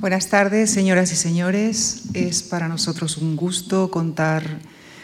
Buenas 0.00 0.28
tardes, 0.28 0.70
señoras 0.70 1.10
y 1.10 1.16
señores. 1.16 2.04
Es 2.14 2.44
para 2.44 2.68
nosotros 2.68 3.16
un 3.16 3.34
gusto 3.34 3.90
contar 3.90 4.60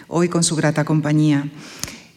hoy 0.07 0.29
con 0.29 0.45
su 0.45 0.55
grata 0.55 0.85
compañía. 0.85 1.49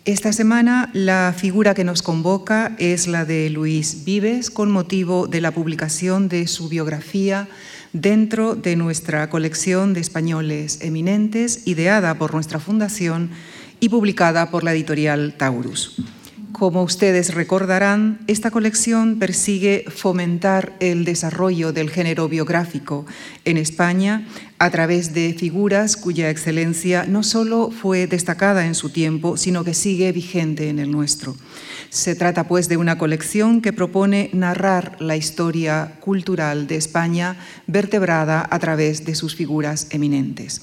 Esta 0.05 0.31
semana 0.31 0.91
la 0.93 1.33
figura 1.35 1.73
que 1.73 1.83
nos 1.83 2.03
convoca 2.03 2.75
es 2.77 3.07
la 3.07 3.25
de 3.25 3.49
Luis 3.49 4.05
Vives 4.05 4.51
con 4.51 4.69
motivo 4.69 5.25
de 5.25 5.41
la 5.41 5.49
publicación 5.49 6.29
de 6.29 6.45
su 6.45 6.69
biografía 6.69 7.47
dentro 7.93 8.53
de 8.53 8.75
nuestra 8.75 9.27
colección 9.31 9.95
de 9.95 10.01
españoles 10.01 10.77
eminentes, 10.81 11.65
ideada 11.65 12.19
por 12.19 12.35
nuestra 12.35 12.59
fundación 12.59 13.31
y 13.79 13.89
publicada 13.89 14.51
por 14.51 14.63
la 14.63 14.73
editorial 14.73 15.33
Taurus. 15.35 15.95
Como 16.57 16.81
ustedes 16.81 17.35
recordarán, 17.35 18.17
esta 18.25 18.49
colección 18.49 19.19
persigue 19.19 19.85
fomentar 19.89 20.73
el 20.79 21.05
desarrollo 21.05 21.71
del 21.71 21.91
género 21.91 22.27
biográfico 22.29 23.05
en 23.45 23.57
España 23.57 24.27
a 24.57 24.71
través 24.71 25.13
de 25.13 25.35
figuras 25.37 25.95
cuya 25.95 26.31
excelencia 26.31 27.05
no 27.07 27.21
solo 27.21 27.69
fue 27.69 28.07
destacada 28.07 28.65
en 28.65 28.73
su 28.73 28.89
tiempo, 28.89 29.37
sino 29.37 29.63
que 29.63 29.75
sigue 29.75 30.11
vigente 30.11 30.69
en 30.69 30.79
el 30.79 30.89
nuestro. 30.89 31.35
Se 31.91 32.15
trata 32.15 32.47
pues 32.47 32.67
de 32.67 32.77
una 32.77 32.97
colección 32.97 33.61
que 33.61 33.71
propone 33.71 34.31
narrar 34.33 34.99
la 34.99 35.15
historia 35.15 35.93
cultural 35.99 36.65
de 36.65 36.77
España 36.77 37.37
vertebrada 37.67 38.47
a 38.49 38.57
través 38.57 39.05
de 39.05 39.13
sus 39.13 39.35
figuras 39.35 39.85
eminentes. 39.91 40.61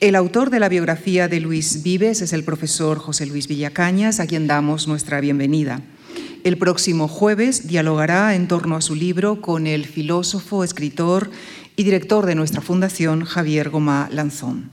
El 0.00 0.14
autor 0.14 0.50
de 0.50 0.60
la 0.60 0.68
biografía 0.68 1.26
de 1.26 1.40
Luis 1.40 1.82
Vives 1.82 2.22
es 2.22 2.32
el 2.32 2.44
profesor 2.44 2.98
José 2.98 3.26
Luis 3.26 3.48
Villacañas, 3.48 4.20
a 4.20 4.28
quien 4.28 4.46
damos 4.46 4.86
nuestra 4.86 5.20
bienvenida. 5.20 5.82
El 6.44 6.56
próximo 6.56 7.08
jueves 7.08 7.66
dialogará 7.66 8.36
en 8.36 8.46
torno 8.46 8.76
a 8.76 8.80
su 8.80 8.94
libro 8.94 9.40
con 9.40 9.66
el 9.66 9.86
filósofo, 9.86 10.62
escritor 10.62 11.32
y 11.74 11.82
director 11.82 12.26
de 12.26 12.36
nuestra 12.36 12.60
fundación, 12.60 13.24
Javier 13.24 13.70
Gomá 13.70 14.08
Lanzón. 14.12 14.70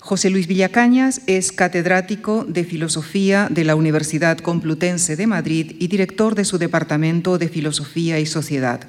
José 0.00 0.28
Luis 0.28 0.48
Villacañas 0.48 1.20
es 1.28 1.52
catedrático 1.52 2.44
de 2.44 2.64
Filosofía 2.64 3.46
de 3.48 3.62
la 3.62 3.76
Universidad 3.76 4.38
Complutense 4.38 5.14
de 5.14 5.28
Madrid 5.28 5.76
y 5.78 5.86
director 5.86 6.34
de 6.34 6.44
su 6.44 6.58
Departamento 6.58 7.38
de 7.38 7.48
Filosofía 7.48 8.18
y 8.18 8.26
Sociedad. 8.26 8.80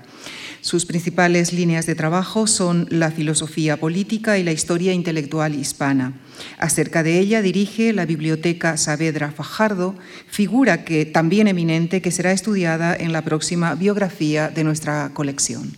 Sus 0.63 0.85
principales 0.85 1.51
líneas 1.51 1.85
de 1.85 1.93
trabajo 1.93 2.47
son 2.47 2.87
la 2.89 3.11
filosofía 3.11 3.75
política 3.75 4.37
y 4.37 4.43
la 4.43 4.53
historia 4.53 4.93
intelectual 4.93 5.55
hispana. 5.55 6.13
Acerca 6.57 7.03
de 7.03 7.19
ella 7.19 7.41
dirige 7.41 7.91
la 7.91 8.05
Biblioteca 8.05 8.77
Saavedra 8.77 9.33
Fajardo, 9.33 9.93
figura 10.27 10.85
que 10.85 11.05
también 11.05 11.49
eminente 11.49 12.01
que 12.01 12.11
será 12.11 12.31
estudiada 12.31 12.95
en 12.95 13.11
la 13.11 13.23
próxima 13.23 13.75
biografía 13.75 14.47
de 14.47 14.63
nuestra 14.63 15.11
colección. 15.13 15.73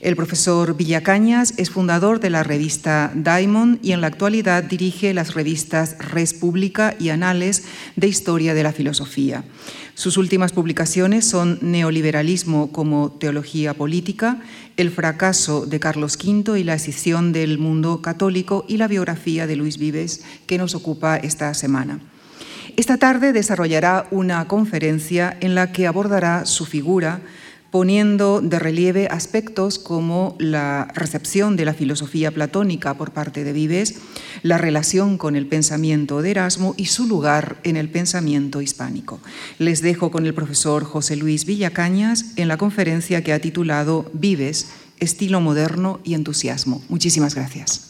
El 0.00 0.14
profesor 0.14 0.76
Villacañas 0.76 1.54
es 1.56 1.70
fundador 1.70 2.20
de 2.20 2.30
la 2.30 2.44
revista 2.44 3.10
Diamond 3.16 3.80
y 3.82 3.90
en 3.90 4.00
la 4.00 4.06
actualidad 4.06 4.62
dirige 4.62 5.12
las 5.12 5.34
revistas 5.34 5.98
Res 5.98 6.34
Pública 6.34 6.94
y 7.00 7.08
Anales 7.08 7.64
de 7.96 8.06
Historia 8.06 8.54
de 8.54 8.62
la 8.62 8.72
Filosofía. 8.72 9.42
Sus 9.94 10.16
últimas 10.16 10.52
publicaciones 10.52 11.24
son 11.24 11.58
Neoliberalismo 11.62 12.70
como 12.70 13.10
teología 13.10 13.74
política, 13.74 14.40
El 14.76 14.92
fracaso 14.92 15.66
de 15.66 15.80
Carlos 15.80 16.16
V 16.16 16.60
y 16.60 16.62
la 16.62 16.74
escisión 16.74 17.32
del 17.32 17.58
mundo 17.58 18.00
católico 18.00 18.64
y 18.68 18.76
la 18.76 18.86
biografía 18.86 19.48
de 19.48 19.56
Luis 19.56 19.78
Vives 19.78 20.22
que 20.46 20.58
nos 20.58 20.76
ocupa 20.76 21.16
esta 21.16 21.52
semana. 21.54 21.98
Esta 22.76 22.96
tarde 22.96 23.32
desarrollará 23.32 24.06
una 24.12 24.46
conferencia 24.46 25.36
en 25.40 25.56
la 25.56 25.72
que 25.72 25.88
abordará 25.88 26.46
su 26.46 26.64
figura, 26.64 27.20
poniendo 27.70 28.40
de 28.40 28.58
relieve 28.58 29.08
aspectos 29.08 29.78
como 29.78 30.36
la 30.38 30.88
recepción 30.94 31.56
de 31.56 31.64
la 31.64 31.74
filosofía 31.74 32.30
platónica 32.30 32.94
por 32.94 33.12
parte 33.12 33.44
de 33.44 33.52
Vives, 33.52 33.96
la 34.42 34.58
relación 34.58 35.18
con 35.18 35.36
el 35.36 35.46
pensamiento 35.46 36.22
de 36.22 36.30
Erasmo 36.30 36.74
y 36.76 36.86
su 36.86 37.06
lugar 37.06 37.58
en 37.64 37.76
el 37.76 37.90
pensamiento 37.90 38.62
hispánico. 38.62 39.20
Les 39.58 39.82
dejo 39.82 40.10
con 40.10 40.26
el 40.26 40.34
profesor 40.34 40.84
José 40.84 41.16
Luis 41.16 41.44
Villacañas 41.44 42.26
en 42.36 42.48
la 42.48 42.56
conferencia 42.56 43.22
que 43.22 43.32
ha 43.32 43.40
titulado 43.40 44.10
Vives, 44.12 44.68
estilo 44.98 45.40
moderno 45.40 46.00
y 46.04 46.14
entusiasmo. 46.14 46.82
Muchísimas 46.88 47.34
gracias. 47.34 47.87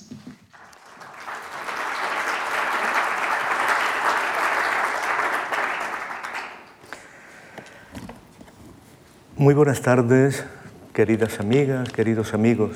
Muy 9.38 9.54
buenas 9.54 9.82
tardes, 9.82 10.44
queridas 10.92 11.38
amigas, 11.38 11.92
queridos 11.92 12.34
amigos. 12.34 12.72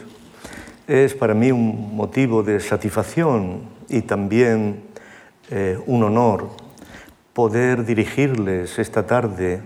Es 0.86 1.12
para 1.12 1.34
mí 1.34 1.50
un 1.50 1.96
motivo 1.96 2.44
de 2.44 2.60
satisfacción 2.60 3.62
y 3.88 4.02
también 4.02 4.84
eh, 5.50 5.76
un 5.86 6.04
honor 6.04 6.50
poder 7.32 7.84
dirigirles 7.84 8.78
esta 8.78 9.04
tarde 9.08 9.60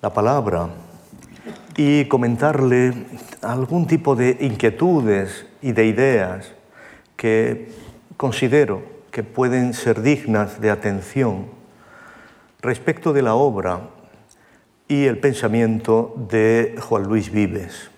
la 0.00 0.12
palabra 0.12 0.68
y 1.76 2.04
comentarle 2.04 2.94
algún 3.42 3.88
tipo 3.88 4.14
de 4.14 4.36
inquietudes 4.38 5.46
y 5.62 5.72
de 5.72 5.86
ideas 5.86 6.52
que 7.16 7.72
considero 8.16 8.84
que 9.10 9.24
pueden 9.24 9.74
ser 9.74 10.00
dignas 10.00 10.60
de 10.60 10.70
atención 10.70 11.46
respecto 12.60 13.12
de 13.12 13.22
la 13.22 13.34
obra 13.34 13.80
y 14.92 15.06
el 15.06 15.16
pensamiento 15.16 16.14
de 16.28 16.74
Juan 16.78 17.04
Luis 17.04 17.32
Vives. 17.32 17.88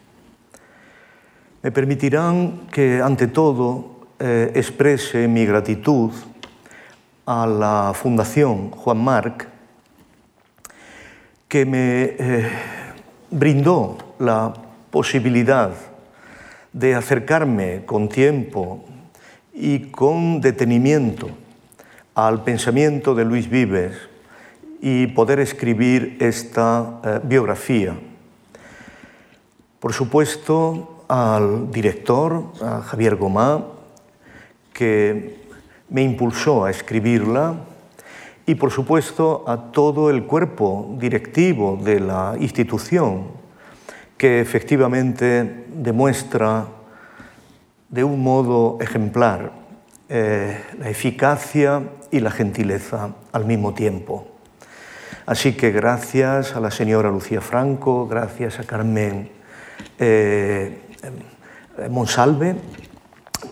Me 1.60 1.72
permitirán 1.72 2.68
que, 2.70 3.02
ante 3.02 3.26
todo, 3.26 4.06
eh, 4.20 4.52
exprese 4.54 5.26
mi 5.26 5.44
gratitud 5.44 6.12
a 7.26 7.48
la 7.48 7.92
Fundación 7.96 8.70
Juan 8.70 8.98
Marc, 8.98 9.48
que 11.48 11.66
me 11.66 12.14
eh, 12.16 12.48
brindó 13.28 13.98
la 14.20 14.54
posibilidad 14.92 15.72
de 16.72 16.94
acercarme 16.94 17.82
con 17.84 18.08
tiempo 18.08 18.84
y 19.52 19.90
con 19.90 20.40
detenimiento 20.40 21.28
al 22.14 22.44
pensamiento 22.44 23.16
de 23.16 23.24
Luis 23.24 23.50
Vives 23.50 24.13
y 24.86 25.06
poder 25.06 25.40
escribir 25.40 26.18
esta 26.20 27.00
eh, 27.02 27.20
biografía. 27.24 27.96
Por 29.80 29.94
supuesto, 29.94 31.06
al 31.08 31.70
director, 31.70 32.52
a 32.60 32.82
Javier 32.82 33.16
Gomá, 33.16 33.64
que 34.74 35.40
me 35.88 36.02
impulsó 36.02 36.66
a 36.66 36.70
escribirla, 36.70 37.54
y 38.44 38.56
por 38.56 38.70
supuesto 38.70 39.44
a 39.46 39.72
todo 39.72 40.10
el 40.10 40.24
cuerpo 40.24 40.94
directivo 40.98 41.80
de 41.82 42.00
la 42.00 42.34
institución, 42.38 43.28
que 44.18 44.40
efectivamente 44.40 45.64
demuestra 45.72 46.66
de 47.88 48.04
un 48.04 48.22
modo 48.22 48.76
ejemplar 48.82 49.50
eh, 50.10 50.62
la 50.78 50.90
eficacia 50.90 51.84
y 52.10 52.20
la 52.20 52.30
gentileza 52.30 53.14
al 53.32 53.46
mismo 53.46 53.72
tiempo. 53.72 54.33
Así 55.26 55.54
que 55.54 55.70
gracias 55.70 56.54
a 56.54 56.60
la 56.60 56.70
señora 56.70 57.08
Lucía 57.08 57.40
Franco, 57.40 58.06
gracias 58.06 58.60
a 58.60 58.64
Carmen 58.64 59.30
eh, 59.98 60.82
eh, 61.78 61.88
Monsalve 61.88 62.54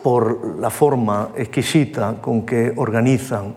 por 0.03 0.61
la 0.61 0.69
forma 0.69 1.31
exquisita 1.35 2.17
con 2.21 2.45
que 2.45 2.75
organizan 2.77 3.55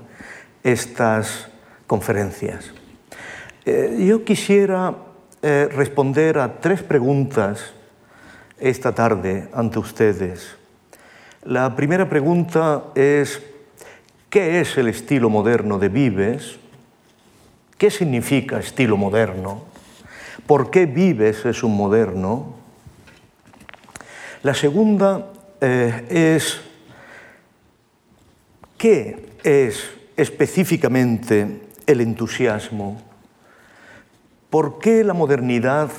estas 0.63 1.49
conferencias. 1.87 2.71
Eh, 3.65 4.05
yo 4.07 4.23
quisiera 4.23 4.95
responder 5.41 6.39
a 6.39 6.59
tres 6.59 6.81
preguntas 6.81 7.73
esta 8.57 8.95
tarde 8.95 9.47
ante 9.53 9.77
ustedes. 9.77 10.55
La 11.43 11.75
primera 11.75 12.09
pregunta 12.09 12.85
es, 12.95 13.43
¿qué 14.27 14.59
es 14.59 14.75
el 14.79 14.87
estilo 14.87 15.29
moderno 15.29 15.77
de 15.77 15.89
Vives? 15.89 16.64
¿Qué 17.77 17.91
significa 17.91 18.57
estilo 18.59 18.95
moderno? 18.95 19.63
¿Por 20.47 20.71
qué 20.71 20.85
Vives 20.85 21.45
es 21.45 21.61
un 21.61 21.75
moderno? 21.75 22.55
La 24.43 24.53
segunda 24.53 25.33
eh, 25.59 26.05
es, 26.09 26.61
¿qué 28.77 29.27
es 29.43 29.89
específicamente 30.15 31.67
el 31.85 31.99
entusiasmo? 31.99 33.01
¿Por 34.49 34.79
qué 34.79 35.03
la 35.03 35.13
modernidad, 35.13 35.89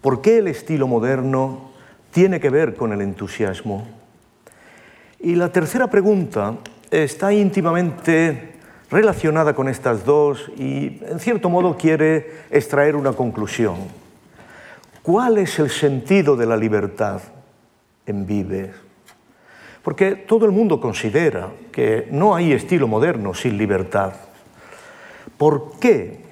por 0.00 0.22
qué 0.22 0.38
el 0.38 0.46
estilo 0.46 0.86
moderno 0.86 1.72
tiene 2.12 2.38
que 2.38 2.50
ver 2.50 2.76
con 2.76 2.92
el 2.92 3.00
entusiasmo? 3.00 3.88
Y 5.18 5.34
la 5.34 5.50
tercera 5.50 5.88
pregunta 5.88 6.56
está 6.92 7.32
íntimamente 7.32 8.53
relacionada 8.94 9.54
con 9.54 9.68
estas 9.68 10.04
dos 10.04 10.52
y, 10.56 11.00
en 11.04 11.18
cierto 11.18 11.50
modo, 11.50 11.76
quiere 11.76 12.44
extraer 12.48 12.94
una 12.94 13.12
conclusión. 13.12 13.74
¿Cuál 15.02 15.38
es 15.38 15.58
el 15.58 15.68
sentido 15.68 16.36
de 16.36 16.46
la 16.46 16.56
libertad 16.56 17.20
en 18.06 18.24
Vives? 18.24 18.70
Porque 19.82 20.14
todo 20.14 20.46
el 20.46 20.52
mundo 20.52 20.80
considera 20.80 21.50
que 21.72 22.06
no 22.12 22.36
hay 22.36 22.52
estilo 22.52 22.86
moderno 22.86 23.34
sin 23.34 23.58
libertad. 23.58 24.12
¿Por 25.36 25.72
qué 25.80 26.22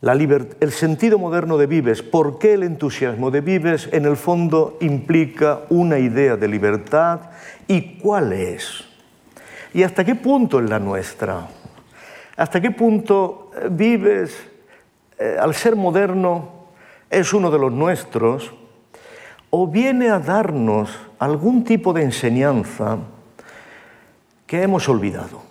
el 0.00 0.70
sentido 0.70 1.18
moderno 1.18 1.58
de 1.58 1.66
Vives, 1.66 2.02
por 2.02 2.38
qué 2.38 2.54
el 2.54 2.62
entusiasmo 2.62 3.32
de 3.32 3.40
Vives 3.40 3.88
en 3.90 4.04
el 4.04 4.16
fondo 4.16 4.78
implica 4.80 5.62
una 5.70 5.98
idea 5.98 6.36
de 6.36 6.46
libertad 6.46 7.20
y 7.66 7.98
cuál 7.98 8.32
es? 8.32 8.84
¿Y 9.74 9.82
hasta 9.82 10.04
qué 10.04 10.14
punto 10.14 10.60
es 10.60 10.70
la 10.70 10.78
nuestra? 10.78 11.48
¿Hasta 12.36 12.60
qué 12.60 12.70
punto 12.70 13.50
eh, 13.56 13.68
Vives, 13.70 14.36
eh, 15.18 15.36
al 15.38 15.54
ser 15.54 15.76
moderno, 15.76 16.48
es 17.08 17.32
uno 17.32 17.50
de 17.50 17.58
los 17.58 17.72
nuestros? 17.72 18.52
¿O 19.50 19.68
viene 19.68 20.10
a 20.10 20.18
darnos 20.18 20.90
algún 21.18 21.62
tipo 21.62 21.92
de 21.92 22.02
enseñanza 22.02 22.98
que 24.46 24.62
hemos 24.62 24.88
olvidado, 24.88 25.42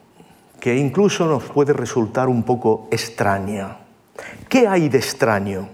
que 0.60 0.76
incluso 0.76 1.26
nos 1.26 1.44
puede 1.44 1.72
resultar 1.72 2.28
un 2.28 2.44
poco 2.44 2.90
extraña? 2.92 3.78
¿Qué 4.50 4.68
hay 4.68 4.90
de 4.90 4.98
extraño 4.98 5.70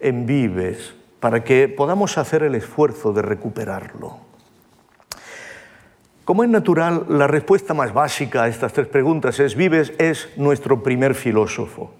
en 0.00 0.26
Vives 0.26 0.94
para 1.20 1.44
que 1.44 1.68
podamos 1.68 2.18
hacer 2.18 2.42
el 2.42 2.56
esfuerzo 2.56 3.12
de 3.12 3.22
recuperarlo? 3.22 4.33
Como 6.24 6.42
es 6.42 6.48
natural, 6.48 7.04
la 7.08 7.26
respuesta 7.26 7.74
más 7.74 7.92
básica 7.92 8.44
a 8.44 8.48
estas 8.48 8.72
tres 8.72 8.86
preguntas 8.88 9.38
es 9.40 9.54
Vives 9.54 9.92
es 9.98 10.30
nuestro 10.36 10.82
primer 10.82 11.14
filósofo. 11.14 11.92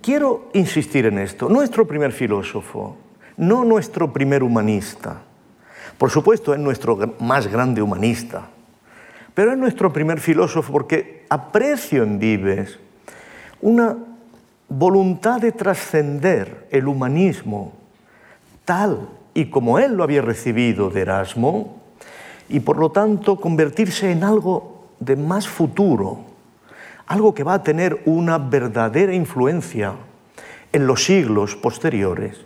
Quiero 0.00 0.48
insistir 0.52 1.06
en 1.06 1.18
esto, 1.18 1.48
nuestro 1.48 1.88
primer 1.88 2.12
filósofo, 2.12 2.96
no 3.36 3.64
nuestro 3.64 4.12
primer 4.12 4.44
humanista. 4.44 5.22
Por 5.96 6.10
supuesto, 6.10 6.54
es 6.54 6.60
nuestro 6.60 7.16
más 7.18 7.48
grande 7.48 7.82
humanista, 7.82 8.48
pero 9.34 9.50
es 9.50 9.58
nuestro 9.58 9.92
primer 9.92 10.20
filósofo 10.20 10.72
porque 10.72 11.26
aprecio 11.28 12.04
en 12.04 12.20
Vives 12.20 12.78
una 13.60 13.96
voluntad 14.68 15.40
de 15.40 15.50
trascender 15.50 16.68
el 16.70 16.86
humanismo 16.86 17.72
tal 18.64 19.08
y 19.34 19.46
como 19.46 19.80
él 19.80 19.94
lo 19.94 20.04
había 20.04 20.22
recibido 20.22 20.90
de 20.90 21.00
Erasmo 21.00 21.77
y 22.48 22.60
por 22.60 22.78
lo 22.78 22.90
tanto 22.90 23.36
convertirse 23.36 24.10
en 24.10 24.24
algo 24.24 24.86
de 25.00 25.16
más 25.16 25.46
futuro, 25.46 26.20
algo 27.06 27.34
que 27.34 27.44
va 27.44 27.54
a 27.54 27.62
tener 27.62 28.02
una 28.06 28.38
verdadera 28.38 29.14
influencia 29.14 29.94
en 30.72 30.86
los 30.86 31.04
siglos 31.04 31.56
posteriores, 31.56 32.38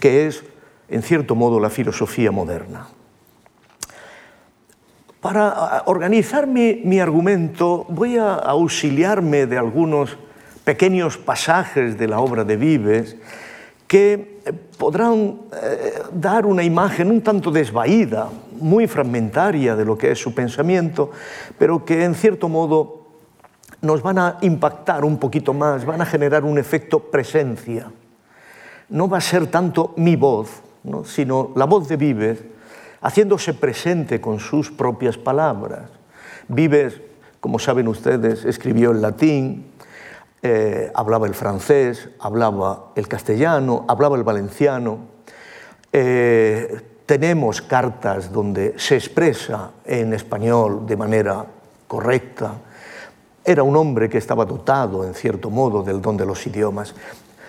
que 0.00 0.26
es, 0.26 0.44
en 0.88 1.02
cierto 1.02 1.34
modo, 1.34 1.60
la 1.60 1.70
filosofía 1.70 2.30
moderna. 2.30 2.88
Para 5.20 5.82
organizar 5.86 6.46
mi, 6.46 7.00
argumento 7.00 7.86
voy 7.88 8.16
a 8.18 8.34
auxiliarme 8.34 9.46
de 9.46 9.58
algunos 9.58 10.16
pequeños 10.62 11.18
pasajes 11.18 11.98
de 11.98 12.06
la 12.06 12.20
obra 12.20 12.44
de 12.44 12.56
Vives 12.56 13.16
que 13.88 14.38
podrán 14.78 15.40
eh, 15.60 16.02
dar 16.12 16.46
una 16.46 16.62
imagen 16.62 17.10
un 17.10 17.20
tanto 17.20 17.50
desvaída, 17.50 18.28
muy 18.60 18.86
fragmentaria 18.86 19.76
de 19.76 19.84
lo 19.84 19.96
que 19.96 20.10
es 20.12 20.18
su 20.18 20.34
pensamiento, 20.34 21.10
pero 21.58 21.84
que 21.84 22.04
en 22.04 22.14
cierto 22.14 22.48
modo 22.48 23.06
nos 23.80 24.02
van 24.02 24.18
a 24.18 24.38
impactar 24.40 25.04
un 25.04 25.18
poquito 25.18 25.54
más, 25.54 25.84
van 25.84 26.00
a 26.00 26.06
generar 26.06 26.44
un 26.44 26.58
efecto 26.58 26.98
presencia. 26.98 27.90
No 28.88 29.08
va 29.08 29.18
a 29.18 29.22
ser 29.22 29.46
tanto 29.46 29.94
mi 29.96 30.16
voz, 30.16 30.62
sino 31.04 31.52
la 31.54 31.66
voz 31.66 31.88
de 31.88 31.96
Vives 31.96 32.38
haciéndose 33.00 33.54
presente 33.54 34.20
con 34.20 34.40
sus 34.40 34.70
propias 34.70 35.16
palabras. 35.16 35.90
Vives, 36.48 37.00
como 37.40 37.58
saben 37.58 37.86
ustedes, 37.88 38.44
escribió 38.44 38.90
en 38.90 39.02
latín, 39.02 39.66
eh, 40.42 40.90
hablaba 40.94 41.26
el 41.26 41.34
francés, 41.34 42.08
hablaba 42.20 42.92
el 42.96 43.08
castellano, 43.08 43.84
hablaba 43.88 44.16
el 44.16 44.24
valenciano. 44.24 44.98
Eh, 45.92 46.80
tenemos 47.08 47.62
cartas 47.62 48.30
donde 48.30 48.74
se 48.76 48.94
expresa 48.94 49.70
en 49.86 50.12
español 50.12 50.84
de 50.84 50.94
manera 50.94 51.46
correcta. 51.86 52.52
Era 53.42 53.62
un 53.62 53.74
hombre 53.76 54.10
que 54.10 54.18
estaba 54.18 54.44
dotado, 54.44 55.06
en 55.06 55.14
cierto 55.14 55.48
modo, 55.48 55.82
del 55.82 56.02
don 56.02 56.18
de 56.18 56.26
los 56.26 56.46
idiomas, 56.46 56.94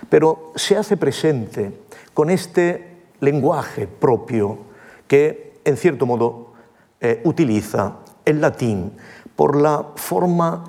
pero 0.07 0.53
se 0.55 0.77
hace 0.77 0.95
presente 0.95 1.73
con 2.13 2.29
este 2.29 3.01
lenguaje 3.19 3.85
propio 3.85 4.59
que, 5.05 5.59
en 5.65 5.75
cierto 5.75 6.05
modo, 6.05 6.53
eh, 7.01 7.19
utiliza 7.25 7.97
el 8.23 8.39
latín 8.39 8.93
por 9.35 9.57
la 9.57 9.87
forma 9.97 10.63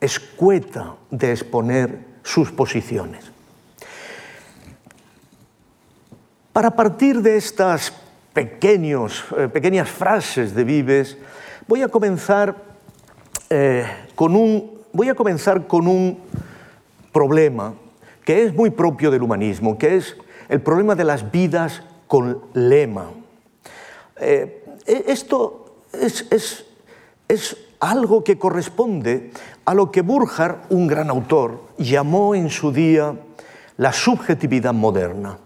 escueta 0.00 0.94
de 1.10 1.32
exponer 1.32 1.98
sus 2.22 2.52
posiciones. 2.52 3.24
Para 6.52 6.70
partir 6.70 7.20
de 7.22 7.38
estas 7.38 8.05
pequeños, 8.36 9.24
eh, 9.38 9.48
pequeñas 9.48 9.88
frases 9.88 10.54
de 10.54 10.62
Vives, 10.62 11.16
voy 11.66 11.80
a, 11.80 11.88
comenzar, 11.88 12.54
eh, 13.48 13.86
con 14.14 14.36
un, 14.36 14.82
voy 14.92 15.08
a 15.08 15.14
comenzar 15.14 15.66
con 15.66 15.88
un 15.88 16.18
problema 17.12 17.72
que 18.26 18.42
es 18.42 18.54
muy 18.54 18.68
propio 18.68 19.10
del 19.10 19.22
humanismo, 19.22 19.78
que 19.78 19.96
es 19.96 20.18
el 20.50 20.60
problema 20.60 20.94
de 20.94 21.04
las 21.04 21.30
vidas 21.32 21.82
con 22.06 22.42
lema. 22.52 23.08
Eh, 24.20 24.62
e, 24.84 25.04
esto 25.06 25.80
es, 25.94 26.26
es, 26.30 26.66
es 27.28 27.56
algo 27.80 28.22
que 28.22 28.38
corresponde 28.38 29.30
a 29.64 29.72
lo 29.72 29.90
que 29.90 30.02
Burjar, 30.02 30.64
un 30.68 30.86
gran 30.88 31.08
autor, 31.08 31.62
llamó 31.78 32.34
en 32.34 32.50
su 32.50 32.70
día 32.70 33.14
la 33.78 33.94
subjetividad 33.94 34.74
moderna. 34.74 35.38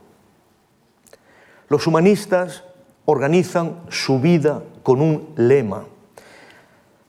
Los 1.69 1.87
humanistas 1.87 2.65
organizan 3.05 3.81
su 3.89 4.21
vida 4.21 4.63
con 4.83 5.01
un 5.01 5.31
lema. 5.37 5.85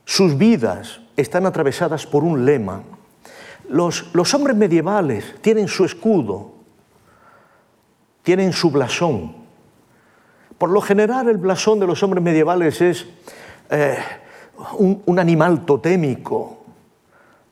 Sus 0.06 0.38
vidas 0.38 1.02
están 1.16 1.46
atravesadas 1.46 2.06
por 2.06 2.24
un 2.24 2.46
lema. 2.46 2.84
Los, 3.70 4.34
hombres 4.34 4.58
medievales 4.58 5.36
tienen 5.42 5.68
su 5.68 5.86
escudo, 5.86 6.52
tienen 8.24 8.52
su 8.52 8.72
blasón. 8.72 9.36
Por 10.58 10.70
lo 10.70 10.82
general 10.82 11.30
el 11.30 11.38
blasón 11.38 11.80
de 11.80 11.88
los 11.88 12.04
hombres 12.04 12.22
medievales 12.24 12.82
es 12.82 13.08
eh, 13.70 13.98
un, 14.77 15.20
animal 15.20 15.65
totémico, 15.65 16.58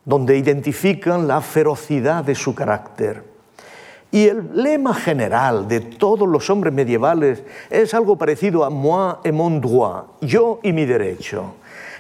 donde 0.04 0.38
identifican 0.38 1.28
la 1.28 1.42
ferocidad 1.42 2.24
de 2.24 2.36
su 2.36 2.54
carácter. 2.54 3.29
Y 4.12 4.28
el 4.28 4.50
lema 4.54 4.94
general 4.96 5.68
de 5.68 5.82
todos 5.82 6.28
los 6.28 6.50
hombres 6.50 6.74
medievales 6.74 7.44
es 7.70 7.94
algo 7.94 8.18
parecido 8.18 8.63
a 8.66 8.70
moi 8.70 9.20
et 9.24 9.32
mon 9.32 9.62
droit, 9.62 10.06
yo 10.22 10.60
y 10.63 10.74
mi 10.74 10.86
derecho, 10.86 11.56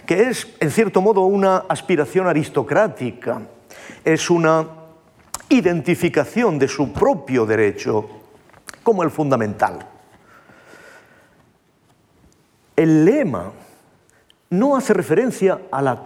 que 0.07 0.29
es 0.29 0.47
en 0.59 0.71
cierto 0.71 1.01
modo 1.01 1.21
una 1.21 1.65
aspiración 1.69 2.25
aristocrática, 2.25 3.41
es 4.03 4.29
una 4.29 4.65
identificación 5.49 6.57
de 6.57 6.67
su 6.67 6.91
propio 6.91 7.45
derecho 7.45 8.09
como 8.81 9.03
el 9.03 9.11
fundamental. 9.11 9.77
El 12.75 13.05
lema 13.05 13.51
no 14.49 14.75
hace 14.75 14.93
referencia 14.93 15.59
a 15.71 15.81
la, 15.81 16.01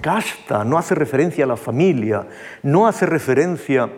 casta, 0.00 0.64
no 0.64 0.78
hace 0.78 0.94
referencia 0.94 1.44
a 1.44 1.48
la 1.48 1.56
familia, 1.56 2.26
no 2.62 2.86
hace 2.86 3.06
referencia 3.06 3.88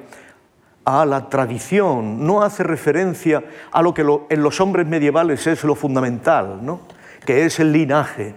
a 0.86 1.04
la 1.04 1.28
tradición, 1.28 2.24
no 2.24 2.42
hace 2.42 2.62
referencia 2.62 3.42
a 3.72 3.82
lo 3.82 3.92
que 3.92 4.06
en 4.30 4.42
los 4.42 4.60
hombres 4.60 4.86
medievales 4.86 5.44
es 5.48 5.64
lo 5.64 5.74
fundamental, 5.74 6.64
¿no? 6.64 6.80
que 7.26 7.44
es 7.44 7.58
el 7.58 7.72
linaje. 7.72 8.36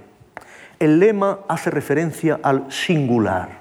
El 0.79 1.00
lema 1.00 1.41
hace 1.48 1.70
referencia 1.70 2.39
al 2.41 2.72
singular. 2.72 3.60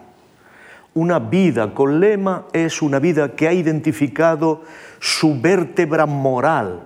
Una 0.95 1.19
vida 1.19 1.75
con 1.75 2.01
lema 2.01 2.47
es 2.55 2.81
una 2.81 2.99
vida 2.99 3.37
que 3.37 3.47
ha 3.47 3.53
identificado 3.53 4.63
su 5.01 5.39
vértebra 5.39 6.07
moral, 6.07 6.81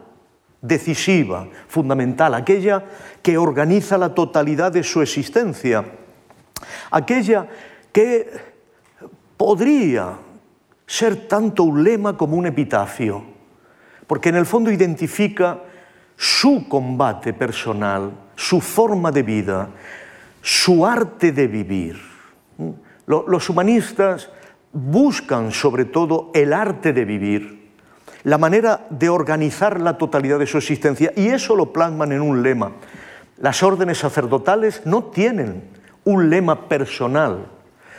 decisiva, 0.60 1.46
fundamental, 1.68 2.34
aquella 2.34 2.82
que 3.22 3.38
organiza 3.38 3.96
la 3.96 4.12
totalidad 4.12 4.72
de 4.72 4.82
su 4.82 5.02
existencia, 5.02 5.84
aquella 6.90 7.46
que 7.92 8.28
podría 9.36 10.16
ser 10.92 11.26
tanto 11.26 11.62
un 11.62 11.82
lema 11.82 12.18
como 12.18 12.36
un 12.36 12.44
epitafio, 12.44 13.24
porque 14.06 14.28
en 14.28 14.36
el 14.36 14.44
fondo 14.44 14.70
identifica 14.70 15.58
su 16.18 16.68
combate 16.68 17.32
personal, 17.32 18.12
su 18.36 18.60
forma 18.60 19.10
de 19.10 19.22
vida, 19.22 19.70
su 20.42 20.84
arte 20.84 21.32
de 21.32 21.46
vivir. 21.46 21.98
Los 23.06 23.48
humanistas 23.48 24.28
buscan 24.70 25.50
sobre 25.50 25.86
todo 25.86 26.30
el 26.34 26.52
arte 26.52 26.92
de 26.92 27.06
vivir, 27.06 27.70
la 28.24 28.36
manera 28.36 28.86
de 28.90 29.08
organizar 29.08 29.80
la 29.80 29.96
totalidad 29.96 30.38
de 30.38 30.46
su 30.46 30.58
existencia. 30.58 31.10
Y 31.16 31.28
eso 31.28 31.56
lo 31.56 31.72
plasman 31.72 32.12
en 32.12 32.20
un 32.20 32.42
lema. 32.42 32.72
Las 33.38 33.62
órdenes 33.62 33.96
sacerdotales 33.96 34.82
no 34.84 35.04
tienen 35.04 35.70
un 36.04 36.28
lema 36.28 36.68
personal. 36.68 37.46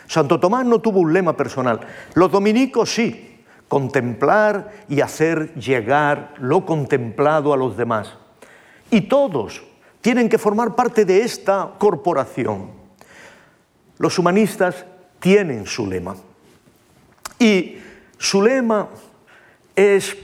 Santo 0.07 0.39
Tomás 0.39 0.65
no 0.65 0.79
tuvo 0.79 0.99
un 0.99 1.13
lema 1.13 1.35
personal. 1.35 1.79
Los 2.13 2.31
dominicos 2.31 2.93
sí, 2.93 3.39
contemplar 3.67 4.71
y 4.89 5.01
hacer 5.01 5.53
llegar 5.55 6.33
lo 6.39 6.65
contemplado 6.65 7.53
a 7.53 7.57
los 7.57 7.75
demás. 7.77 8.13
Y 8.91 9.01
todos 9.01 9.63
tienen 10.01 10.29
que 10.29 10.37
formar 10.37 10.75
parte 10.75 11.05
de 11.05 11.21
esta 11.21 11.71
corporación. 11.77 12.69
Los 13.97 14.19
humanistas 14.19 14.85
tienen 15.19 15.65
su 15.65 15.87
lema. 15.87 16.15
Y 17.39 17.77
su 18.17 18.41
lema 18.41 18.89
es 19.75 20.15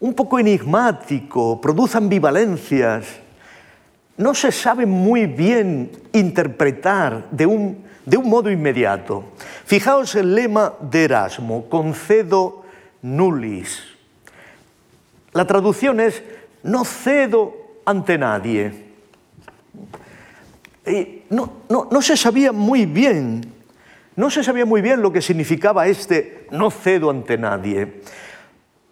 un 0.00 0.14
poco 0.14 0.38
enigmático, 0.38 1.60
produce 1.60 1.98
ambivalencias, 1.98 3.06
no 4.16 4.34
se 4.34 4.52
sabe 4.52 4.84
muy 4.84 5.26
bien 5.26 5.90
interpretar 6.12 7.30
de 7.30 7.46
un, 7.46 7.84
de 8.06 8.16
un 8.16 8.28
modo 8.28 8.50
inmediato. 8.50 9.24
Fijaos 9.64 10.14
el 10.14 10.34
lema 10.34 10.74
de 10.80 11.04
Erasmo, 11.04 11.68
concedo 11.68 12.64
nullis. 13.02 13.82
La 15.32 15.46
traducción 15.46 16.00
es 16.00 16.22
no 16.62 16.84
cedo 16.84 17.54
ante 17.84 18.18
nadie. 18.18 18.90
No, 21.28 21.52
no, 21.68 21.88
no 21.90 22.02
se 22.02 22.16
sabía 22.16 22.50
muy 22.52 22.86
bien 22.86 23.60
no 24.20 24.28
se 24.28 24.44
sabía 24.44 24.66
muy 24.66 24.82
bien 24.82 25.00
lo 25.00 25.12
que 25.12 25.22
significaba 25.22 25.86
este 25.86 26.46
no 26.50 26.70
cedo 26.70 27.08
ante 27.08 27.38
nadie, 27.38 28.02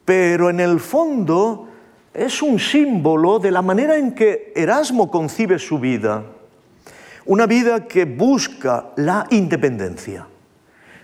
pero 0.04 0.48
en 0.48 0.58
el 0.58 0.80
fondo 0.80 1.68
es 2.14 2.40
un 2.40 2.58
símbolo 2.58 3.38
de 3.38 3.50
la 3.50 3.60
manera 3.60 3.98
en 3.98 4.14
que 4.14 4.54
Erasmo 4.56 5.10
concibe 5.10 5.58
su 5.58 5.78
vida. 5.78 6.24
Una 7.28 7.44
vida 7.44 7.86
que 7.86 8.06
busca 8.06 8.86
la 8.96 9.26
independencia, 9.28 10.26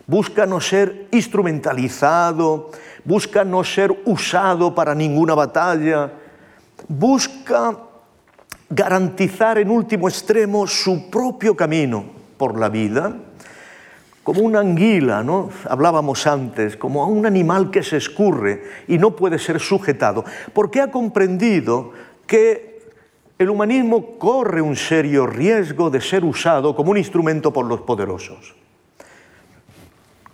busca 0.07 0.47
no 0.47 0.59
ser 0.59 1.09
instrumentalizado, 1.11 2.71
busca 3.04 3.45
no 3.45 3.62
ser 3.62 3.95
usado 4.07 4.75
para 4.75 4.95
ninguna 4.95 5.35
batalla, 5.35 6.12
busca 6.88 7.76
garantizar 8.71 9.59
en 9.59 9.69
último 9.69 10.09
extremo 10.09 10.66
su 10.66 11.11
propio 11.11 11.54
camino 11.54 12.07
por 12.38 12.59
la 12.59 12.71
vida. 12.71 13.14
Como 14.23 14.40
una 14.40 14.61
anguila, 14.61 15.23
¿no? 15.23 15.50
Hablábamos 15.69 16.26
antes, 16.26 16.78
como 16.78 17.07
un 17.07 17.26
animal 17.26 17.71
que 17.71 17.83
se 17.83 17.99
escurre 17.99 18.62
y 18.88 18.97
no 18.97 19.14
puede 19.14 19.38
ser 19.38 19.61
sujetado, 19.61 20.25
porque 20.54 20.81
ha 20.81 20.90
comprendido 20.90 21.93
que 22.26 22.74
el 23.38 23.50
humanismo 23.50 24.19
corre 24.19 24.61
un 24.61 24.76
serio 24.76 25.26
riesgo 25.26 25.91
de 25.91 26.00
ser 26.00 26.25
usado 26.25 26.75
como 26.75 26.91
un 26.91 26.99
instrumento 26.99 27.53
por 27.53 27.67
los 27.67 27.81
poderosos. 27.81 28.55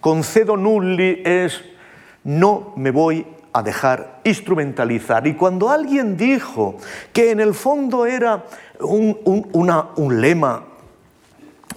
Concedo 0.00 0.57
nulli 0.57 1.23
es 1.25 1.62
no 2.25 2.73
me 2.76 2.90
voy 2.90 3.26
a 3.52 3.62
dejar 3.62 4.21
instrumentalizar. 4.25 5.26
Y 5.26 5.35
cuando 5.35 5.71
alguien 5.71 6.16
dijo 6.16 6.76
que 7.12 7.30
en 7.30 7.40
el 7.40 7.54
fondo 7.54 8.07
era 8.07 8.45
un, 8.80 9.19
un 9.25 10.21
lema 10.21 10.71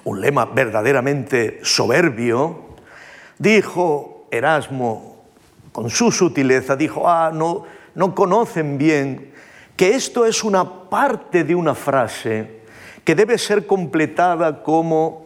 un 0.03 0.19
lema 0.19 0.45
verdaderamente 0.45 1.59
soberbio, 1.63 2.59
dijo 3.37 4.27
Erasmo, 4.31 5.23
con 5.71 5.89
su 5.89 6.11
sutileza, 6.11 6.75
dijo, 6.75 7.09
ah, 7.09 7.31
no, 7.33 7.63
no 7.95 8.13
conocen 8.13 8.77
bien 8.77 9.32
que 9.75 9.95
esto 9.95 10.25
es 10.25 10.43
una 10.43 10.89
parte 10.89 11.43
de 11.43 11.55
una 11.55 11.75
frase 11.75 12.61
que 13.03 13.15
debe 13.15 13.37
ser 13.37 13.67
completada 13.67 14.63
como 14.63 15.25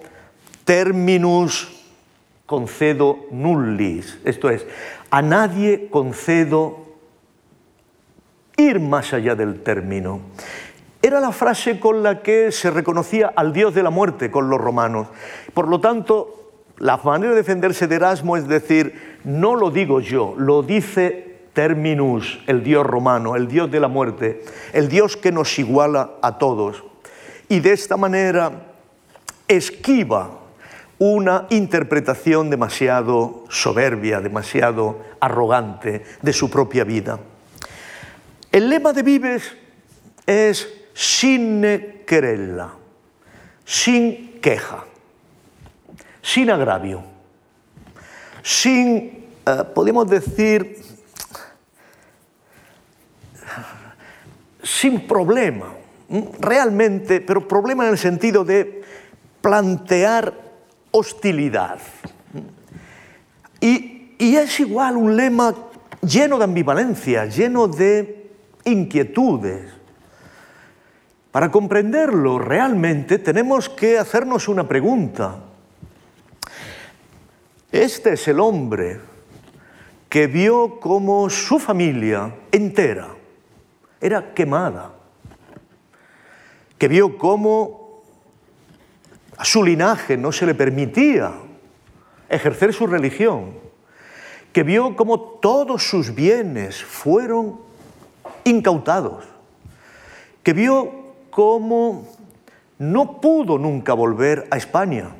terminus 0.63 1.73
concedo 2.45 3.25
nullis, 3.29 4.19
esto 4.23 4.49
es, 4.49 4.65
a 5.11 5.21
nadie 5.21 5.89
concedo 5.89 6.87
ir 8.55 8.79
más 8.79 9.13
allá 9.13 9.35
del 9.35 9.61
término. 9.61 10.21
Era 11.01 11.19
la 11.19 11.31
frase 11.31 11.79
con 11.79 12.01
la 12.01 12.23
que 12.23 12.51
se 12.51 12.71
reconocía 12.71 13.31
al 13.35 13.53
dios 13.53 13.73
de 13.75 13.83
la 13.83 13.91
muerte 13.91 14.31
con 14.31 14.49
los 14.49 14.59
romanos. 14.59 15.07
Por 15.53 15.67
lo 15.67 15.79
tanto, 15.79 16.51
la 16.79 16.97
manera 16.97 17.31
de 17.31 17.37
defenderse 17.37 17.87
de 17.87 17.95
Erasmo 17.95 18.35
es 18.35 18.47
decir, 18.47 19.19
no 19.23 19.55
lo 19.55 19.69
digo 19.69 19.99
yo, 19.99 20.33
lo 20.37 20.63
dice 20.63 21.26
Terminus, 21.57 22.37
el 22.45 22.61
dios 22.63 22.85
romano, 22.85 23.35
el 23.35 23.47
dios 23.47 23.71
de 23.71 23.79
la 23.79 23.87
muerte, 23.87 24.45
el 24.73 24.89
dios 24.89 25.17
que 25.17 25.31
nos 25.31 25.57
iguala 25.57 26.11
a 26.21 26.37
todos. 26.37 26.83
Y 27.49 27.61
de 27.61 27.71
esta 27.71 27.97
manera 27.97 28.51
esquiva 29.47 30.37
una 30.99 31.47
interpretación 31.49 32.51
demasiado 32.51 33.43
soberbia, 33.49 34.19
demasiado 34.19 34.99
arrogante 35.19 36.03
de 36.21 36.31
su 36.31 36.47
propia 36.51 36.83
vida. 36.83 37.19
El 38.51 38.69
lema 38.69 38.93
de 38.93 39.01
Vives 39.01 39.57
es 40.27 40.71
sin 40.93 41.63
querella, 42.05 42.69
sin 43.65 44.39
queja, 44.41 44.85
sin 46.21 46.51
agravio, 46.51 47.01
sin, 48.43 49.25
eh, 49.43 49.63
podemos 49.73 50.07
decir, 50.07 50.86
sin 54.67 55.07
problema, 55.07 55.73
realmente, 56.41 57.21
pero 57.21 57.47
problema 57.47 57.85
en 57.85 57.91
el 57.91 57.97
sentido 57.97 58.43
de 58.43 58.83
plantear 59.41 60.33
hostilidad. 60.91 61.79
Y, 63.61 64.11
y 64.17 64.35
es 64.35 64.59
igual 64.59 64.97
un 64.97 65.15
lema 65.15 65.55
lleno 66.01 66.37
de 66.37 66.43
ambivalencia, 66.43 67.25
lleno 67.25 67.69
de 67.69 68.29
inquietudes. 68.65 69.71
Para 71.31 71.49
comprenderlo 71.49 72.37
realmente 72.37 73.19
tenemos 73.19 73.69
que 73.69 73.97
hacernos 73.97 74.49
una 74.49 74.67
pregunta. 74.67 75.43
Este 77.71 78.13
es 78.13 78.27
el 78.27 78.41
hombre 78.41 78.99
que 80.09 80.27
vio 80.27 80.79
cómo 80.81 81.29
su 81.29 81.57
familia 81.57 82.33
entera 82.51 83.16
era 84.01 84.33
quemada, 84.33 84.91
que 86.77 86.87
vio 86.87 87.17
cómo 87.17 88.03
a 89.37 89.45
su 89.45 89.63
linaje 89.63 90.17
no 90.17 90.31
se 90.31 90.45
le 90.45 90.55
permitía 90.55 91.31
ejercer 92.29 92.73
su 92.73 92.87
religión, 92.87 93.53
que 94.51 94.63
vio 94.63 94.95
cómo 94.95 95.19
todos 95.19 95.83
sus 95.83 96.13
bienes 96.13 96.83
fueron 96.83 97.59
incautados, 98.43 99.25
que 100.43 100.53
vio 100.53 100.91
cómo 101.29 102.07
no 102.79 103.21
pudo 103.21 103.57
nunca 103.57 103.93
volver 103.93 104.47
a 104.51 104.57
España, 104.57 105.15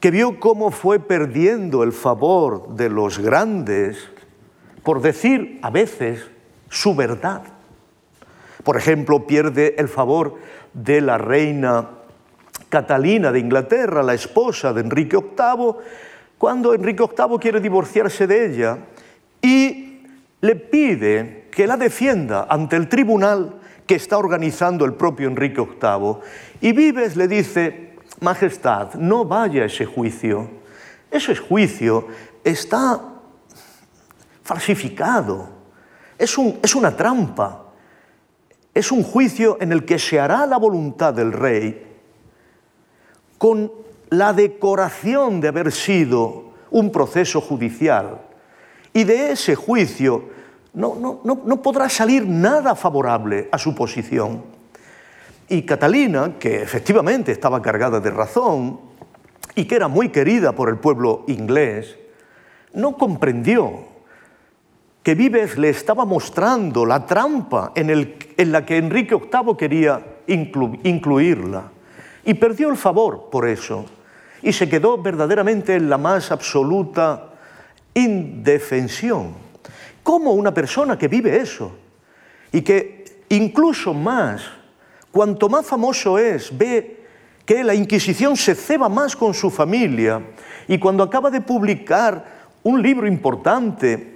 que 0.00 0.10
vio 0.10 0.38
cómo 0.38 0.70
fue 0.70 1.00
perdiendo 1.00 1.82
el 1.82 1.92
favor 1.92 2.74
de 2.76 2.90
los 2.90 3.18
grandes 3.18 3.98
por 4.82 5.02
decir 5.02 5.58
a 5.62 5.70
veces 5.70 6.30
su 6.68 6.94
verdad. 6.94 7.42
Por 8.64 8.76
ejemplo, 8.76 9.26
pierde 9.26 9.76
el 9.78 9.88
favor 9.88 10.34
de 10.72 11.00
la 11.00 11.18
reina 11.18 11.90
Catalina 12.68 13.30
de 13.32 13.38
Inglaterra, 13.38 14.02
la 14.02 14.14
esposa 14.14 14.72
de 14.72 14.80
Enrique 14.80 15.16
VIII, 15.16 15.74
cuando 16.38 16.74
Enrique 16.74 17.04
VIII 17.04 17.38
quiere 17.38 17.60
divorciarse 17.60 18.26
de 18.26 18.46
ella 18.46 18.78
y 19.40 20.02
le 20.40 20.56
pide 20.56 21.46
que 21.50 21.66
la 21.66 21.76
defienda 21.76 22.46
ante 22.50 22.76
el 22.76 22.88
tribunal 22.88 23.54
que 23.86 23.94
está 23.94 24.18
organizando 24.18 24.84
el 24.84 24.94
propio 24.94 25.28
Enrique 25.28 25.60
VIII. 25.60 26.16
Y 26.60 26.72
Vives 26.72 27.16
le 27.16 27.28
dice, 27.28 27.94
Majestad, 28.20 28.94
no 28.94 29.24
vaya 29.24 29.62
a 29.62 29.66
ese 29.66 29.86
juicio. 29.86 30.50
Ese 31.10 31.36
juicio 31.36 32.08
está 32.42 33.00
falsificado. 34.42 35.55
Es, 36.18 36.38
un, 36.38 36.58
es 36.62 36.74
una 36.74 36.96
trampa. 36.96 37.64
Es 38.74 38.92
un 38.92 39.02
juicio 39.02 39.58
en 39.60 39.72
el 39.72 39.84
que 39.84 39.98
se 39.98 40.20
hará 40.20 40.46
la 40.46 40.58
voluntad 40.58 41.14
del 41.14 41.32
rey 41.32 41.86
con 43.38 43.72
la 44.10 44.32
decoración 44.32 45.40
de 45.40 45.48
haber 45.48 45.72
sido 45.72 46.44
un 46.70 46.90
proceso 46.90 47.40
judicial. 47.40 48.20
Y 48.92 49.04
de 49.04 49.32
ese 49.32 49.54
juicio 49.54 50.24
no, 50.74 51.20
no, 51.24 51.62
podrá 51.62 51.88
salir 51.88 52.26
nada 52.26 52.74
favorable 52.74 53.48
a 53.50 53.58
su 53.58 53.74
posición. 53.74 54.42
Y 55.48 55.62
Catalina, 55.62 56.34
que 56.38 56.62
efectivamente 56.62 57.32
estaba 57.32 57.62
cargada 57.62 58.00
de 58.00 58.10
razón 58.10 58.80
y 59.54 59.64
que 59.64 59.76
era 59.76 59.88
muy 59.88 60.10
querida 60.10 60.52
por 60.52 60.68
el 60.68 60.76
pueblo 60.76 61.24
inglés, 61.28 61.96
no 62.74 62.96
comprendió 62.96 63.95
que 65.06 65.14
Vives 65.14 65.56
le 65.56 65.68
estaba 65.68 66.04
mostrando 66.04 66.84
la 66.84 67.06
trampa 67.06 67.70
en, 67.76 68.50
la 68.50 68.66
que 68.66 68.76
Enrique 68.76 69.14
VIII 69.14 69.56
quería 69.56 70.04
incluirla. 70.26 71.70
Y 72.24 72.34
perdió 72.34 72.68
el 72.70 72.76
favor 72.76 73.28
por 73.30 73.46
eso. 73.46 73.84
Y 74.42 74.52
se 74.52 74.68
quedó 74.68 75.00
verdaderamente 75.00 75.76
en 75.76 75.88
la 75.88 75.96
más 75.96 76.32
absoluta 76.32 77.28
indefensión. 77.94 79.34
¿Cómo 80.02 80.32
una 80.32 80.52
persona 80.52 80.98
que 80.98 81.06
vive 81.06 81.36
eso 81.36 81.70
y 82.50 82.62
que 82.62 83.22
incluso 83.28 83.94
más, 83.94 84.42
cuanto 85.12 85.48
más 85.48 85.64
famoso 85.64 86.18
es, 86.18 86.50
ve 86.58 87.04
que 87.44 87.62
la 87.62 87.76
Inquisición 87.76 88.36
se 88.36 88.56
ceba 88.56 88.88
más 88.88 89.14
con 89.14 89.34
su 89.34 89.50
familia 89.52 90.20
y 90.66 90.80
cuando 90.80 91.04
acaba 91.04 91.30
de 91.30 91.42
publicar 91.42 92.24
un 92.64 92.82
libro 92.82 93.06
importante 93.06 94.15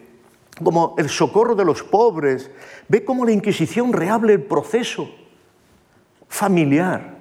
como 0.62 0.94
el 0.98 1.08
socorro 1.08 1.54
de 1.54 1.64
los 1.64 1.82
pobres, 1.82 2.50
ve 2.88 3.04
cómo 3.04 3.24
la 3.24 3.32
Inquisición 3.32 3.92
reable 3.92 4.34
el 4.34 4.42
proceso 4.42 5.08
familiar 6.28 7.16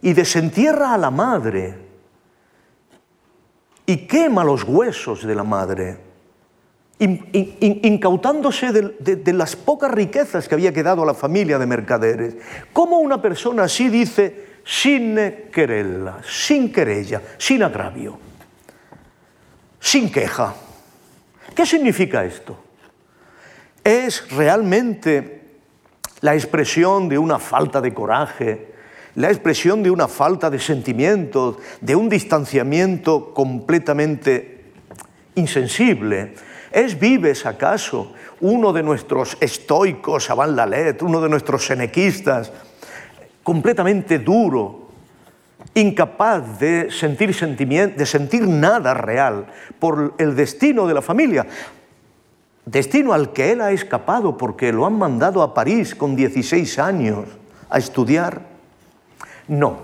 y 0.00 0.12
desentierra 0.12 0.94
a 0.94 0.98
la 0.98 1.10
madre 1.10 1.74
y 3.86 4.06
quema 4.06 4.44
los 4.44 4.64
huesos 4.64 5.26
de 5.26 5.34
la 5.34 5.44
madre, 5.44 5.98
incautándose 6.98 8.72
de, 8.72 9.32
las 9.32 9.56
pocas 9.56 9.90
riquezas 9.90 10.48
que 10.48 10.54
había 10.54 10.72
quedado 10.72 11.02
a 11.02 11.06
la 11.06 11.14
familia 11.14 11.58
de 11.58 11.66
mercaderes. 11.66 12.36
¿Cómo 12.72 12.98
una 12.98 13.22
persona 13.22 13.64
así 13.64 13.88
dice 13.88 14.60
sin 14.64 15.14
querella, 15.50 16.18
sin 16.22 16.70
querella, 16.70 17.22
sin 17.38 17.62
agravio, 17.62 18.18
sin 19.80 20.12
queja? 20.12 20.54
¿Qué 21.54 21.64
significa 21.64 22.24
esto? 22.24 22.67
Es 23.88 24.30
realmente 24.30 25.40
la 26.20 26.34
expresión 26.34 27.08
de 27.08 27.16
una 27.16 27.38
falta 27.38 27.80
de 27.80 27.94
coraje, 27.94 28.74
la 29.14 29.28
expresión 29.28 29.82
de 29.82 29.90
una 29.90 30.08
falta 30.08 30.50
de 30.50 30.58
sentimientos, 30.58 31.56
de 31.80 31.96
un 31.96 32.10
distanciamiento 32.10 33.32
completamente 33.32 34.72
insensible. 35.36 36.34
¿Es 36.70 37.00
Vives 37.00 37.46
acaso 37.46 38.12
uno 38.40 38.74
de 38.74 38.82
nuestros 38.82 39.38
estoicos, 39.40 40.28
Avant 40.28 40.54
Lalet, 40.54 41.00
uno 41.00 41.22
de 41.22 41.30
nuestros 41.30 41.64
senequistas, 41.64 42.52
completamente 43.42 44.18
duro, 44.18 44.90
incapaz 45.72 46.58
de 46.58 46.90
sentir, 46.90 47.34
de 47.34 48.06
sentir 48.06 48.46
nada 48.46 48.92
real 48.92 49.46
por 49.78 50.12
el 50.18 50.36
destino 50.36 50.86
de 50.86 50.92
la 50.92 51.00
familia? 51.00 51.46
Destino 52.70 53.12
al 53.12 53.32
que 53.32 53.52
él 53.52 53.60
ha 53.60 53.72
escapado 53.72 54.36
porque 54.36 54.72
lo 54.72 54.86
han 54.86 54.98
mandado 54.98 55.42
a 55.42 55.54
París 55.54 55.94
con 55.94 56.14
16 56.14 56.78
años 56.78 57.24
a 57.70 57.78
estudiar. 57.78 58.42
No. 59.48 59.78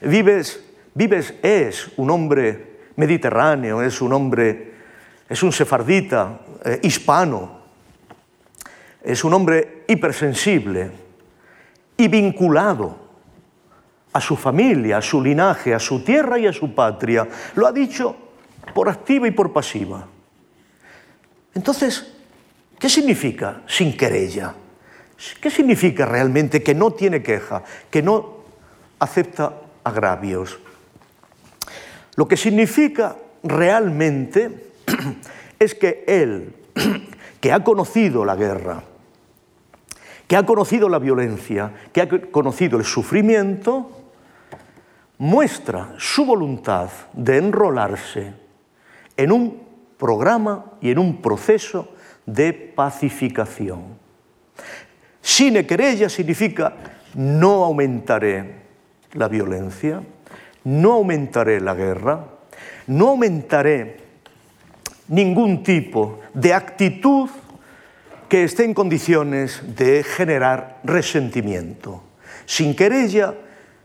Vives, 0.00 0.64
Vives 0.94 1.34
es 1.42 1.90
un 1.96 2.10
hombre 2.10 2.78
mediterráneo, 2.96 3.82
es 3.82 4.00
un 4.00 4.12
hombre, 4.12 4.74
es 5.28 5.42
un 5.42 5.52
sefardita 5.52 6.40
eh, 6.64 6.80
hispano, 6.82 7.62
es 9.02 9.22
un 9.24 9.34
hombre 9.34 9.84
hipersensible 9.86 10.90
y 11.96 12.08
vinculado 12.08 13.04
a 14.12 14.20
su 14.20 14.36
familia, 14.36 14.98
a 14.98 15.02
su 15.02 15.22
linaje, 15.22 15.74
a 15.74 15.78
su 15.78 16.02
tierra 16.02 16.38
y 16.38 16.46
a 16.46 16.52
su 16.52 16.74
patria. 16.74 17.28
Lo 17.54 17.66
ha 17.66 17.72
dicho 17.72 18.16
por 18.74 18.88
activa 18.88 19.28
y 19.28 19.32
por 19.32 19.52
pasiva. 19.52 20.06
Entonces, 21.54 22.12
¿qué 22.78 22.88
significa 22.88 23.62
sin 23.66 23.96
querella? 23.96 24.54
¿Qué 25.40 25.50
significa 25.50 26.04
realmente 26.04 26.62
que 26.62 26.74
no 26.74 26.90
tiene 26.92 27.22
queja, 27.22 27.62
que 27.90 28.02
no 28.02 28.38
acepta 28.98 29.54
agravios? 29.84 30.58
Lo 32.16 32.26
que 32.26 32.36
significa 32.36 33.16
realmente 33.42 34.72
es 35.58 35.74
que 35.74 36.04
él, 36.06 36.54
que 37.40 37.52
ha 37.52 37.62
conocido 37.62 38.24
la 38.24 38.36
guerra, 38.36 38.82
que 40.26 40.36
ha 40.36 40.44
conocido 40.44 40.88
la 40.88 40.98
violencia, 40.98 41.72
que 41.92 42.00
ha 42.00 42.08
conocido 42.08 42.78
el 42.78 42.84
sufrimiento, 42.84 43.90
muestra 45.18 45.94
su 45.98 46.24
voluntad 46.24 46.90
de 47.12 47.38
enrolarse 47.38 48.34
en 49.16 49.32
un 49.32 49.63
programa 49.98 50.72
y 50.80 50.90
en 50.90 50.98
un 50.98 51.22
proceso 51.22 51.88
de 52.26 52.52
pacificación. 52.52 53.98
Sine 55.20 55.66
querella 55.66 56.08
significa 56.08 56.76
no 57.14 57.64
aumentaré 57.64 58.62
la 59.12 59.28
violencia, 59.28 60.02
no 60.64 60.92
aumentaré 60.92 61.60
la 61.60 61.74
guerra, 61.74 62.24
no 62.86 63.08
aumentaré 63.08 63.98
ningún 65.08 65.62
tipo 65.62 66.20
de 66.34 66.52
actitud 66.52 67.30
que 68.28 68.44
esté 68.44 68.64
en 68.64 68.74
condiciones 68.74 69.62
de 69.76 70.02
generar 70.02 70.80
resentimiento. 70.82 72.02
Sin 72.46 72.74
querella 72.74 73.34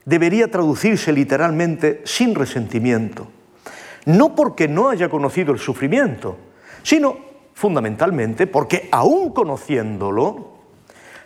debería 0.05 0.49
traducirse 0.49 1.13
literalmente 1.13 2.01
sin 2.05 2.35
resentimiento 2.35 3.29
no 4.05 4.35
porque 4.35 4.67
no 4.67 4.89
haya 4.89 5.09
conocido 5.09 5.53
el 5.53 5.59
sufrimiento, 5.59 6.37
sino 6.83 7.17
fundamentalmente 7.53 8.47
porque 8.47 8.87
aún 8.91 9.31
conociéndolo, 9.31 10.53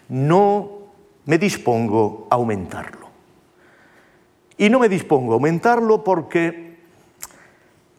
no 0.09 0.71
me 1.25 1.37
dispongo 1.37 2.27
a 2.29 2.35
aumentarlo. 2.35 3.07
Y 4.57 4.69
no 4.69 4.79
me 4.79 4.89
dispongo 4.89 5.31
a 5.31 5.35
aumentarlo 5.35 6.03
porque 6.03 6.77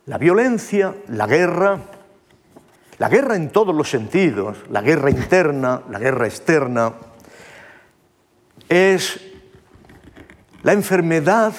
la 0.06 0.18
violencia, 0.18 0.94
la 1.08 1.26
guerra, 1.26 1.78
la 2.98 3.08
guerra 3.08 3.36
en 3.36 3.50
todos 3.50 3.74
los 3.74 3.88
sentidos, 3.88 4.58
la 4.70 4.82
guerra 4.82 5.10
interna, 5.10 5.82
la 5.88 5.98
guerra 5.98 6.26
externa, 6.26 6.92
es 8.68 9.20
la 10.62 10.72
enfermedad 10.72 11.54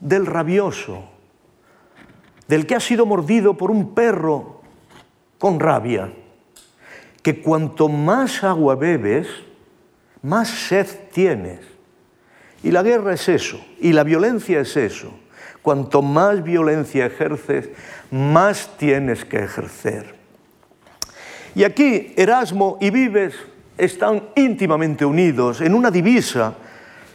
del 0.00 0.26
rabioso, 0.26 1.04
del 2.50 2.66
que 2.66 2.74
ha 2.74 2.80
sido 2.80 3.06
mordido 3.06 3.56
por 3.56 3.70
un 3.70 3.94
perro 3.94 4.60
con 5.38 5.60
rabia, 5.60 6.12
que 7.22 7.40
cuanto 7.40 7.88
más 7.88 8.42
agua 8.42 8.74
bebes, 8.74 9.28
más 10.20 10.48
sed 10.48 10.88
tienes. 11.12 11.60
Y 12.64 12.72
la 12.72 12.82
guerra 12.82 13.14
es 13.14 13.28
eso, 13.28 13.64
y 13.78 13.92
la 13.92 14.02
violencia 14.02 14.58
es 14.58 14.76
eso. 14.76 15.12
Cuanto 15.62 16.02
más 16.02 16.42
violencia 16.42 17.06
ejerces, 17.06 17.70
más 18.10 18.76
tienes 18.76 19.24
que 19.24 19.44
ejercer. 19.44 20.16
Y 21.54 21.62
aquí 21.62 22.12
Erasmo 22.16 22.78
y 22.80 22.90
Vives 22.90 23.34
están 23.78 24.30
íntimamente 24.34 25.04
unidos 25.04 25.60
en 25.60 25.72
una 25.72 25.92
divisa 25.92 26.54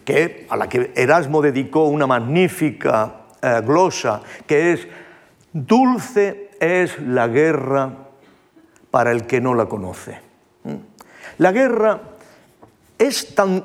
que, 0.05 0.47
a 0.49 0.55
la 0.55 0.69
que 0.69 0.93
Erasmo 0.95 1.41
dedicó 1.41 1.87
una 1.87 2.07
magnífica 2.07 3.25
eh, 3.41 3.61
glosa, 3.65 4.21
que 4.47 4.71
es 4.71 4.87
Dulce 5.55 6.51
es 6.59 6.99
la 6.99 7.29
guerra 7.29 8.09
para 8.91 9.13
el 9.13 9.25
que 9.25 9.39
no 9.39 9.53
la 9.53 9.67
conoce. 9.67 10.19
La 11.37 11.53
guerra 11.53 12.01
es 12.97 13.33
tan, 13.33 13.63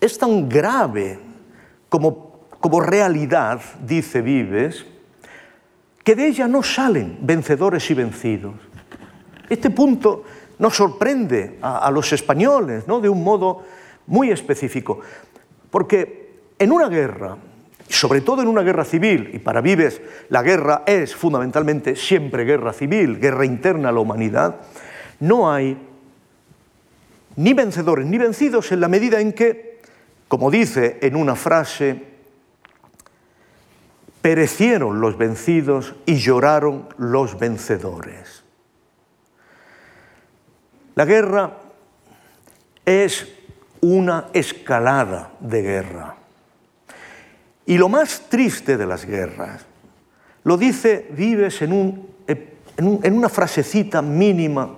es 0.00 0.16
tan 0.16 0.48
grave 0.48 1.18
como, 1.88 2.46
como 2.60 2.80
realidad, 2.80 3.60
dice 3.84 4.22
Vives, 4.22 4.86
que 6.04 6.14
de 6.14 6.28
ella 6.28 6.46
no 6.46 6.62
salen 6.62 7.18
vencedores 7.22 7.90
y 7.90 7.94
vencidos. 7.94 8.54
Este 9.48 9.70
punto 9.70 10.22
nos 10.60 10.76
sorprende 10.76 11.58
a, 11.60 11.78
a 11.78 11.90
los 11.90 12.12
españoles 12.12 12.86
¿no? 12.86 13.00
de 13.00 13.08
un 13.08 13.24
modo 13.24 13.64
muy 14.06 14.30
específico, 14.30 15.00
porque 15.68 16.38
en 16.60 16.70
una 16.70 16.88
guerra 16.88 17.38
sobre 17.88 18.20
todo 18.20 18.42
en 18.42 18.48
una 18.48 18.62
guerra 18.62 18.84
civil, 18.84 19.30
y 19.32 19.38
para 19.38 19.60
Vives 19.60 20.00
la 20.28 20.42
guerra 20.42 20.82
es 20.86 21.14
fundamentalmente 21.14 21.96
siempre 21.96 22.44
guerra 22.44 22.72
civil, 22.72 23.18
guerra 23.18 23.44
interna 23.44 23.88
a 23.88 23.92
la 23.92 24.00
humanidad, 24.00 24.56
no 25.20 25.50
hay 25.50 25.76
ni 27.36 27.54
vencedores 27.54 28.06
ni 28.06 28.18
vencidos 28.18 28.72
en 28.72 28.80
la 28.80 28.88
medida 28.88 29.20
en 29.20 29.32
que, 29.32 29.80
como 30.26 30.50
dice 30.50 30.98
en 31.02 31.16
una 31.16 31.34
frase, 31.34 32.04
perecieron 34.20 35.00
los 35.00 35.16
vencidos 35.16 35.94
y 36.04 36.16
lloraron 36.16 36.88
los 36.98 37.38
vencedores. 37.38 38.44
La 40.94 41.04
guerra 41.04 41.58
es 42.84 43.28
una 43.80 44.26
escalada 44.32 45.30
de 45.40 45.62
guerra. 45.62 46.17
Y 47.68 47.76
lo 47.76 47.90
más 47.90 48.30
triste 48.30 48.78
de 48.78 48.86
las 48.86 49.04
guerras, 49.04 49.66
lo 50.42 50.56
dice 50.56 51.06
Vives 51.10 51.60
en, 51.60 52.08
una 52.78 53.28
frasecita 53.28 54.00
mínima 54.00 54.74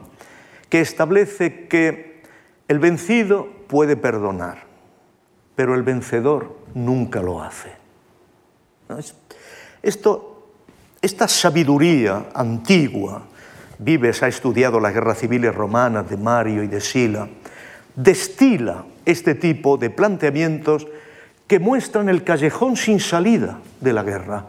que 0.69 0.81
establece 0.81 1.69
que 1.69 2.25
el 2.67 2.81
vencido 2.81 3.47
puede 3.69 3.97
perdonar, 3.97 4.65
pero 5.55 5.77
el 5.77 5.85
vencedor 5.85 6.57
nunca 6.75 7.23
lo 7.23 7.41
hace. 7.41 7.71
Esto, 9.85 10.51
esta 11.01 11.29
sabiduría 11.29 12.31
antigua, 12.35 13.23
Vives 13.79 14.21
ha 14.25 14.27
estudiado 14.27 14.81
las 14.81 14.93
guerras 14.93 15.21
civiles 15.21 15.55
romanas 15.55 16.11
de 16.11 16.17
Mario 16.17 16.65
y 16.65 16.67
de 16.67 16.81
Sila, 16.81 17.29
destila 17.95 18.85
este 19.05 19.37
tipo 19.37 19.77
de 19.77 19.91
planteamientos 19.91 20.89
que 21.51 21.59
muestran 21.59 22.09
el 22.09 22.23
callejón 22.23 22.77
sin 22.77 23.01
salida 23.01 23.59
de 23.81 23.93
la 23.93 24.05
guerra 24.05 24.45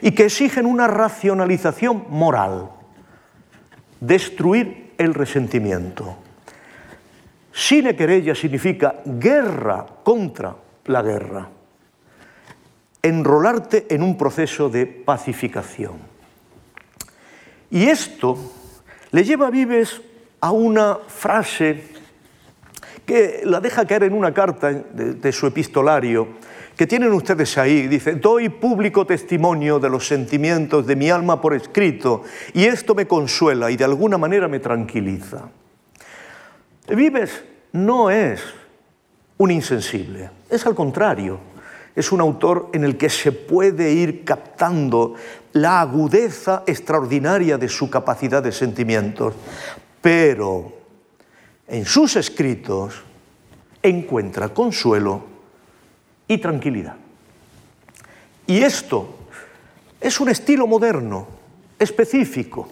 y 0.00 0.12
que 0.12 0.26
exigen 0.26 0.66
una 0.66 0.86
racionalización 0.86 2.04
moral, 2.10 2.70
destruir 3.98 4.92
el 4.96 5.14
resentimiento. 5.14 6.16
Sine 7.52 7.96
querella 7.96 8.36
significa 8.36 9.02
guerra 9.04 9.84
contra 10.04 10.54
la 10.84 11.02
guerra, 11.02 11.48
enrolarte 13.02 13.92
en 13.92 14.04
un 14.04 14.16
proceso 14.16 14.68
de 14.68 14.86
pacificación. 14.86 15.94
Y 17.68 17.86
esto 17.86 18.38
le 19.10 19.24
lleva 19.24 19.48
a 19.48 19.50
Vives 19.50 20.00
a 20.40 20.52
una 20.52 20.98
frase 21.08 21.94
que 23.04 23.42
la 23.44 23.60
deja 23.60 23.86
caer 23.86 24.04
en 24.04 24.14
una 24.14 24.32
carta 24.32 24.72
de, 24.72 25.32
su 25.32 25.46
epistolario, 25.46 26.28
que 26.76 26.86
tienen 26.86 27.12
ustedes 27.12 27.56
ahí. 27.58 27.86
Dice, 27.86 28.14
doy 28.14 28.48
público 28.48 29.06
testimonio 29.06 29.78
de 29.78 29.90
los 29.90 30.06
sentimientos 30.06 30.86
de 30.86 30.96
mi 30.96 31.10
alma 31.10 31.40
por 31.40 31.54
escrito, 31.54 32.22
y 32.52 32.64
esto 32.64 32.94
me 32.94 33.06
consuela 33.06 33.70
y 33.70 33.76
de 33.76 33.84
alguna 33.84 34.18
manera 34.18 34.48
me 34.48 34.60
tranquiliza. 34.60 35.48
Vives 36.88 37.44
no 37.72 38.10
es 38.10 38.42
un 39.38 39.50
insensible, 39.50 40.30
es 40.50 40.66
al 40.66 40.74
contrario, 40.74 41.38
es 41.96 42.12
un 42.12 42.20
autor 42.20 42.70
en 42.72 42.84
el 42.84 42.96
que 42.96 43.08
se 43.08 43.32
puede 43.32 43.92
ir 43.92 44.24
captando 44.24 45.14
la 45.52 45.80
agudeza 45.80 46.64
extraordinaria 46.66 47.56
de 47.56 47.68
su 47.68 47.88
capacidad 47.88 48.42
de 48.42 48.52
sentimientos, 48.52 49.34
pero 50.00 50.72
en 51.68 51.84
sus 51.84 52.16
escritos 52.16 53.02
encuentra 53.82 54.48
consuelo 54.48 55.33
y 56.28 56.38
tranquilidad. 56.38 56.96
Y 58.46 58.62
esto 58.62 59.14
es 60.00 60.20
un 60.20 60.28
estilo 60.28 60.66
moderno, 60.66 61.26
específico. 61.78 62.68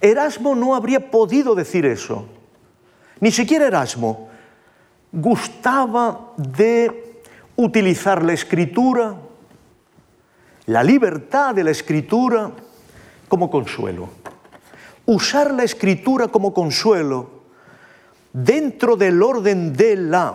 Erasmo 0.00 0.54
no 0.54 0.74
habría 0.74 1.10
podido 1.10 1.54
decir 1.54 1.86
eso. 1.86 2.26
Ni 3.20 3.30
siquiera 3.30 3.66
Erasmo 3.66 4.28
gustaba 5.12 6.32
de 6.36 7.22
utilizar 7.54 8.24
la 8.24 8.32
escritura, 8.32 9.14
la 10.66 10.82
libertad 10.82 11.54
de 11.54 11.64
la 11.64 11.70
escritura 11.70 12.50
como 13.28 13.48
consuelo. 13.48 14.08
Usar 15.06 15.52
la 15.54 15.62
escritura 15.62 16.28
como 16.28 16.52
consuelo 16.52 17.42
dentro 18.32 18.96
del 18.96 19.22
orden 19.22 19.72
de 19.72 19.96
la 19.96 20.34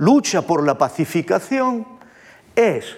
lucha 0.00 0.42
por 0.42 0.64
la 0.64 0.78
pacificación 0.78 1.86
es 2.56 2.96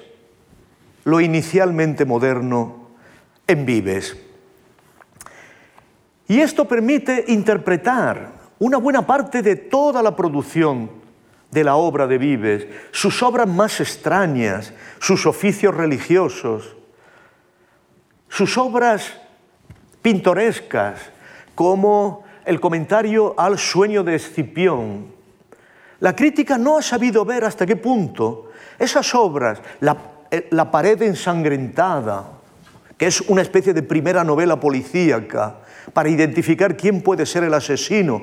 lo 1.05 1.21
inicialmente 1.21 2.05
moderno 2.05 2.91
en 3.47 3.67
Vives. 3.67 4.17
Y 6.29 6.39
esto 6.41 6.67
permite 6.67 7.25
interpretar 7.29 8.33
una 8.61 8.77
buena 8.77 9.05
parte 9.05 9.43
de 9.43 9.57
toda 9.57 10.01
la 10.01 10.15
producción 10.15 10.91
de 11.51 11.65
la 11.65 11.75
obra 11.75 12.07
de 12.07 12.19
Vives, 12.19 12.69
sus 12.93 13.21
obras 13.23 13.49
más 13.49 13.81
extrañas, 13.81 14.73
sus 15.01 15.27
oficios 15.27 15.75
religiosos, 15.75 16.77
sus 18.29 18.57
obras 18.57 19.13
pintorescas, 20.03 21.01
como 21.57 22.23
el 22.45 22.61
comentario 22.61 23.35
al 23.37 23.59
sueño 23.59 24.05
de 24.05 24.15
Escipión. 24.15 25.22
La 26.03 26.17
crítica 26.17 26.59
no 26.59 26.79
ha 26.79 26.83
sabido 26.83 27.25
ver 27.25 27.45
hasta 27.45 27.65
qué 27.65 27.77
punto 27.77 28.51
esas 28.77 29.15
obras, 29.15 29.63
la, 29.79 29.97
eh, 30.33 30.49
la 30.51 30.69
pared 30.69 31.01
ensangrentada, 31.01 32.41
que 32.99 33.07
es 33.07 33.21
una 33.21 33.41
especie 33.41 33.73
de 33.73 33.85
primera 33.85 34.25
novela 34.25 34.59
policíaca, 34.59 35.61
para 35.93 36.09
identificar 36.09 36.77
quién 36.77 37.03
puede 37.03 37.25
ser 37.25 37.45
el 37.45 37.55
asesino, 37.55 38.23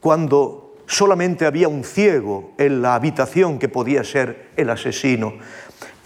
cuando 0.00 0.76
solamente 0.86 1.44
había 1.44 1.68
un 1.68 1.84
ciego 1.84 2.52
en 2.56 2.80
la 2.80 2.94
habitación 2.94 3.58
que 3.58 3.68
podía 3.68 4.02
ser 4.02 4.52
el 4.56 4.70
asesino. 4.70 5.34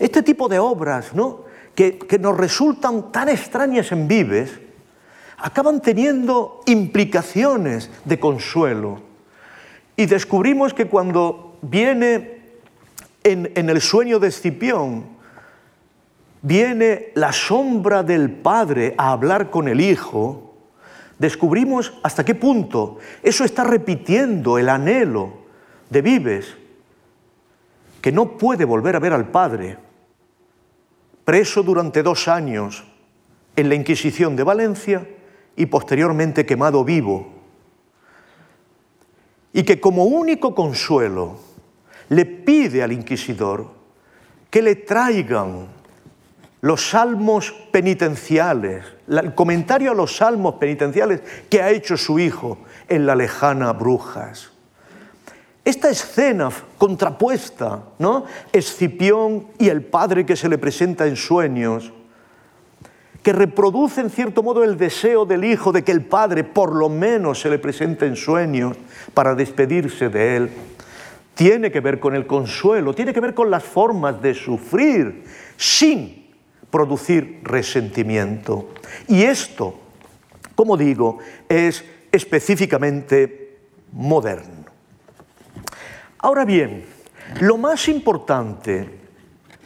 Este 0.01 0.25
tipo 0.25 0.49
de 0.49 0.59
obras 0.59 1.15
¿no? 1.15 1.45
que, 1.77 1.97
que 1.97 2.19
nos 2.19 2.37
resultan 2.37 3.13
tan 3.13 3.29
extrañas 3.29 3.93
en 3.93 4.09
Vives, 4.09 4.51
acaban 5.39 5.81
teniendo 5.81 6.61
implicaciones 6.67 7.89
de 8.05 8.19
consuelo. 8.19 9.06
Y 9.97 10.07
descubrimos 10.07 10.75
que 10.75 10.87
cuando 10.87 11.59
viene 11.63 12.41
en, 13.25 13.69
el 13.69 13.81
sueño 13.81 14.19
de 14.19 14.29
Escipión, 14.29 15.07
viene 16.43 17.09
la 17.15 17.33
sombra 17.33 18.03
del 18.03 18.31
Padre 18.31 18.95
a 18.99 19.11
hablar 19.11 19.51
con 19.51 19.69
el 19.69 19.81
Hijo, 19.81 20.55
descubrimos 21.19 21.99
hasta 22.03 22.25
qué 22.25 22.35
punto 22.35 22.99
eso 23.23 23.45
está 23.45 23.65
repitiendo 23.65 24.59
el 24.59 24.69
anhelo 24.69 25.33
de 25.91 26.03
Vives, 26.03 26.55
que 28.01 28.13
no 28.13 28.37
puede 28.37 28.65
volver 28.65 28.97
a 28.97 29.01
ver 29.01 29.13
al 29.13 29.29
Padre, 29.31 29.79
preso 31.25 31.63
durante 31.63 32.03
dos 32.03 32.29
años 32.29 32.85
en 33.57 33.69
la 33.69 33.75
Inquisición 33.75 34.37
de 34.37 34.45
Valencia, 34.45 35.09
y 35.57 35.67
posteriormente 35.67 36.45
quemado 36.45 36.85
vivo, 36.85 37.36
y 39.57 39.63
que 39.63 39.81
como 39.81 40.05
único 40.05 40.55
consuelo 40.55 41.39
le 42.11 42.27
pide 42.27 42.83
al 42.83 42.93
inquisidor 42.93 43.71
que 44.51 44.61
le 44.61 44.75
traigan 44.77 45.69
los 46.61 46.91
salmos 46.91 47.55
penitenciales, 47.73 48.85
el 49.09 49.35
comentario 49.35 49.93
a 49.93 49.95
los 49.95 50.15
salmos 50.15 50.57
penitenciales 50.57 51.23
que 51.49 51.63
ha 51.63 51.71
hecho 51.71 51.97
su 51.97 52.19
hijo 52.19 52.59
en 52.87 53.07
la 53.07 53.15
lejana 53.15 53.73
Brujas. 53.73 54.51
Esta 55.65 55.89
escena 55.89 56.51
contrapuesta, 56.77 57.83
¿no? 57.99 58.27
Escipión 58.53 59.47
y 59.59 59.71
el 59.71 59.83
padre 59.85 60.27
que 60.27 60.37
se 60.37 60.51
le 60.51 60.59
presenta 60.59 61.07
en 61.07 61.17
sueños, 61.17 61.95
que 63.27 63.33
reproduce 63.33 64.01
en 64.01 64.09
cierto 64.09 64.41
modo 64.45 64.63
el 64.63 64.77
deseo 64.77 65.27
del 65.27 65.43
hijo 65.43 65.73
de 65.73 65.83
que 65.83 65.91
el 65.91 66.05
padre 66.05 66.45
por 66.45 66.73
lo 66.73 66.89
menos 66.89 67.41
se 67.41 67.51
le 67.51 67.59
presente 67.59 68.07
en 68.07 68.15
sueños 68.15 68.77
para 69.15 69.35
despedirse 69.35 70.09
de 70.09 70.37
él, 70.37 70.51
tiene 71.35 71.73
que 71.73 71.81
ver 71.81 71.99
con 71.99 72.15
el 72.15 72.25
consuelo, 72.25 72.95
tiene 72.95 73.13
que 73.13 73.19
ver 73.19 73.35
con 73.35 73.51
las 73.51 73.65
formas 73.65 74.23
de 74.23 74.33
sufrir 74.33 75.25
sin 75.57 76.37
producir 76.71 77.41
resentimiento. 77.43 78.69
Y 79.09 79.25
esto, 79.25 79.75
como 80.55 80.77
digo, 80.77 81.19
es 81.49 81.85
específicamente 82.13 83.59
moderno. 83.91 84.67
Ahora 86.19 86.45
bien, 86.45 86.85
lo 87.41 87.59
más 87.59 87.89
importante, 87.89 88.89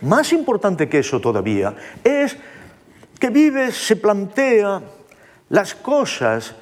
más 0.01 0.33
importante 0.33 0.89
que 0.89 1.01
eso 1.01 1.21
todavía, 1.21 1.75
es 2.03 2.39
que 3.21 3.31
vive 3.31 3.71
se 3.71 3.97
plantea 3.97 4.83
las 5.51 5.75
cosas 5.75 6.57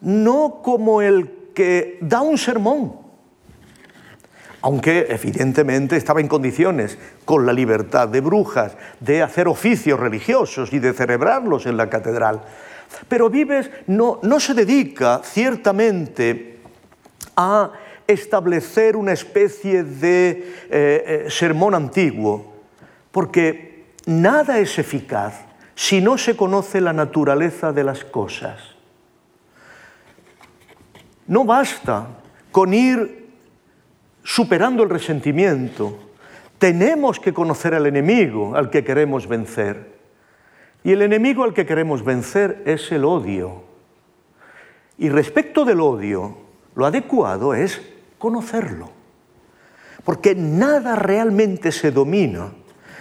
no 0.00 0.62
como 0.62 1.02
el 1.02 1.50
que 1.52 1.98
da 2.00 2.20
un 2.20 2.38
sermón, 2.38 2.94
aunque 4.62 5.06
evidentemente 5.10 5.96
estaba 5.96 6.20
en 6.20 6.28
condiciones, 6.28 6.96
con 7.24 7.44
la 7.44 7.52
libertad 7.52 8.08
de 8.08 8.20
brujas, 8.20 8.76
de 9.00 9.22
hacer 9.22 9.48
oficios 9.48 9.98
religiosos 9.98 10.72
y 10.72 10.78
de 10.78 10.92
celebrarlos 10.92 11.66
en 11.66 11.76
la 11.76 11.90
catedral. 11.90 12.42
Pero 13.08 13.28
Vives 13.28 13.70
no, 13.88 14.20
se 14.38 14.54
dedica 14.54 15.22
ciertamente 15.24 16.60
a 17.36 17.72
establecer 18.06 18.96
una 18.96 19.12
especie 19.12 19.82
de 19.82 20.30
eh, 20.30 20.44
eh, 20.70 21.26
sermón 21.30 21.74
antiguo, 21.74 22.54
porque 23.10 23.86
nada 24.06 24.58
es 24.60 24.78
eficaz 24.78 25.45
si 25.76 26.00
no 26.00 26.16
se 26.16 26.36
conoce 26.36 26.80
la 26.80 26.94
naturaleza 26.94 27.72
de 27.72 27.84
las 27.84 28.02
cosas. 28.02 28.58
No 31.26 31.44
basta 31.44 32.08
con 32.50 32.72
ir 32.72 33.28
superando 34.24 34.82
el 34.82 34.90
resentimiento. 34.90 35.98
Tenemos 36.58 37.20
que 37.20 37.34
conocer 37.34 37.74
al 37.74 37.86
enemigo 37.86 38.56
al 38.56 38.70
que 38.70 38.84
queremos 38.84 39.28
vencer. 39.28 39.94
Y 40.82 40.92
el 40.92 41.02
enemigo 41.02 41.44
al 41.44 41.52
que 41.52 41.66
queremos 41.66 42.02
vencer 42.02 42.62
es 42.64 42.90
el 42.90 43.04
odio. 43.04 43.64
Y 44.96 45.10
respecto 45.10 45.66
del 45.66 45.82
odio, 45.82 46.38
lo 46.74 46.86
adecuado 46.86 47.52
es 47.52 47.82
conocerlo. 48.16 48.90
Porque 50.04 50.34
nada 50.34 50.96
realmente 50.96 51.70
se 51.70 51.90
domina 51.90 52.52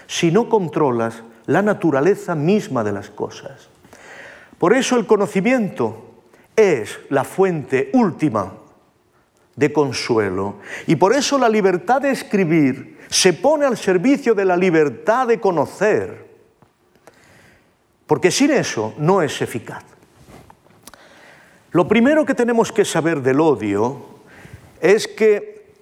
si 0.08 0.30
no 0.30 0.50
controlas 0.50 1.24
la 1.48 1.62
naturaleza 1.62 2.36
misma 2.36 2.84
de 2.84 2.92
las 2.92 3.10
cosas. 3.10 3.70
Por 4.58 4.74
eso 4.74 4.98
el 4.98 5.06
conocimiento 5.06 6.24
es 6.56 7.00
la 7.10 7.24
fuente 7.24 7.90
última 7.94 8.54
de 9.56 9.72
consuelo. 9.72 10.58
Y 10.88 10.96
por 10.96 11.14
eso 11.14 11.38
la 11.38 11.50
libertad 11.50 12.02
de 12.02 12.12
escribir 12.12 13.00
se 13.10 13.34
pone 13.34 13.66
al 13.66 13.78
servicio 13.78 14.34
de 14.34 14.46
la 14.46 14.58
libertad 14.58 15.28
de 15.28 15.40
conocer. 15.40 16.26
Porque 18.08 18.32
sin 18.32 18.52
eso 18.52 18.94
no 18.98 19.22
es 19.22 19.42
eficaz. 19.42 19.84
Lo 21.72 21.88
primero 21.88 22.26
que 22.26 22.36
tenemos 22.36 22.72
que 22.72 22.86
saber 22.86 23.22
del 23.22 23.40
odio 23.42 24.20
es 24.80 25.08
que 25.08 25.74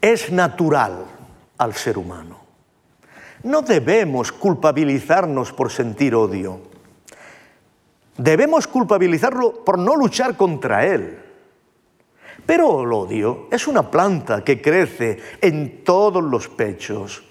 es 0.00 0.30
natural 0.32 1.04
al 1.56 1.74
ser 1.74 1.96
humano. 1.98 2.39
No 3.42 3.62
debemos 3.62 4.32
culpabilizarnos 4.32 5.52
por 5.52 5.70
sentir 5.70 6.14
odio. 6.14 6.60
Debemos 8.16 8.66
culpabilizarlo 8.66 9.64
por 9.64 9.78
no 9.78 9.96
luchar 9.96 10.36
contra 10.36 10.86
él. 10.86 11.18
Pero 12.44 12.82
el 12.82 12.92
odio 12.92 13.46
es 13.50 13.66
una 13.66 13.90
planta 13.90 14.44
que 14.44 14.60
crece 14.60 15.18
en 15.40 15.84
todos 15.84 16.22
los 16.22 16.48
pechos. 16.48 17.22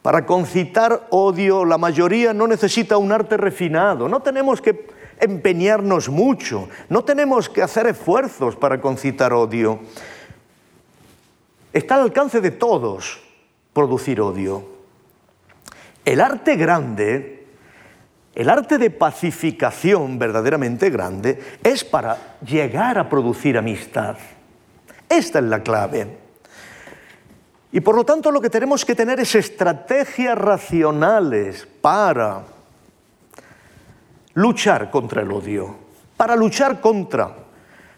Para 0.00 0.24
concitar 0.24 1.08
odio, 1.10 1.64
la 1.64 1.76
mayoría 1.76 2.32
no 2.32 2.46
necesita 2.46 2.96
un 2.96 3.12
arte 3.12 3.36
refinado. 3.36 4.08
No 4.08 4.20
tenemos 4.20 4.62
que 4.62 4.86
empeñarnos 5.18 6.08
mucho. 6.08 6.68
No 6.88 7.04
tenemos 7.04 7.48
que 7.48 7.62
hacer 7.62 7.86
esfuerzos 7.88 8.56
para 8.56 8.80
concitar 8.80 9.32
odio. 9.32 9.80
Está 11.72 11.96
al 11.96 12.02
alcance 12.02 12.40
de 12.40 12.52
todos 12.52 13.20
producir 13.72 14.20
odio. 14.20 14.75
El 16.06 16.20
arte 16.20 16.54
grande, 16.54 17.46
el 18.32 18.48
arte 18.48 18.78
de 18.78 18.90
pacificación 18.90 20.20
verdaderamente 20.20 20.88
grande, 20.88 21.58
es 21.64 21.82
para 21.82 22.36
llegar 22.46 22.96
a 22.96 23.08
producir 23.08 23.58
amistad. 23.58 24.16
Esta 25.08 25.40
es 25.40 25.44
la 25.46 25.64
clave. 25.64 26.16
Y 27.72 27.80
por 27.80 27.96
lo 27.96 28.04
tanto 28.04 28.30
lo 28.30 28.40
que 28.40 28.48
tenemos 28.48 28.84
que 28.84 28.94
tener 28.94 29.18
es 29.18 29.34
estrategias 29.34 30.38
racionales 30.38 31.66
para 31.80 32.42
luchar 34.34 34.92
contra 34.92 35.22
el 35.22 35.32
odio, 35.32 35.74
para 36.16 36.36
luchar 36.36 36.80
contra 36.80 37.34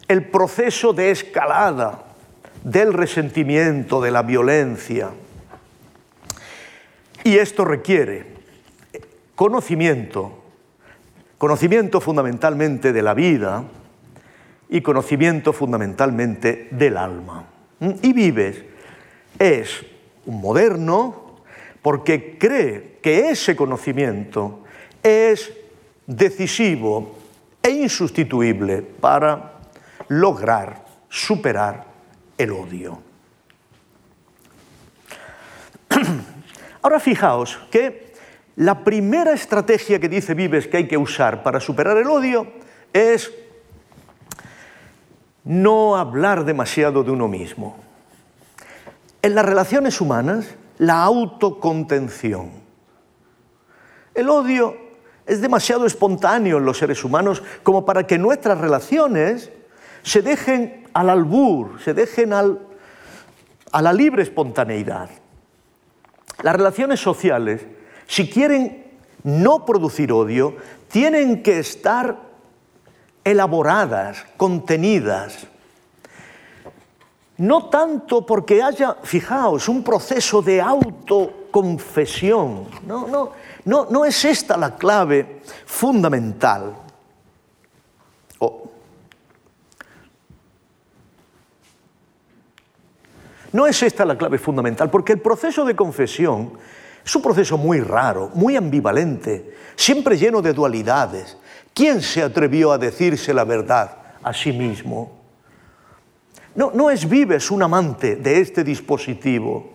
el 0.09 0.25
proceso 0.31 0.95
de 0.95 1.11
escalada 1.11 2.05
del 2.65 2.95
resentimiento, 2.95 4.01
de 4.01 4.11
la 4.11 4.23
violencia. 4.23 5.11
Y 7.29 7.37
esto 7.37 7.67
requiere 7.67 8.25
conocimiento, 9.35 10.45
conocimiento 11.37 12.01
fundamentalmente 12.01 12.91
de 12.95 13.03
la 13.03 13.13
vida 13.13 13.65
y 14.71 14.81
conocimiento 14.81 15.53
fundamentalmente 15.53 16.69
del 16.71 16.97
alma. 16.97 17.45
Y 18.01 18.15
Vives 18.15 18.65
es 19.39 19.85
un 20.25 20.41
moderno 20.41 21.43
porque 21.83 22.39
cree 22.39 22.97
que 23.03 23.29
ese 23.29 23.55
conocimiento 23.55 24.61
es 25.03 25.53
decisivo 26.07 27.19
e 27.63 27.69
insustituible 27.69 28.81
para 28.81 29.59
lograr 30.09 30.83
superar 31.11 31.85
el 32.39 32.53
odio. 32.53 33.03
Ahora 36.89 37.01
fijaos 37.01 37.59
que 37.71 38.15
la 38.57 38.83
primera 38.83 39.35
estrategia 39.35 39.99
que 39.99 40.09
dice 40.09 40.33
Vives 40.33 40.67
que 40.67 40.79
hay 40.79 40.89
que 40.89 40.97
usar 40.97 41.43
para 41.43 41.61
superar 41.61 41.99
el 41.99 42.09
odio 42.09 42.51
es 42.95 43.31
no 45.45 45.99
hablar 45.99 46.47
demasiado 46.47 47.05
de 47.05 47.11
uno 47.11 47.29
mismo. 47.29 47.77
En 49.21 49.35
las 49.35 49.45
relaciones 49.45 50.01
humanas, 50.01 50.47
la 50.79 51.03
autocontención. 51.03 52.53
El 54.15 54.31
odio 54.31 54.75
es 55.27 55.43
demasiado 55.43 55.85
espontáneo 55.85 56.57
en 56.57 56.65
los 56.65 56.79
seres 56.79 57.05
humanos 57.05 57.43
como 57.63 57.85
para 57.85 58.07
que 58.07 58.17
nuestras 58.17 58.57
relaciones 58.57 59.51
se 60.03 60.23
dejen 60.23 60.89
al 60.95 61.11
albur, 61.11 61.83
se 61.83 61.93
dejen 61.93 62.33
a 62.33 63.83
la 63.83 63.93
libre 63.93 64.23
espontaneidad. 64.23 65.11
Las 66.43 66.57
relaciones 66.57 67.01
sociales, 67.01 67.63
si 68.07 68.31
quieren 68.31 68.85
no 69.25 69.65
producir 69.65 70.13
odio, 70.13 70.57
tienen 70.89 71.43
que 71.43 71.59
estar 71.59 72.17
elaboradas, 73.25 74.25
contenidas. 74.37 75.47
No 77.39 77.67
tanto 77.67 78.27
porque 78.27 78.63
haya, 78.63 78.97
fijaos, 79.03 79.69
un 79.69 79.85
proceso 79.85 80.43
de 80.43 80.61
autoconfesión. 80.61 82.67
No, 82.87 83.07
no, 83.07 83.31
no, 83.65 83.87
no 83.91 84.05
es 84.05 84.25
esta 84.25 84.57
la 84.57 84.77
clave 84.77 85.41
fundamental. 85.67 86.75
No 93.53 93.67
es 93.67 93.83
esta 93.83 94.05
la 94.05 94.19
clave 94.19 94.39
fundamental, 94.39 94.91
porque 94.91 95.15
el 95.15 95.21
proceso 95.21 95.65
de 95.65 95.75
confesión 95.75 96.53
es 97.05 97.17
un 97.17 97.23
proceso 97.23 97.57
muy 97.57 97.81
raro, 97.81 98.31
muy 98.35 98.57
ambivalente, 98.57 99.55
siempre 99.77 100.19
lleno 100.19 100.43
de 100.43 100.53
dualidades. 100.53 101.39
¿Quién 101.73 102.03
se 102.03 102.23
atrevió 102.23 102.73
a 102.73 102.79
decirse 102.79 103.33
la 103.33 103.45
verdad 103.45 103.97
a 104.23 104.35
sí 104.35 104.53
mismo? 104.53 105.17
No, 106.55 106.71
no 106.75 106.91
es 106.91 107.09
Vives 107.09 107.51
un 107.51 107.63
amante 107.63 108.17
de 108.17 108.41
este 108.41 108.65
dispositivo, 108.65 109.73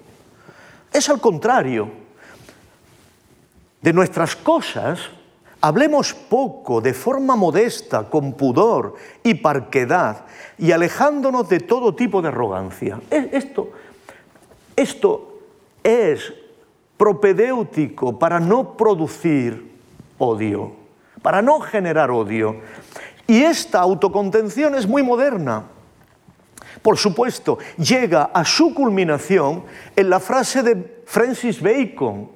es 0.91 1.09
al 1.09 1.19
contrario. 1.19 2.03
De 3.81 3.91
nuestras 3.91 4.35
cosas 4.35 5.09
Hablemos 5.65 6.13
poco, 6.13 6.81
de 6.81 6.93
forma 6.93 7.37
modesta, 7.37 8.09
con 8.09 8.33
pudor 8.33 8.95
y 9.23 9.35
parquedad, 9.35 10.25
y 10.57 10.73
alejándonos 10.73 11.47
de 11.47 11.61
todo 11.61 11.95
tipo 11.95 12.21
de 12.21 12.27
arrogancia. 12.27 12.99
Esto, 13.09 13.71
esto 14.75 15.39
es 15.81 16.33
propedéutico 16.97 18.19
para 18.19 18.41
no 18.41 18.75
producir 18.75 19.71
odio, 20.17 20.73
para 21.21 21.41
no 21.41 21.61
generar 21.61 22.11
odio. 22.11 22.57
Y 23.25 23.43
esta 23.43 23.79
autocontención 23.79 24.75
es 24.75 24.85
muy 24.85 25.01
moderna. 25.01 25.63
Por 26.81 26.97
supuesto, 26.97 27.57
llega 27.77 28.23
a 28.33 28.43
su 28.43 28.73
culminación 28.73 29.63
en 29.95 30.09
la 30.09 30.19
frase 30.19 30.61
de 30.61 31.03
Francis 31.05 31.61
Bacon, 31.61 32.31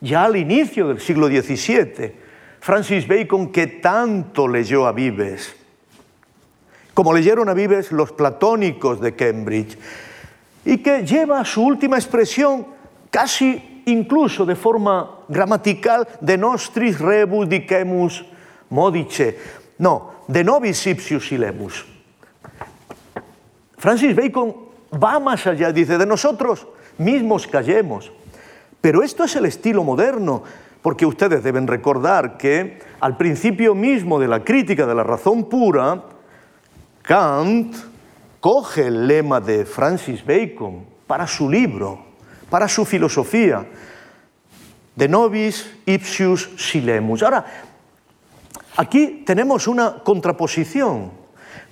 ya 0.00 0.24
al 0.24 0.34
inicio 0.34 0.88
del 0.88 0.98
siglo 0.98 1.28
XVII 1.28 2.21
Francis 2.62 3.08
Bacon 3.08 3.50
que 3.50 3.66
tanto 3.66 4.46
leyó 4.46 4.86
a 4.86 4.92
Vives, 4.92 5.52
como 6.94 7.12
leyeron 7.12 7.48
a 7.48 7.54
Vives 7.54 7.90
los 7.90 8.12
platónicos 8.12 9.00
de 9.00 9.16
Cambridge, 9.16 9.76
y 10.64 10.78
que 10.78 11.04
lleva 11.04 11.44
su 11.44 11.64
última 11.64 11.96
expresión 11.96 12.68
casi 13.10 13.82
incluso 13.86 14.46
de 14.46 14.54
forma 14.54 15.10
gramatical 15.26 16.06
de 16.20 16.38
nostris 16.38 17.00
rebus 17.00 17.48
dicemus 17.48 18.24
modice, 18.70 19.40
no, 19.78 20.22
de 20.28 20.44
nobis 20.44 20.86
ipsius 20.86 21.32
ilemus. 21.32 21.84
Francis 23.76 24.14
Bacon 24.14 24.54
va 25.02 25.18
más 25.18 25.48
allá, 25.48 25.72
dice, 25.72 25.98
de 25.98 26.06
nosotros 26.06 26.68
mismos 26.96 27.44
callemos. 27.48 28.12
Pero 28.80 29.02
esto 29.02 29.24
es 29.24 29.34
el 29.34 29.46
estilo 29.46 29.82
moderno 29.82 30.44
porque 30.82 31.06
ustedes 31.06 31.42
deben 31.44 31.66
recordar 31.66 32.36
que 32.36 32.80
al 33.00 33.16
principio 33.16 33.74
mismo 33.74 34.18
de 34.18 34.28
la 34.28 34.42
crítica 34.42 34.84
de 34.84 34.94
la 34.94 35.04
razón 35.04 35.44
pura, 35.44 36.02
Kant 37.02 37.74
coge 38.40 38.88
el 38.88 39.06
lema 39.06 39.40
de 39.40 39.64
Francis 39.64 40.24
Bacon 40.26 40.84
para 41.06 41.26
su 41.28 41.48
libro, 41.48 42.04
para 42.50 42.66
su 42.66 42.84
filosofía, 42.84 43.64
de 44.96 45.08
nobis 45.08 45.70
ipsius 45.86 46.50
silemus. 46.56 47.22
Ahora, 47.22 47.46
aquí 48.76 49.22
tenemos 49.24 49.68
una 49.68 50.02
contraposición. 50.02 51.22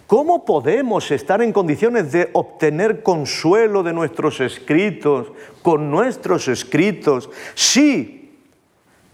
¿Cómo 0.06 0.44
podemos 0.44 1.10
estar 1.10 1.42
en 1.42 1.52
condiciones 1.52 2.12
de 2.12 2.30
obtener 2.32 3.02
consuelo 3.02 3.82
de 3.82 3.92
nuestros 3.92 4.40
escritos, 4.40 5.32
con 5.62 5.90
nuestros 5.90 6.48
escritos, 6.48 7.30
si 7.54 8.19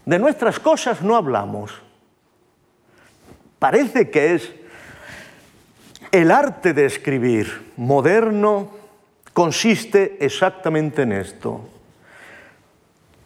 de 0.07 0.19
nuestras 0.19 0.59
cosas 0.59 1.03
no 1.03 1.17
hablamos. 1.17 1.73
Parece 3.59 4.09
que 4.11 4.35
es 4.35 4.53
El 6.13 6.31
arte 6.31 6.73
de 6.73 6.87
escribir 6.87 7.73
moderno 7.77 8.71
consiste 9.33 10.17
exactamente 10.25 11.03
en 11.03 11.13
esto. 11.13 11.69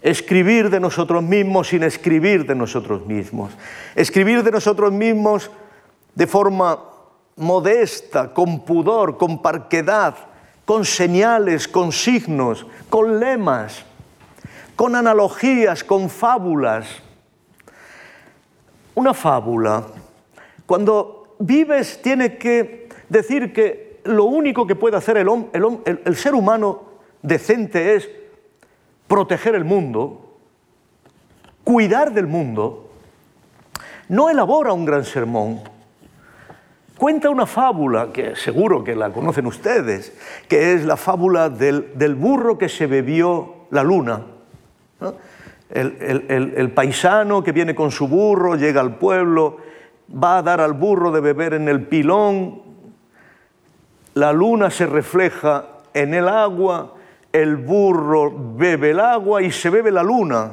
Escribir 0.01 0.71
de 0.71 0.81
nosotros 0.81 1.23
mismos 1.23 1.69
sin 1.69 1.83
escribir 1.83 2.47
de 2.47 2.55
nosotros 2.55 3.07
mismos. 3.07 3.53
Escribir 3.95 4.43
de 4.43 4.51
nosotros 4.51 4.91
mismos 4.91 5.51
de 6.15 6.27
forma 6.27 6.81
modesta, 7.37 8.33
con 8.33 8.65
pudor, 8.65 9.19
con 9.19 9.43
parquedad, 9.43 10.17
con 10.65 10.87
señales, 10.87 11.69
con 11.69 11.93
signos, 11.93 12.67
con 12.89 13.21
lemas, 13.21 13.85
con 14.81 14.97
analogías, 14.97 15.85
con 15.85 16.09
fábulas. 16.09 16.89
Una 18.95 19.13
fábula, 19.13 19.85
cuando 20.65 21.37
vives, 21.39 22.01
tiene 22.01 22.39
que 22.39 22.89
decir 23.11 23.53
que 23.53 24.01
lo 24.05 24.25
único 24.25 24.67
que 24.67 24.75
puede 24.75 24.97
hacer 24.97 25.19
el, 25.19 26.17
ser 26.17 26.35
humano 26.35 26.85
decente 27.21 27.95
es 27.95 28.09
proteger 29.07 29.55
el 29.55 29.67
mundo, 29.67 30.39
cuidar 31.63 32.15
del 32.15 32.27
mundo, 32.27 32.91
no 34.09 34.31
elabora 34.31 34.73
un 34.73 34.87
gran 34.87 35.05
sermón, 35.05 35.61
cuenta 36.97 37.29
una 37.29 37.45
fábula, 37.45 38.15
que 38.15 38.35
seguro 38.35 38.83
que 38.83 38.97
la 38.97 39.13
conocen 39.13 39.45
ustedes, 39.45 40.17
que 40.49 40.73
es 40.73 40.87
la 40.87 40.97
fábula 40.97 41.51
del, 41.51 42.15
burro 42.15 42.57
que 42.57 42.71
se 42.71 42.87
bebió 42.87 43.67
la 43.71 43.83
luna. 43.83 44.30
El, 45.71 46.73
paisano 46.75 47.43
que 47.43 47.53
viene 47.53 47.75
con 47.75 47.91
su 47.91 48.09
burro, 48.09 48.57
llega 48.57 48.81
al 48.81 48.97
pueblo, 48.97 49.59
va 50.13 50.39
a 50.39 50.43
dar 50.43 50.61
al 50.61 50.73
burro 50.73 51.11
de 51.13 51.21
beber 51.21 51.55
en 51.55 51.69
el 51.69 51.87
pilón, 51.87 52.63
la 54.15 54.33
luna 54.33 54.71
se 54.71 54.87
refleja 54.87 55.67
en 55.95 56.15
el 56.15 56.29
agua, 56.29 56.95
el 57.33 57.57
burro 57.57 58.33
bebe 58.57 58.91
el 58.91 59.01
agua 59.01 59.43
y 59.43 59.53
se 59.53 59.71
bebe 59.71 59.91
la 59.91 60.03
luna. 60.03 60.53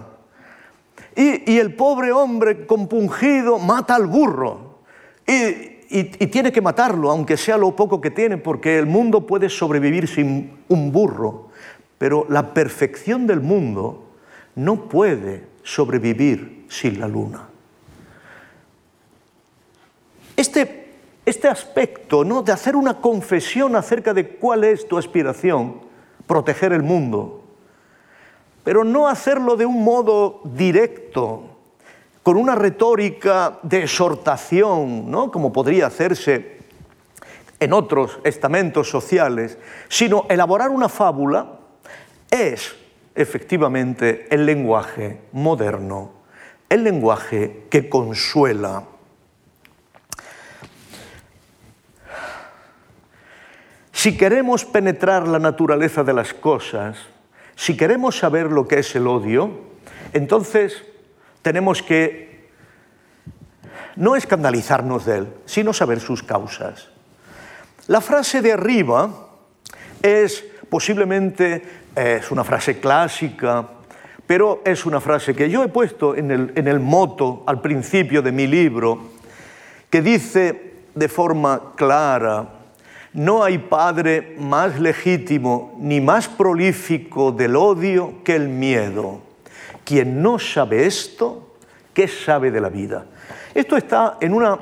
Y, 1.15 1.57
el 1.57 1.73
pobre 1.73 2.11
hombre 2.11 2.67
compungido 2.67 3.57
mata 3.57 3.95
al 3.95 4.05
burro. 4.05 4.81
Y, 5.25 5.75
tiene 6.27 6.51
que 6.51 6.61
matarlo, 6.61 7.09
aunque 7.09 7.37
sea 7.37 7.57
lo 7.57 7.75
poco 7.75 8.01
que 8.01 8.11
tiene, 8.11 8.37
porque 8.37 8.77
el 8.77 8.85
mundo 8.85 9.25
puede 9.25 9.49
sobrevivir 9.49 10.07
sin 10.07 10.59
un 10.67 10.91
burro. 10.91 11.47
Pero 11.97 12.27
la 12.29 12.53
perfección 12.53 13.25
del 13.25 13.41
mundo 13.41 14.06
no 14.57 14.89
puede 14.89 15.47
sobrevivir 15.63 16.65
sin 16.67 16.99
la 16.99 17.07
luna. 17.07 17.47
Este, 20.35 20.93
este 21.25 21.47
aspecto 21.47 22.23
¿no? 22.23 22.41
de 22.41 22.51
hacer 22.51 22.75
una 22.75 22.99
confesión 22.99 23.75
acerca 23.75 24.13
de 24.13 24.27
cuál 24.27 24.63
es 24.63 24.87
tu 24.87 24.97
aspiración, 24.97 25.81
proteger 26.25 26.73
el 26.73 26.83
mundo, 26.83 27.43
pero 28.63 28.83
no 28.83 29.07
hacerlo 29.07 29.55
de 29.55 29.65
un 29.65 29.83
modo 29.83 30.41
directo, 30.43 31.43
con 32.23 32.35
una 32.35 32.55
retórica 32.55 33.59
de 33.61 33.83
exhortación, 33.83 35.09
¿no? 35.09 35.31
como 35.31 35.53
podría 35.53 35.87
hacerse 35.87 36.57
en 37.59 37.73
otros 37.73 38.19
estamentos 38.23 38.89
sociales, 38.89 39.57
sino 39.87 40.25
elaborar 40.29 40.71
una 40.71 40.89
fábula 40.89 41.59
es 42.29 42.75
efectivamente 43.17 44.27
el 44.29 44.45
lenguaje 44.45 45.19
moderno, 45.31 46.11
el 46.69 46.83
lenguaje 46.83 47.65
que 47.69 47.89
consuela. 47.89 48.83
Si 53.91 54.15
queremos 54.15 54.63
penetrar 54.63 55.27
la 55.27 55.39
naturaleza 55.39 56.03
de 56.03 56.13
las 56.13 56.33
cosas, 56.33 56.97
si 57.55 57.75
queremos 57.75 58.17
saber 58.17 58.51
lo 58.51 58.67
que 58.67 58.79
es 58.79 58.95
el 58.95 59.07
odio, 59.07 59.49
entonces 60.13 60.83
tenemos 61.41 61.81
que 61.81 62.49
no 63.95 64.15
escandalizarnos 64.15 65.05
de 65.05 65.17
él, 65.17 65.27
sino 65.45 65.73
saber 65.73 65.99
sus 65.99 66.21
causas. 66.21 66.89
La 67.87 67.99
frase 67.99 68.43
de 68.43 68.53
arriba 68.53 69.27
es 70.03 70.45
posiblemente 70.69 71.63
es 71.97 72.29
una 72.29 72.43
frase 72.43 72.79
clásica, 72.79 73.67
pero 74.27 74.61
es 74.65 74.85
una 74.85 75.01
frase 75.01 75.33
que 75.33 75.49
yo 75.49 75.63
he 75.63 75.67
puesto 75.67 76.15
en 76.15 76.29
el, 76.29 76.51
en 76.55 76.67
el 76.67 76.79
moto 76.79 77.43
al 77.47 77.59
principio 77.59 78.21
de 78.21 78.31
mi 78.31 78.45
libro, 78.45 78.99
que 79.89 80.01
dice 80.01 80.73
de 80.93 81.07
forma 81.07 81.73
clara, 81.75 82.49
no 83.13 83.43
hay 83.43 83.57
padre 83.57 84.35
más 84.37 84.79
legítimo 84.79 85.75
ni 85.79 85.99
más 85.99 86.27
prolífico 86.27 87.31
del 87.31 87.55
odio 87.55 88.23
que 88.23 88.35
el 88.35 88.47
miedo. 88.47 89.21
Quien 89.83 90.21
no 90.21 90.37
sabe 90.37 90.85
esto, 90.85 91.55
¿qué 91.93 92.07
sabe 92.07 92.51
de 92.51 92.61
la 92.61 92.69
vida? 92.69 93.05
Esto 93.55 93.75
está, 93.75 94.17
en 94.21 94.33
una, 94.33 94.59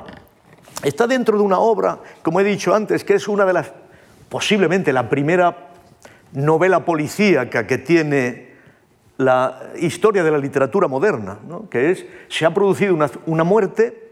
está 0.82 1.06
dentro 1.06 1.36
de 1.36 1.42
una 1.42 1.58
obra, 1.58 1.98
como 2.22 2.40
he 2.40 2.44
dicho 2.44 2.74
antes, 2.74 3.04
que 3.04 3.14
es 3.14 3.28
una 3.28 3.44
de 3.44 3.52
las, 3.52 3.72
posiblemente 4.30 4.90
la 4.92 5.10
primera 5.10 5.65
novela 6.32 6.84
policíaca 6.84 7.66
que 7.66 7.78
tiene 7.78 8.46
la 9.18 9.72
historia 9.78 10.22
de 10.22 10.30
la 10.30 10.38
literatura 10.38 10.88
moderna, 10.88 11.38
que 11.70 11.90
es, 11.90 12.06
se 12.28 12.44
ha 12.44 12.52
producido 12.52 12.94
una, 13.26 13.44
muerte 13.44 14.02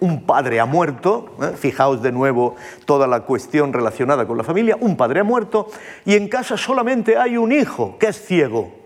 un 0.00 0.24
padre 0.24 0.58
ha 0.60 0.64
muerto, 0.64 1.36
¿eh? 1.42 1.52
fijaos 1.56 2.00
de 2.02 2.12
nuevo 2.12 2.56
toda 2.86 3.06
la 3.06 3.20
cuestión 3.20 3.72
relacionada 3.72 4.26
con 4.26 4.38
la 4.38 4.44
familia, 4.44 4.76
un 4.80 4.96
padre 4.96 5.20
ha 5.20 5.24
muerto 5.24 5.68
y 6.06 6.14
en 6.14 6.28
casa 6.28 6.56
solamente 6.56 7.18
hay 7.18 7.36
un 7.36 7.52
hijo 7.52 7.98
que 7.98 8.08
es 8.08 8.24
ciego. 8.24 8.80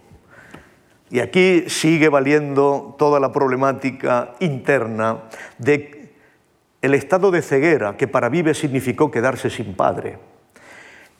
Y 1.10 1.20
aquí 1.20 1.64
sigue 1.68 2.08
valiendo 2.08 2.96
toda 2.98 3.20
la 3.20 3.30
problemática 3.30 4.32
interna 4.40 5.24
de 5.58 6.12
el 6.82 6.94
estado 6.94 7.30
de 7.30 7.40
ceguera 7.40 7.96
que 7.96 8.08
para 8.08 8.28
Vive 8.28 8.52
significó 8.52 9.10
quedarse 9.10 9.48
sin 9.48 9.74
padre. 9.74 10.18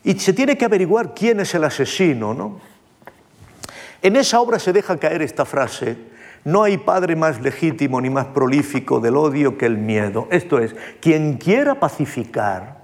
Y 0.05 0.19
se 0.19 0.33
tiene 0.33 0.57
que 0.57 0.67
averiguar 0.67 1.15
quién 1.15 1.41
es 1.41 1.55
el 1.55 1.65
asesino, 1.65 2.35
¿no? 2.35 2.61
En 4.03 4.17
esa 4.17 4.39
obra 4.41 4.59
se 4.59 4.73
deja 4.73 4.99
caer 4.99 5.23
esta 5.23 5.47
frase, 5.47 5.97
no 6.45 6.63
hay 6.63 6.77
padre 6.77 7.17
más 7.17 7.41
legítimo 7.41 7.99
ni 8.03 8.11
más 8.11 8.27
prolífico 8.27 9.01
del 9.01 9.17
odio 9.17 9.57
que 9.57 9.65
el 9.65 9.79
miedo. 9.79 10.29
Esto 10.31 10.59
es, 10.59 10.77
quien 11.01 11.39
quiera 11.39 11.81
pacificar, 11.81 12.83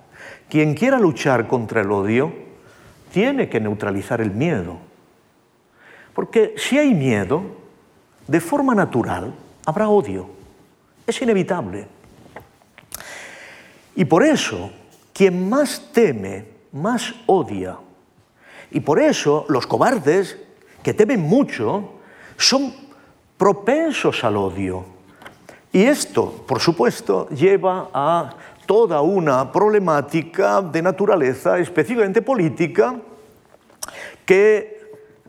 quien 0.48 0.72
quiera 0.72 0.98
luchar 0.98 1.46
contra 1.46 1.83
el 1.83 1.92
odio, 1.92 2.33
tiene 3.12 3.50
que 3.50 3.61
neutralizar 3.61 4.22
el 4.22 4.30
miedo. 4.30 4.78
Porque 6.14 6.54
si 6.56 6.78
hay 6.78 6.94
miedo, 6.94 7.42
de 8.26 8.40
forma 8.40 8.74
natural 8.74 9.35
habrá 9.66 9.88
odio. 9.88 10.30
Es 11.06 11.20
inevitable. 11.20 11.87
Y 13.94 14.06
por 14.06 14.22
eso, 14.22 14.70
quien 15.12 15.50
más 15.50 15.90
teme, 15.92 16.46
más 16.72 17.14
odia. 17.26 17.78
Y 18.70 18.80
por 18.80 19.00
eso 19.00 19.44
los 19.48 19.66
cobardes, 19.66 20.38
que 20.83 20.94
temen 20.94 21.20
mucho, 21.20 21.94
son 22.37 22.72
propensos 23.37 24.22
al 24.24 24.37
odio. 24.37 24.85
Y 25.72 25.83
esto, 25.83 26.44
por 26.46 26.61
supuesto, 26.61 27.28
lleva 27.28 27.90
a 27.92 28.30
toda 28.66 29.00
una 29.00 29.50
problemática 29.50 30.62
de 30.62 30.83
naturaleza 30.83 31.59
específicamente 31.59 32.22
política 32.22 32.96
que 34.24 34.80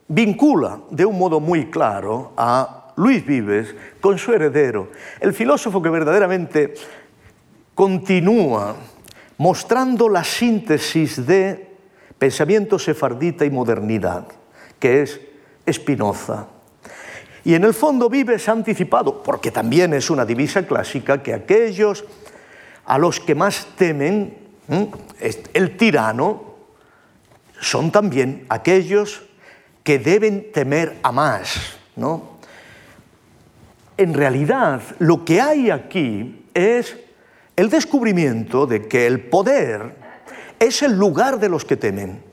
vincula 0.08 0.80
de 0.89 1.06
un 1.06 1.17
modo 1.17 1.39
muy 1.39 1.71
claro 1.71 2.34
a 2.38 2.91
Luis 2.97 3.25
Vives 3.25 3.73
con 3.99 4.18
su 4.18 4.34
heredero, 4.34 4.89
el 5.20 5.34
filósofo 5.34 5.82
que 5.82 5.89
verdaderamente 5.89 6.74
continúa 7.74 8.76
mostrando 9.42 10.08
la 10.08 10.24
síntesis 10.24 11.26
de 11.26 11.68
pensamiento 12.20 12.78
sefardita 12.78 13.44
y 13.44 13.50
modernidad, 13.50 14.28
que 14.78 15.02
es 15.02 15.20
Spinoza. 15.68 16.46
Y 17.44 17.56
en 17.56 17.64
el 17.64 17.74
fondo 17.74 18.08
Vives 18.08 18.48
anticipado, 18.48 19.24
porque 19.24 19.50
también 19.50 19.96
es 19.96 20.12
una 20.12 20.26
divisa 20.26 20.68
clásica, 20.68 21.24
que 21.24 21.34
aquellos 21.34 22.06
a 22.86 23.00
los 23.00 23.20
que 23.20 23.34
más 23.34 23.66
temen 23.78 24.38
el 25.54 25.76
tirano 25.76 26.54
son 27.60 27.89
también 27.92 28.46
aquellos 28.48 29.24
que 29.82 29.98
deben 29.98 30.52
temer 30.52 31.00
a 31.02 31.12
más. 31.12 31.80
¿no? 31.96 32.38
En 33.98 34.14
realidad, 34.14 34.84
lo 35.00 35.26
que 35.26 35.42
hay 35.42 35.72
aquí 35.72 36.46
es 36.54 36.96
el 37.56 37.70
descubrimiento 37.70 38.66
de 38.66 38.88
que 38.88 39.08
el 39.08 39.22
poder 39.22 39.95
es 40.60 40.82
el 40.82 40.97
lugar 40.97 41.39
de 41.39 41.49
los 41.49 41.66
que 41.66 41.78
temen. 41.78 42.24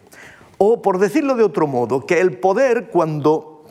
O, 0.59 0.83
por 0.83 0.99
decirlo 0.99 1.35
de 1.35 1.45
otro 1.45 1.66
modo, 1.66 2.05
que 2.05 2.21
el 2.21 2.39
poder 2.39 2.89
cuando 2.89 3.64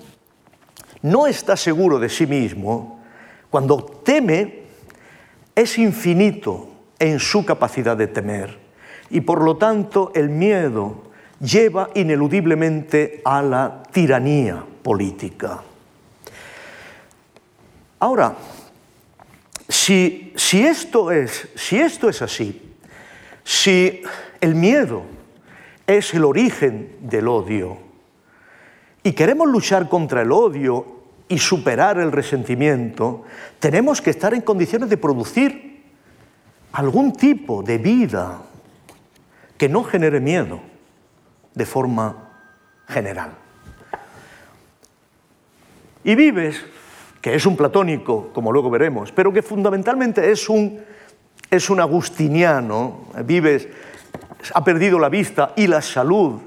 no 1.01 1.27
está 1.27 1.55
seguro 1.57 1.99
de 1.99 2.09
sí 2.09 2.25
mismo, 2.25 3.03
cuando 3.49 3.83
teme, 3.83 4.63
es 5.55 5.77
infinito 5.77 6.69
en 6.99 7.19
su 7.19 7.45
capacidad 7.45 7.97
de 7.97 8.07
temer. 8.07 8.57
Y 9.09 9.21
por 9.21 9.43
lo 9.43 9.57
tanto 9.57 10.11
el 10.13 10.29
miedo 10.29 11.03
lleva 11.39 11.89
ineludiblemente 11.95 13.21
a 13.23 13.41
la 13.41 13.83
tiranía 13.91 14.63
política. 14.83 15.61
Ahora, 17.99 18.35
si, 19.87 20.65
esto 20.65 21.11
es, 21.13 21.47
si 21.55 21.79
esto 21.79 22.09
es 22.09 22.21
así, 22.21 22.73
si 23.45 24.01
el 24.41 24.53
miedo 24.53 25.03
es 25.85 26.13
el 26.13 26.25
origen 26.25 26.97
del 26.99 27.29
odio 27.29 27.77
y 29.01 29.13
queremos 29.13 29.47
luchar 29.47 29.87
contra 29.87 30.23
el 30.23 30.33
odio 30.33 31.03
y 31.29 31.37
superar 31.37 31.99
el 31.99 32.11
resentimiento, 32.11 33.23
tenemos 33.59 34.01
que 34.01 34.09
estar 34.09 34.33
en 34.33 34.41
condiciones 34.41 34.89
de 34.89 34.97
producir 34.97 35.85
algún 36.73 37.13
tipo 37.13 37.63
de 37.63 37.77
vida 37.77 38.41
que 39.57 39.69
no 39.69 39.85
genere 39.85 40.19
miedo 40.19 40.59
de 41.55 41.65
forma 41.65 42.29
general. 42.89 43.31
Y 46.03 46.13
vives, 46.15 46.61
que 47.27 47.35
es 47.35 47.45
un 47.45 47.57
platónico, 47.57 48.29
como 48.31 48.53
luego 48.53 48.69
veremos, 48.69 49.11
pero 49.11 49.33
que 49.33 49.41
fundamentalmente 49.41 50.31
es 50.31 50.47
un, 50.47 50.79
es 51.51 51.69
un 51.69 51.81
agustiniano, 51.81 53.01
vives, 53.25 53.67
ha 54.53 54.63
perdido 54.63 54.97
la 54.97 55.09
vista 55.09 55.51
y 55.57 55.67
la 55.67 55.81
salud, 55.81 56.39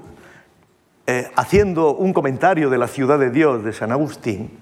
eh, 1.05 1.29
haciendo 1.35 1.93
un 1.93 2.13
comentario 2.13 2.67
de 2.71 2.79
la 2.79 2.87
ciudad 2.87 3.19
de 3.19 3.29
Dios 3.29 3.63
de 3.63 3.73
San 3.73 3.91
Agustín, 3.91 4.57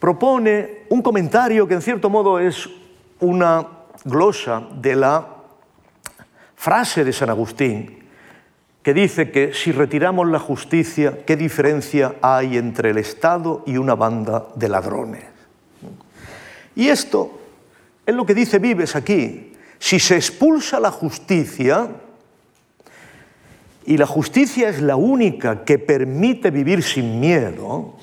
propone 0.00 0.86
un 0.88 1.02
comentario 1.02 1.68
que 1.68 1.74
en 1.74 1.82
cierto 1.82 2.08
modo 2.08 2.38
es 2.38 2.66
una 3.20 3.66
glosa 4.06 4.62
de 4.72 4.96
la 4.96 5.26
frase 6.54 7.04
de 7.04 7.12
San 7.12 7.28
Agustín, 7.28 8.05
que 8.86 8.94
dice 8.94 9.32
que 9.32 9.52
si 9.52 9.72
retiramos 9.72 10.28
la 10.28 10.38
justicia, 10.38 11.24
¿qué 11.26 11.34
diferencia 11.34 12.14
hay 12.22 12.56
entre 12.56 12.90
el 12.90 12.98
Estado 12.98 13.64
y 13.66 13.78
una 13.78 13.96
banda 13.96 14.46
de 14.54 14.68
ladrones? 14.68 15.24
Y 16.76 16.86
esto 16.86 17.36
es 18.06 18.14
lo 18.14 18.24
que 18.24 18.32
dice 18.32 18.60
Vives 18.60 18.94
aquí. 18.94 19.54
Si 19.80 19.98
se 19.98 20.14
expulsa 20.14 20.78
la 20.78 20.92
justicia, 20.92 21.88
y 23.86 23.96
la 23.96 24.06
justicia 24.06 24.68
es 24.68 24.80
la 24.80 24.94
única 24.94 25.64
que 25.64 25.80
permite 25.80 26.52
vivir 26.52 26.84
sin 26.84 27.18
miedo, 27.18 27.96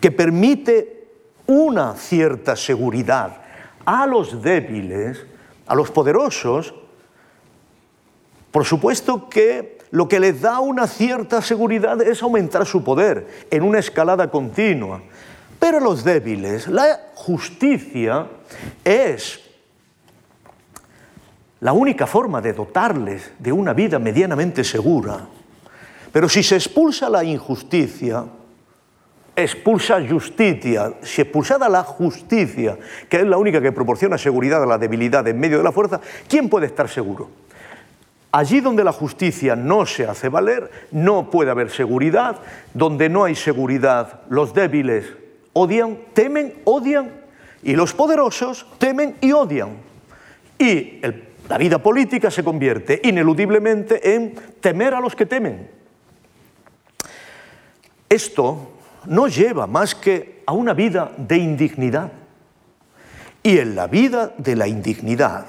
que 0.00 0.10
permite 0.10 1.10
una 1.46 1.94
cierta 1.94 2.56
seguridad 2.56 3.36
a 3.84 4.04
los 4.08 4.42
débiles, 4.42 5.24
a 5.68 5.76
los 5.76 5.92
poderosos, 5.92 6.74
por 8.50 8.64
supuesto 8.64 9.28
que 9.28 9.73
lo 9.94 10.08
que 10.08 10.18
les 10.18 10.40
da 10.40 10.58
una 10.58 10.88
cierta 10.88 11.40
seguridad 11.40 12.02
es 12.02 12.20
aumentar 12.20 12.66
su 12.66 12.82
poder 12.82 13.46
en 13.48 13.62
una 13.62 13.78
escalada 13.78 14.28
continua. 14.28 15.00
Pero 15.60 15.78
los 15.78 16.02
débiles, 16.02 16.66
la 16.66 17.12
justicia 17.14 18.26
es 18.82 19.40
la 21.60 21.72
única 21.72 22.08
forma 22.08 22.40
de 22.40 22.54
dotarles 22.54 23.30
de 23.38 23.52
una 23.52 23.72
vida 23.72 24.00
medianamente 24.00 24.64
segura. 24.64 25.28
Pero 26.10 26.28
si 26.28 26.42
se 26.42 26.56
expulsa 26.56 27.08
la 27.08 27.22
injusticia, 27.22 28.24
expulsa 29.36 30.04
justicia, 30.08 30.92
si 31.02 31.22
expulsada 31.22 31.68
la 31.68 31.84
justicia, 31.84 32.76
que 33.08 33.18
es 33.18 33.26
la 33.28 33.38
única 33.38 33.60
que 33.60 33.70
proporciona 33.70 34.18
seguridad 34.18 34.60
a 34.60 34.66
la 34.66 34.76
debilidad 34.76 35.24
en 35.28 35.38
medio 35.38 35.58
de 35.58 35.64
la 35.64 35.70
fuerza, 35.70 36.00
¿quién 36.26 36.48
puede 36.48 36.66
estar 36.66 36.88
seguro? 36.88 37.43
Allí 38.34 38.58
donde 38.58 38.82
la 38.82 38.90
justicia 38.90 39.54
no 39.54 39.86
se 39.86 40.08
hace 40.08 40.28
valer, 40.28 40.68
no 40.90 41.30
puede 41.30 41.52
haber 41.52 41.70
seguridad. 41.70 42.40
Donde 42.72 43.08
no 43.08 43.22
hay 43.22 43.36
seguridad, 43.36 44.22
los 44.28 44.52
débiles 44.52 45.06
odian, 45.52 45.96
temen, 46.14 46.52
odian, 46.64 47.12
y 47.62 47.76
los 47.76 47.94
poderosos 47.94 48.66
temen 48.78 49.14
y 49.20 49.30
odian. 49.30 49.76
Y 50.58 51.00
la 51.48 51.58
vida 51.58 51.78
política 51.78 52.28
se 52.28 52.42
convierte 52.42 53.00
ineludiblemente 53.04 54.16
en 54.16 54.34
temer 54.60 54.94
a 54.94 55.00
los 55.00 55.14
que 55.14 55.26
temen. 55.26 55.70
Esto 58.08 58.72
no 59.06 59.28
lleva 59.28 59.68
más 59.68 59.94
que 59.94 60.42
a 60.44 60.54
una 60.54 60.74
vida 60.74 61.12
de 61.16 61.36
indignidad. 61.36 62.10
Y 63.44 63.58
en 63.58 63.76
la 63.76 63.86
vida 63.86 64.34
de 64.38 64.56
la 64.56 64.66
indignidad, 64.66 65.46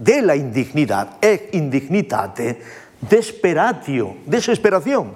de 0.00 0.22
la 0.22 0.34
indignidad, 0.34 1.18
e 1.20 1.50
indignitate, 1.52 2.62
desperatio, 3.00 4.16
desesperación, 4.24 5.14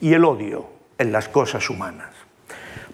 y 0.00 0.12
el 0.12 0.24
odio 0.24 0.66
en 0.98 1.12
las 1.12 1.28
cosas 1.28 1.70
humanas. 1.70 2.10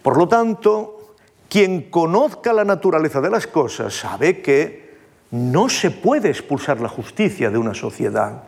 Por 0.03 0.15
lo 0.15 0.27
tanto, 0.27 1.15
quien 1.49 1.89
conozca 1.89 2.53
la 2.53 2.63
naturaleza 2.63 3.19
de 3.19 3.31
las 3.31 3.47
cosas 3.47 3.95
sabe 3.95 4.41
que 4.41 4.97
no 5.31 5.69
se 5.69 5.89
puede 5.89 6.29
expulsar 6.29 6.79
la 6.79 6.87
justicia 6.87 7.49
de 7.49 7.57
una 7.57 7.73
sociedad 7.73 8.43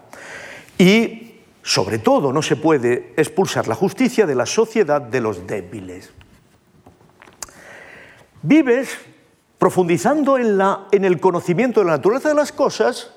y, 0.77 1.39
sobre 1.63 1.97
todo, 1.97 2.31
no 2.31 2.43
se 2.43 2.55
puede 2.55 3.13
expulsar 3.17 3.67
la 3.67 3.75
justicia 3.75 4.27
de 4.27 4.35
la 4.35 4.45
sociedad 4.45 5.01
de 5.01 5.21
los 5.21 5.47
débiles. 5.47 6.11
Vives 8.43 8.89
profundizando 9.61 10.39
en, 10.39 11.05
el 11.05 11.19
conocimiento 11.19 11.81
de 11.81 11.85
la 11.85 11.91
naturaleza 11.91 12.29
de 12.29 12.33
las 12.33 12.51
cosas, 12.51 13.11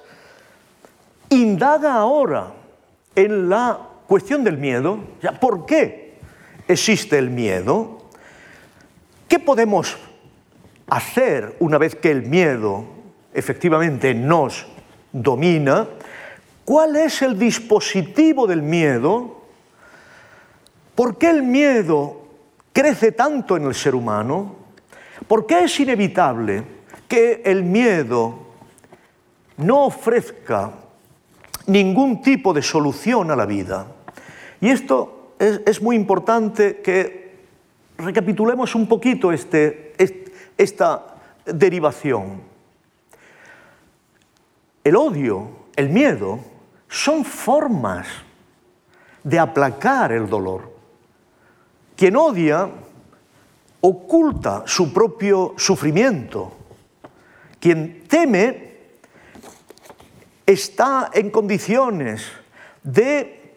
indaga 1.31 1.95
ahora 1.95 2.53
en 3.17 3.49
la 3.49 3.79
cuestión 4.07 4.45
del 4.45 4.59
miedo. 4.59 4.99
¿Por 5.41 5.65
qué 5.65 6.19
existe 6.69 7.17
el 7.17 7.31
miedo? 7.31 8.11
¿Qué 9.27 9.39
podemos 9.39 9.97
hacer 10.87 11.57
una 11.61 11.79
vez 11.79 11.95
que 11.95 12.11
el 12.11 12.25
miedo 12.25 12.85
efectivamente 13.33 14.13
nos 14.13 14.67
domina? 15.13 15.89
¿Cuál 16.67 16.97
es 16.97 17.23
el 17.23 17.39
dispositivo 17.39 18.47
del 18.47 18.61
miedo? 18.61 19.41
¿Por 20.95 21.17
qué 21.17 21.31
el 21.31 21.43
miedo 21.43 22.21
crece 22.75 23.13
tanto 23.13 23.57
en 23.57 23.65
el 23.65 23.75
ser 23.75 23.95
humano? 23.95 24.64
¿Por 25.27 25.47
qué 25.47 25.65
es 25.65 25.81
inevitable 25.81 26.65
que 27.09 27.43
el 27.45 27.63
miedo 27.63 28.39
no 29.57 29.87
ofrezca 29.87 30.73
ningún 31.67 32.21
tipo 32.23 32.53
de 32.53 32.63
solución 32.63 33.31
a 33.31 33.37
la 33.37 33.47
vida? 33.47 33.87
Y 34.61 34.71
esto 34.71 35.35
es, 35.39 35.81
muy 35.81 35.97
importante 35.97 36.81
que 36.81 37.35
recapitulemos 37.99 38.75
un 38.75 38.89
poquito 38.89 39.33
este, 39.33 39.95
esta 40.57 41.17
derivación. 41.45 42.43
El 44.83 44.97
odio, 44.97 45.51
el 45.77 45.89
miedo, 45.89 46.41
son 46.89 47.25
formas 47.25 48.07
de 49.23 49.39
aplacar 49.39 50.13
el 50.13 50.29
dolor. 50.29 50.73
Quien 51.97 52.17
odia 52.17 52.69
oculta 53.87 54.63
su 54.65 54.95
propio 54.95 55.53
sufrimiento. 55.59 56.53
Quien 57.61 58.05
teme 58.09 58.77
está 60.47 61.11
en 61.13 61.31
condiciones 61.31 62.27
de 62.83 63.57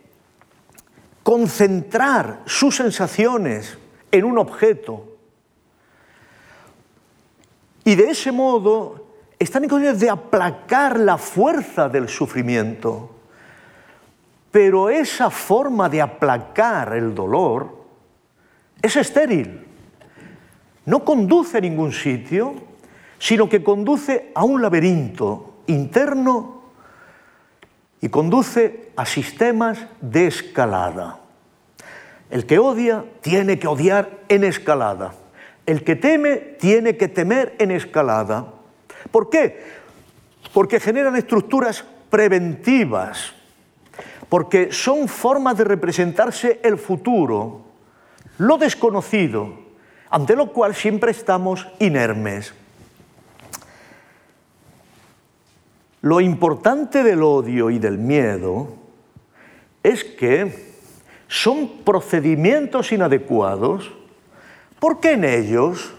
concentrar 1.23 2.41
sus 2.45 2.75
sensaciones 2.75 3.77
en 4.11 4.25
un 4.25 4.37
objeto 4.37 5.15
y 7.85 7.95
de 7.95 8.09
ese 8.09 8.33
modo 8.33 9.07
están 9.39 9.63
en 9.63 9.69
condiciones 9.69 10.01
de 10.01 10.09
aplacar 10.09 10.99
la 10.99 11.17
fuerza 11.17 11.87
del 11.87 12.09
sufrimiento. 12.09 13.11
Pero 14.51 14.89
esa 14.89 15.29
forma 15.29 15.87
de 15.87 16.01
aplacar 16.01 16.97
el 16.97 17.15
dolor 17.15 17.85
es 18.81 18.97
estéril 18.97 19.66
no 20.87 21.03
conduce 21.03 21.57
a 21.57 21.61
ningún 21.61 21.91
sitio, 21.91 22.55
sino 23.19 23.49
que 23.49 23.61
conduce 23.61 24.31
a 24.33 24.45
un 24.45 24.61
laberinto 24.61 25.55
interno 25.67 26.61
y 27.99 28.07
conduce 28.07 28.91
a 28.95 29.05
sistemas 29.05 29.79
de 29.99 30.27
escalada. 30.27 31.19
El 32.29 32.45
que 32.45 32.57
odia 32.57 33.03
tiene 33.19 33.59
que 33.59 33.67
odiar 33.67 34.19
en 34.29 34.45
escalada. 34.45 35.13
El 35.65 35.83
que 35.83 35.97
teme 35.97 36.37
tiene 36.37 36.95
que 36.95 37.09
temer 37.09 37.55
en 37.59 37.71
escalada. 37.71 38.53
¿Por 39.11 39.29
qué? 39.29 39.61
Porque 40.53 40.79
generan 40.79 41.17
estructuras 41.17 41.83
preventivas, 42.09 43.33
porque 44.29 44.71
son 44.71 45.09
formas 45.09 45.57
de 45.57 45.65
representarse 45.65 46.61
el 46.63 46.77
futuro, 46.77 47.65
lo 48.37 48.57
desconocido, 48.57 49.66
ante 50.09 50.35
lo 50.35 50.51
cual 50.51 50.75
siempre 50.75 51.11
estamos 51.11 51.67
inermes. 51.79 52.53
Lo 56.01 56.21
importante 56.21 57.03
del 57.03 57.23
odio 57.23 57.69
y 57.69 57.79
del 57.79 57.97
miedo 57.97 58.69
es 59.83 60.03
que 60.03 60.67
son 61.27 61.83
procedimientos 61.83 62.91
inadecuados 62.91 63.91
porque 64.79 65.13
en 65.13 65.25
ellos 65.25 65.93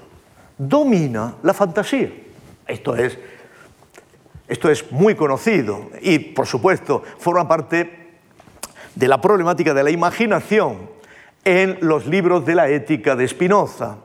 domina 0.57 1.35
la 1.43 1.53
fantasía. 1.53 2.11
Esto 2.67 2.97
es, 2.97 3.19
esto 4.47 4.71
es 4.71 4.91
muy 4.93 5.15
conocido 5.15 5.91
y, 6.01 6.19
por 6.19 6.47
supuesto, 6.47 7.03
forma 7.19 7.47
parte 7.49 8.09
de 8.95 9.09
la 9.09 9.21
problemática 9.21 9.75
de 9.75 9.83
la 9.83 9.91
imaginación 9.91 10.98
en 11.45 11.79
los 11.81 12.07
libros 12.07 12.45
de 12.45 12.55
la 12.55 12.69
ética 12.69 13.17
de 13.17 13.27
Spinoza. 13.27 13.97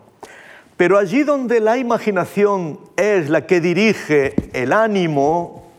Pero 0.78 0.98
allí 0.98 1.24
donde 1.24 1.60
la 1.60 1.78
imaginación 1.78 2.80
es 2.96 3.30
la 3.30 3.46
que 3.46 3.62
dirige 3.62 4.36
el 4.54 4.74
ánimo, 4.74 5.72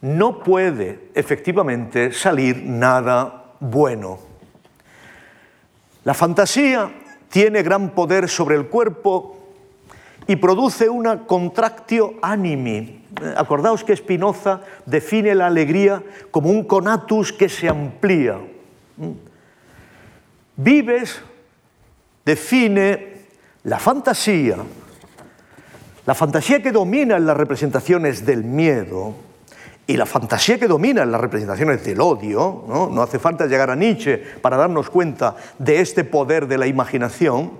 no 0.00 0.38
puede 0.40 1.10
efectivamente 1.14 2.12
salir 2.12 2.62
nada 2.64 3.52
bueno. 3.60 4.18
La 6.04 6.14
fantasía 6.14 6.90
tiene 7.28 7.62
gran 7.62 7.90
poder 7.90 8.28
sobre 8.28 8.56
el 8.56 8.68
cuerpo 8.68 9.36
y 10.26 10.36
produce 10.36 10.88
una 10.88 11.26
contractio 11.26 12.14
animi. 12.22 13.04
Acordaos 13.36 13.84
que 13.84 13.96
Spinoza 13.96 14.60
define 14.86 15.34
la 15.34 15.46
alegría 15.46 16.02
como 16.30 16.50
un 16.50 16.64
conatus 16.64 17.32
que 17.32 17.48
se 17.48 17.68
amplía. 17.68 18.38
Vives 20.60 21.22
define 22.24 23.26
la 23.62 23.78
fantasía, 23.78 24.56
la 26.04 26.14
fantasía 26.16 26.60
que 26.60 26.72
domina 26.72 27.16
en 27.16 27.26
las 27.26 27.36
representaciones 27.36 28.26
del 28.26 28.42
miedo 28.42 29.14
y 29.86 29.96
la 29.96 30.04
fantasía 30.04 30.58
que 30.58 30.66
domina 30.66 31.04
en 31.04 31.12
las 31.12 31.20
representaciones 31.20 31.84
del 31.84 32.00
odio, 32.00 32.64
¿no? 32.66 32.90
no 32.90 33.02
hace 33.02 33.20
falta 33.20 33.46
llegar 33.46 33.70
a 33.70 33.76
Nietzsche 33.76 34.18
para 34.18 34.56
darnos 34.56 34.90
cuenta 34.90 35.36
de 35.60 35.80
este 35.80 36.02
poder 36.02 36.48
de 36.48 36.58
la 36.58 36.66
imaginación, 36.66 37.52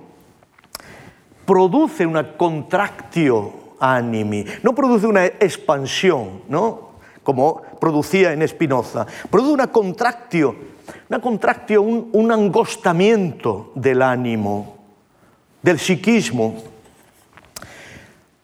produce 1.45 2.05
una 2.05 2.35
contractio 2.35 3.53
animi, 3.79 4.43
no 4.61 4.75
produce 4.75 5.07
una 5.07 5.25
expansión, 5.25 6.41
¿no? 6.49 6.89
como 7.23 7.61
producía 7.79 8.33
en 8.33 8.45
Spinoza, 8.45 9.07
produce 9.29 9.53
una 9.53 9.67
contractio, 9.67 10.55
una 11.09 11.19
contractio, 11.19 11.81
un, 11.81 12.09
un 12.13 12.31
angostamiento 12.31 13.71
del 13.75 14.01
ánimo, 14.01 14.77
del 15.61 15.79
psiquismo. 15.79 16.55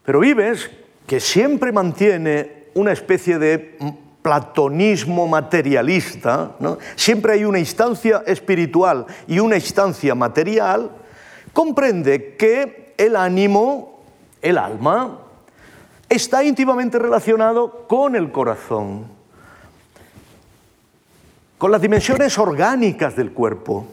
Pero 0.04 0.20
Vives, 0.20 0.70
que 1.06 1.20
siempre 1.20 1.72
mantiene 1.72 2.66
una 2.74 2.92
especie 2.92 3.38
de 3.38 3.78
platonismo 4.22 5.28
materialista, 5.28 6.56
siempre 6.96 7.34
hay 7.34 7.46
una 7.46 7.60
instancia 7.60 8.24
espiritual 8.26 9.06
y 9.28 9.38
una 9.38 9.56
instancia 9.56 10.16
material, 10.16 10.90
comprende 11.54 12.36
que 12.36 12.96
el 12.98 13.16
ánimo, 13.16 14.02
el 14.42 14.58
alma, 14.58 15.20
está 16.10 16.44
íntimamente 16.44 16.98
relacionado 16.98 17.86
con 17.88 18.16
el 18.16 18.32
corazón, 18.32 19.06
con 21.66 21.72
las 21.72 21.82
dimensiones 21.82 22.38
orgánicas 22.38 23.16
del 23.16 23.32
cuerpo 23.32 23.88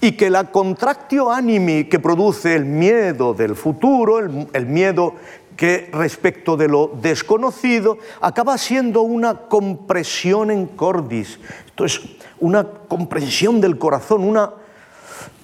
y 0.00 0.12
que 0.12 0.30
la 0.30 0.52
contractio 0.52 1.32
animi 1.32 1.86
que 1.86 1.98
produce 1.98 2.54
el 2.54 2.64
miedo 2.64 3.34
del 3.34 3.56
futuro, 3.56 4.20
el, 4.20 4.66
miedo 4.66 5.14
que 5.56 5.90
respecto 5.92 6.56
de 6.56 6.68
lo 6.68 6.92
desconocido, 7.02 7.98
acaba 8.20 8.56
siendo 8.56 9.00
una 9.02 9.48
compresión 9.48 10.52
en 10.52 10.66
cordis. 10.66 11.40
Esto 11.66 11.84
es 11.84 12.00
una 12.38 12.64
comprensión 12.64 13.60
del 13.60 13.76
corazón, 13.76 14.22
una 14.22 14.52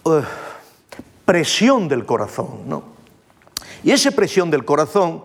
eh, 0.04 0.22
presión 1.24 1.88
del 1.88 2.06
corazón. 2.06 2.60
¿no? 2.66 2.84
Y 3.82 3.90
esa 3.90 4.12
presión 4.12 4.52
del 4.52 4.64
corazón 4.64 5.24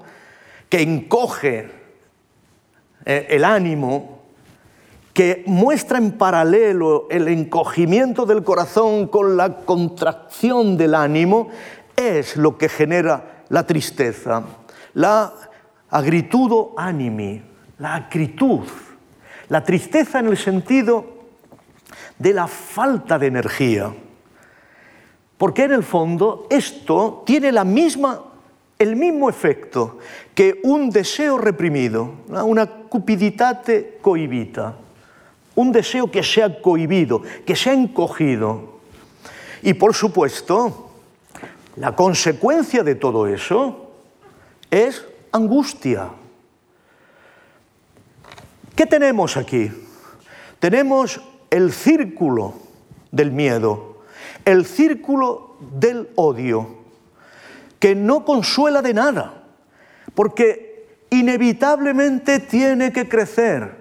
que 0.70 0.82
encoge 0.82 1.70
eh, 3.06 3.28
el 3.30 3.46
ánimo, 3.46 4.17
que 5.18 5.42
muestra 5.48 5.98
en 5.98 6.12
paralelo 6.12 7.08
el 7.10 7.28
encogimiento 7.28 8.28
del 8.28 8.44
corazón 8.44 9.08
con 9.08 9.36
la 9.36 9.56
contracción 9.66 10.78
del 10.78 10.94
ánimo, 10.94 11.50
es 11.96 12.38
lo 12.38 12.56
que 12.56 12.70
genera 12.70 13.44
la 13.50 13.66
tristeza, 13.66 14.44
la 14.94 15.34
agritudo 15.90 16.76
animi, 16.78 17.42
la 17.80 17.96
acritud, 17.96 18.60
la 19.50 19.64
tristeza 19.64 20.20
en 20.20 20.28
el 20.28 20.38
sentido 20.38 21.04
de 22.20 22.34
la 22.36 22.46
falta 22.46 23.18
de 23.18 23.26
energía. 23.26 23.92
Porque 25.36 25.64
en 25.64 25.72
el 25.72 25.84
fondo 25.84 26.46
esto 26.52 27.24
tiene 27.26 27.52
la 27.52 27.64
misma, 27.64 28.22
el 28.78 28.96
mismo 28.96 29.32
efecto 29.32 29.98
que 30.36 30.62
un 30.64 30.92
deseo 30.92 31.40
reprimido, 31.40 32.18
una 32.28 32.68
cupiditate 32.68 33.98
cohibita 34.00 34.76
un 35.58 35.72
deseo 35.72 36.12
que 36.12 36.22
se 36.22 36.44
ha 36.44 36.62
cohibido, 36.62 37.24
que 37.44 37.56
se 37.56 37.72
ha 37.72 37.74
encogido. 37.74 38.78
Y 39.64 39.74
por 39.74 39.96
supuesto, 39.96 40.92
la 41.76 41.96
consecuencia 41.96 42.84
de 42.84 42.94
todo 42.94 43.26
eso 43.26 43.90
es 44.70 45.04
angustia. 45.32 46.10
¿Qué 48.76 48.86
tenemos 48.86 49.36
aquí? 49.36 49.72
Tenemos 50.60 51.22
el 51.50 51.74
círculo 51.74 52.54
del 53.12 53.32
miedo, 53.32 54.04
el 54.46 54.64
círculo 54.64 55.58
del 55.72 56.08
odio, 56.14 56.84
que 57.80 57.96
no 57.96 58.24
consuela 58.26 58.84
de 58.84 58.94
nada, 58.94 59.44
porque 60.14 61.00
inevitablemente 61.10 62.40
tiene 62.40 62.94
que 62.94 63.10
crecer 63.10 63.77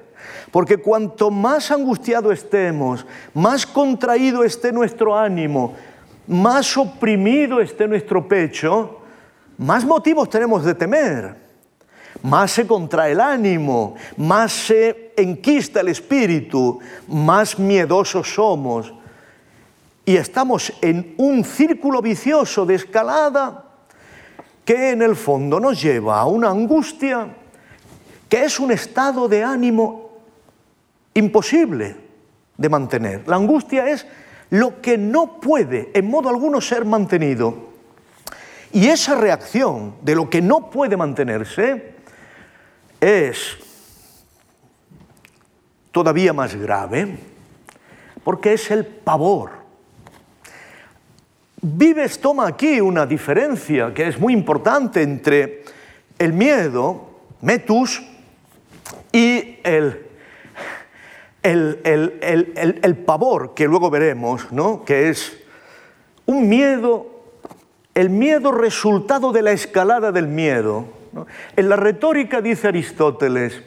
porque 0.56 0.78
cuanto 0.78 1.30
más 1.30 1.70
angustiado 1.70 2.32
estemos, 2.32 3.04
más 3.34 3.66
contraído 3.66 4.42
esté 4.42 4.72
nuestro 4.72 5.14
ánimo, 5.14 5.74
más 6.26 6.78
oprimido 6.78 7.60
esté 7.60 7.86
nuestro 7.86 8.26
pecho, 8.26 9.00
más 9.58 9.84
motivos 9.84 10.30
tenemos 10.30 10.64
de 10.64 10.74
temer. 10.74 11.36
Más 12.22 12.52
se 12.52 12.66
contrae 12.66 13.12
el 13.12 13.20
ánimo, 13.20 13.96
más 14.16 14.50
se 14.50 15.12
enquista 15.18 15.80
el 15.80 15.88
espíritu, 15.88 16.78
más 17.06 17.58
miedosos 17.58 18.26
somos. 18.26 18.94
Y 20.06 20.16
estamos 20.16 20.72
en 20.80 21.16
un 21.18 21.44
círculo 21.44 22.00
vicioso 22.00 22.64
de 22.64 22.76
escalada 22.76 23.62
que 24.64 24.92
en 24.92 25.02
el 25.02 25.16
fondo 25.16 25.60
nos 25.60 25.82
lleva 25.82 26.18
a 26.18 26.24
una 26.24 26.48
angustia 26.48 27.28
que 28.26 28.44
es 28.44 28.58
un 28.58 28.72
estado 28.72 29.28
de 29.28 29.44
ánimo 29.44 30.05
imposible 31.16 31.96
de 32.56 32.68
mantener. 32.68 33.26
La 33.26 33.36
angustia 33.36 33.88
es 33.88 34.06
lo 34.50 34.80
que 34.80 34.96
no 34.96 35.40
puede 35.40 35.90
en 35.94 36.08
modo 36.08 36.28
alguno 36.28 36.60
ser 36.60 36.84
mantenido. 36.84 37.66
Y 38.72 38.88
esa 38.88 39.14
reacción 39.14 39.96
de 40.02 40.14
lo 40.14 40.28
que 40.28 40.40
no 40.40 40.70
puede 40.70 40.96
mantenerse 40.96 41.94
es 43.00 43.56
todavía 45.90 46.32
más 46.32 46.54
grave 46.54 47.18
porque 48.22 48.52
es 48.54 48.70
el 48.70 48.84
pavor. 48.84 49.50
Vives 51.62 52.20
toma 52.20 52.46
aquí 52.46 52.80
una 52.80 53.06
diferencia 53.06 53.94
que 53.94 54.08
es 54.08 54.18
muy 54.18 54.32
importante 54.32 55.02
entre 55.02 55.64
el 56.18 56.32
miedo, 56.32 57.10
metus, 57.40 58.02
y 59.12 59.58
el 59.62 60.05
el, 61.52 63.02
pavor 63.06 63.54
que 63.54 63.66
luego 63.66 63.90
veremos, 63.90 64.50
¿no? 64.52 64.84
que 64.84 65.08
es 65.08 65.36
un 66.26 66.48
miedo, 66.48 67.06
el 67.94 68.10
miedo 68.10 68.52
resultado 68.52 69.32
de 69.32 69.42
la 69.42 69.52
escalada 69.52 70.12
del 70.12 70.26
miedo. 70.26 70.86
En 71.56 71.68
la 71.68 71.76
retórica 71.76 72.40
dice 72.40 72.68
Aristóteles, 72.68 73.62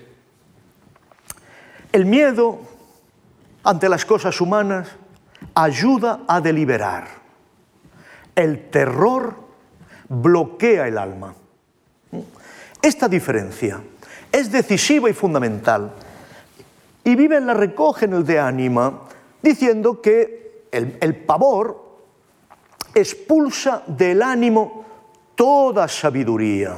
el 1.91 2.05
miedo 2.05 2.59
ante 3.63 3.89
las 3.89 4.05
cosas 4.05 4.39
humanas 4.41 4.89
ayuda 5.55 6.21
a 6.27 6.41
deliberar. 6.41 7.07
El 8.35 8.69
terror 8.69 9.35
bloquea 10.07 10.87
el 10.87 10.97
alma. 10.97 11.33
Esta 12.81 13.07
diferencia 13.07 13.81
es 14.31 14.51
decisiva 14.51 15.09
y 15.09 15.13
fundamental 15.13 15.93
y 17.03 17.15
Viven 17.15 17.47
la 17.47 17.53
recoge 17.53 18.05
en 18.05 18.13
el 18.13 18.25
de 18.25 18.39
ánima, 18.39 19.01
diciendo 19.41 20.01
que 20.01 20.65
el, 20.71 21.15
pavor 21.15 21.85
expulsa 22.93 23.83
del 23.87 24.21
ánimo 24.21 24.85
toda 25.35 25.87
sabiduría. 25.87 26.75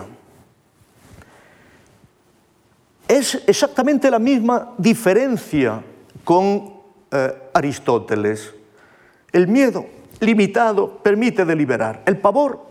es 3.08 3.44
exactamente 3.46 4.10
la 4.10 4.20
misma 4.20 4.74
diferencia 4.78 5.84
con 6.24 6.74
eh, 7.12 7.50
Aristóteles. 7.54 8.54
El 9.34 9.50
miedo 9.50 9.86
limitado 10.22 10.98
permite 11.00 11.44
deliberar. 11.44 12.04
El 12.06 12.18
pavor, 12.20 12.62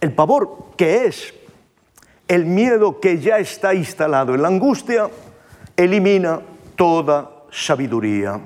el 0.00 0.12
pavor 0.12 0.70
que 0.76 1.06
es 1.06 1.34
el 2.26 2.44
miedo 2.46 3.00
que 3.00 3.18
ya 3.18 3.38
está 3.38 3.74
instalado 3.74 4.34
en 4.34 4.42
la 4.42 4.48
angustia, 4.48 5.08
elimina 5.78 6.40
toda 6.76 7.30
sabiduría. 7.50 8.38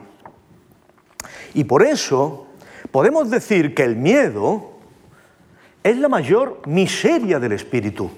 Y 1.54 1.64
por 1.64 1.82
eso 1.82 2.46
podemos 2.90 3.30
decir 3.30 3.74
que 3.74 3.82
el 3.82 3.96
miedo 3.96 4.70
es 5.82 5.96
la 5.96 6.08
mayor 6.08 6.60
miseria 6.66 7.40
del 7.40 7.52
espíritu. 7.52 8.10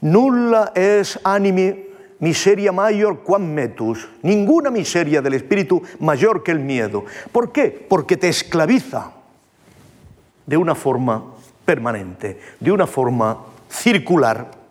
Nulla 0.00 0.72
es 0.74 1.18
animi 1.22 1.86
miseria 2.18 2.72
mayor 2.72 3.20
quam 3.22 3.42
metus. 3.42 4.08
Ninguna 4.22 4.70
miseria 4.70 5.22
del 5.22 5.34
espíritu 5.34 5.82
mayor 6.00 6.42
que 6.42 6.50
el 6.50 6.58
miedo. 6.58 7.04
¿Por 7.30 7.52
qué? 7.52 7.86
Porque 7.88 8.16
te 8.16 8.28
esclaviza 8.28 9.12
de 10.46 10.56
una 10.56 10.74
forma 10.74 11.24
permanente, 11.64 12.40
de 12.58 12.72
una 12.72 12.86
forma 12.86 13.38
circular. 13.70 14.61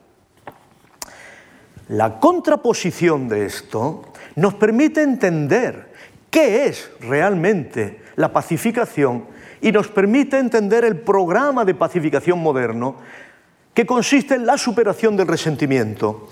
La 1.92 2.22
contraposición 2.22 3.28
de 3.28 3.46
esto 3.46 4.06
nos 4.38 4.54
permite 4.54 5.02
entender 5.02 5.92
qué 6.30 6.68
es 6.68 6.90
realmente 7.02 8.02
la 8.16 8.32
pacificación 8.32 9.26
y 9.60 9.74
nos 9.74 9.90
permite 9.90 10.38
entender 10.40 10.86
el 10.86 11.02
programa 11.02 11.66
de 11.66 11.76
pacificación 11.76 12.40
moderno 12.40 12.96
que 13.74 13.86
consiste 13.86 14.36
en 14.36 14.46
la 14.46 14.58
superación 14.58 15.18
del 15.18 15.28
resentimiento. 15.28 16.30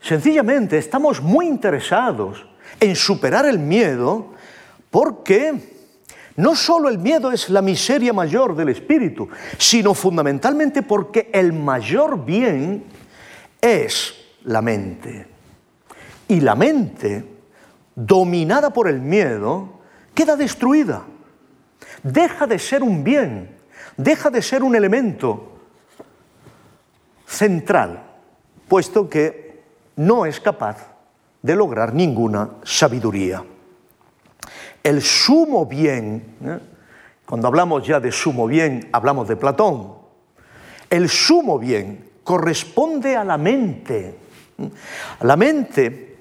Sencillamente 0.00 0.78
estamos 0.78 1.20
muy 1.20 1.48
interesados 1.48 2.46
en 2.78 2.94
superar 2.94 3.44
el 3.46 3.58
miedo 3.58 4.34
porque 4.88 5.52
no 6.36 6.54
solo 6.54 6.88
el 6.88 6.98
miedo 6.98 7.32
es 7.32 7.50
la 7.50 7.60
miseria 7.60 8.12
mayor 8.12 8.54
del 8.54 8.68
espíritu, 8.68 9.28
sino 9.58 9.94
fundamentalmente 9.94 10.82
porque 10.82 11.28
el 11.32 11.52
mayor 11.52 12.24
bien 12.24 12.84
es 13.62 14.14
la 14.44 14.60
mente. 14.60 15.26
Y 16.28 16.40
la 16.40 16.54
mente, 16.54 17.24
dominada 17.94 18.72
por 18.72 18.88
el 18.88 19.00
miedo, 19.00 19.80
queda 20.14 20.36
destruida. 20.36 21.04
Deja 22.02 22.46
de 22.46 22.58
ser 22.58 22.82
un 22.82 23.04
bien, 23.04 23.56
deja 23.96 24.28
de 24.28 24.42
ser 24.42 24.62
un 24.62 24.74
elemento 24.74 25.52
central, 27.26 28.02
puesto 28.68 29.08
que 29.08 29.62
no 29.96 30.26
es 30.26 30.40
capaz 30.40 30.88
de 31.40 31.54
lograr 31.54 31.94
ninguna 31.94 32.50
sabiduría. 32.64 33.44
El 34.82 35.00
sumo 35.00 35.66
bien, 35.66 36.36
¿eh? 36.44 36.58
cuando 37.24 37.46
hablamos 37.46 37.86
ya 37.86 38.00
de 38.00 38.10
sumo 38.10 38.46
bien, 38.46 38.88
hablamos 38.92 39.28
de 39.28 39.36
Platón, 39.36 39.94
el 40.90 41.08
sumo 41.08 41.58
bien 41.58 42.11
corresponde 42.24 43.16
a 43.16 43.24
la 43.24 43.38
mente, 43.38 44.14
la 45.20 45.36
mente 45.36 46.16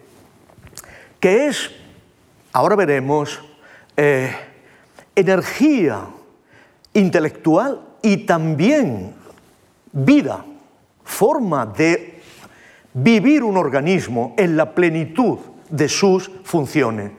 que 1.20 1.48
es, 1.48 1.72
ahora 2.52 2.76
veremos, 2.76 3.40
eh, 3.96 4.36
energía 5.16 6.08
intelectual 6.94 7.80
y 8.02 8.26
también 8.26 9.14
vida 9.92 10.44
forma 11.04 11.66
de 11.66 12.22
vivir 12.94 13.44
un 13.44 13.58
organismo 13.58 14.34
en 14.38 14.58
la 14.58 14.74
plenitud 14.74 15.38
de 15.70 15.88
sus 15.88 16.32
funciones. 16.44 17.12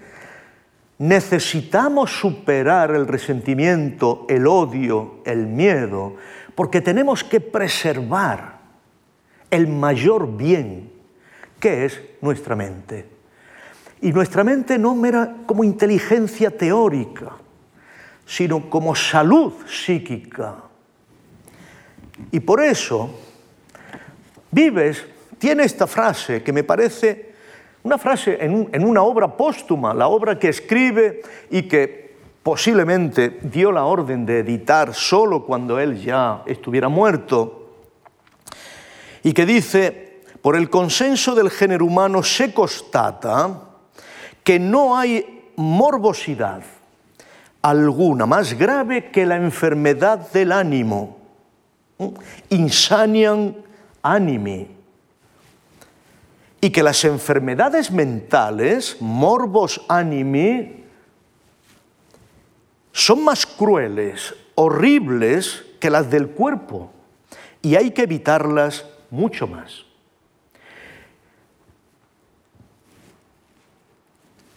Necesitamos 0.99 2.11
superar 2.11 2.91
el 2.93 3.07
resentimiento, 3.07 4.27
el 4.29 4.47
odio, 4.47 5.23
el 5.25 5.47
miedo, 5.47 6.17
porque 6.55 6.81
tenemos 6.81 7.25
que 7.25 7.41
preservar 7.41 8.52
el 9.53 9.69
mayor 9.69 10.37
bien 10.37 10.91
que 11.61 11.85
es 11.85 12.01
nuestra 12.21 12.57
mente. 12.57 13.07
Y 14.01 14.11
nuestra 14.13 14.43
mente 14.43 14.79
no 14.79 14.97
mera 14.97 15.37
como 15.47 15.63
inteligencia 15.63 16.51
teórica, 16.51 17.37
sino 18.27 18.69
como 18.69 18.97
salud 18.97 19.53
psíquica. 19.69 20.57
Y 22.33 22.41
por 22.41 22.61
eso 22.61 23.11
Vives 24.51 25.07
tiene 25.39 25.65
esta 25.65 25.87
frase 25.87 26.43
que 26.43 26.53
me 26.53 26.65
parece 26.65 27.33
una 27.85 27.99
frase 27.99 28.39
en, 28.41 28.85
una 28.85 29.03
obra 29.03 29.37
póstuma, 29.37 29.93
la 29.95 30.09
obra 30.09 30.39
que 30.39 30.49
escribe 30.49 31.23
y 31.51 31.63
que 31.63 32.17
posiblemente 32.43 33.39
dio 33.43 33.71
la 33.73 33.85
orden 33.85 34.25
de 34.25 34.41
editar 34.41 34.95
solo 34.95 35.45
cuando 35.45 35.79
él 35.79 36.01
ya 36.01 36.43
estuviera 36.47 36.89
muerto, 36.89 37.62
y 39.23 39.33
que 39.33 39.47
dice, 39.47 40.23
por 40.41 40.57
el 40.57 40.69
consenso 40.71 41.35
del 41.35 41.51
género 41.51 41.87
humano 41.87 42.23
se 42.23 42.53
constata 42.53 43.61
que 44.43 44.59
no 44.59 44.97
hay 44.97 45.53
morbosidad 45.57 46.63
alguna 47.63 48.27
más 48.27 48.59
grave 48.59 49.11
que 49.11 49.25
la 49.25 49.37
enfermedad 49.37 50.31
del 50.33 50.51
ánimo, 50.51 51.19
insanian 52.51 53.57
anime 54.03 54.67
y 56.61 56.71
que 56.71 56.83
las 56.83 57.05
enfermedades 57.05 57.91
mentales, 57.91 58.97
morbos 59.01 59.81
animi, 59.89 60.85
son 62.93 63.25
más 63.25 63.47
crueles, 63.47 64.35
horribles 64.55 65.65
que 65.81 65.91
las 65.91 66.11
del 66.11 66.29
cuerpo. 66.29 66.93
Y 67.63 67.77
hay 67.77 67.93
que 67.93 68.03
evitarlas 68.03 68.85
mucho 69.13 69.47
más. 69.47 69.85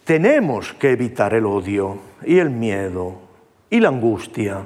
Tenemos 0.04 0.72
que 0.72 0.90
evitar 0.90 1.34
el 1.34 1.46
odio 1.46 1.98
y 2.24 2.38
el 2.38 2.50
miedo 2.50 3.20
y 3.70 3.80
la 3.80 3.88
angustia 3.88 4.64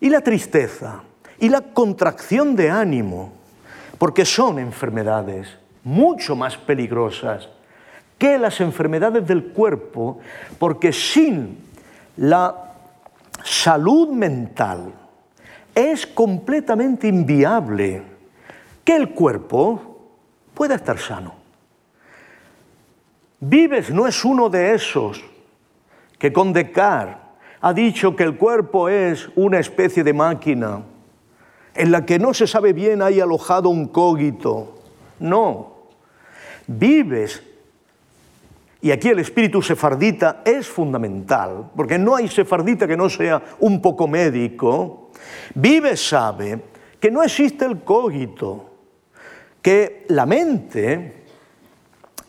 y 0.00 0.10
la 0.10 0.20
tristeza 0.20 1.02
y 1.38 1.48
la 1.48 1.60
contracción 1.60 2.56
de 2.56 2.70
ánimo 2.70 3.32
porque 3.98 4.24
son 4.24 4.58
enfermedades 4.58 5.48
mucho 5.84 6.34
más 6.34 6.56
peligrosas 6.56 7.48
que 8.18 8.38
las 8.38 8.60
enfermedades 8.60 9.26
del 9.26 9.52
cuerpo, 9.52 10.18
porque 10.58 10.92
sin 10.92 11.58
la 12.16 12.72
salud 13.42 14.08
mental 14.08 14.92
es 15.74 16.06
completamente 16.06 17.08
inviable 17.08 18.13
que 18.84 18.94
el 18.94 19.10
cuerpo 19.10 19.98
pueda 20.54 20.76
estar 20.76 20.98
sano. 20.98 21.34
Vives 23.40 23.90
no 23.90 24.06
es 24.06 24.24
uno 24.24 24.48
de 24.48 24.74
esos 24.74 25.22
que 26.18 26.32
con 26.32 26.52
Descartes 26.52 27.24
ha 27.60 27.72
dicho 27.72 28.14
que 28.14 28.24
el 28.24 28.36
cuerpo 28.36 28.88
es 28.88 29.30
una 29.36 29.58
especie 29.58 30.04
de 30.04 30.12
máquina 30.12 30.82
en 31.74 31.90
la 31.90 32.06
que 32.06 32.18
no 32.18 32.32
se 32.32 32.46
sabe 32.46 32.72
bien 32.72 33.02
hay 33.02 33.20
alojado 33.20 33.68
un 33.68 33.88
cogito. 33.88 34.74
No. 35.18 35.74
Vives. 36.66 37.42
Y 38.80 38.90
aquí 38.90 39.08
el 39.08 39.18
espíritu 39.18 39.62
sefardita 39.62 40.42
es 40.44 40.68
fundamental, 40.68 41.70
porque 41.74 41.98
no 41.98 42.14
hay 42.14 42.28
sefardita 42.28 42.86
que 42.86 42.98
no 42.98 43.08
sea 43.08 43.42
un 43.60 43.80
poco 43.80 44.06
médico. 44.06 45.10
Vive 45.54 45.96
sabe 45.96 46.62
que 47.00 47.10
no 47.10 47.22
existe 47.22 47.64
el 47.64 47.80
cogito, 47.80 48.73
que 49.64 50.04
la 50.10 50.26
mente 50.26 51.24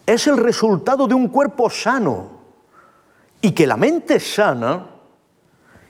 es 0.05 0.25
el 0.25 0.37
resultado 0.37 1.05
de 1.05 1.15
un 1.15 1.27
cuerpo 1.27 1.69
sano 1.69 2.31
y 3.41 3.51
que 3.51 3.67
la 3.67 3.75
mente 3.75 4.21
sana 4.21 4.87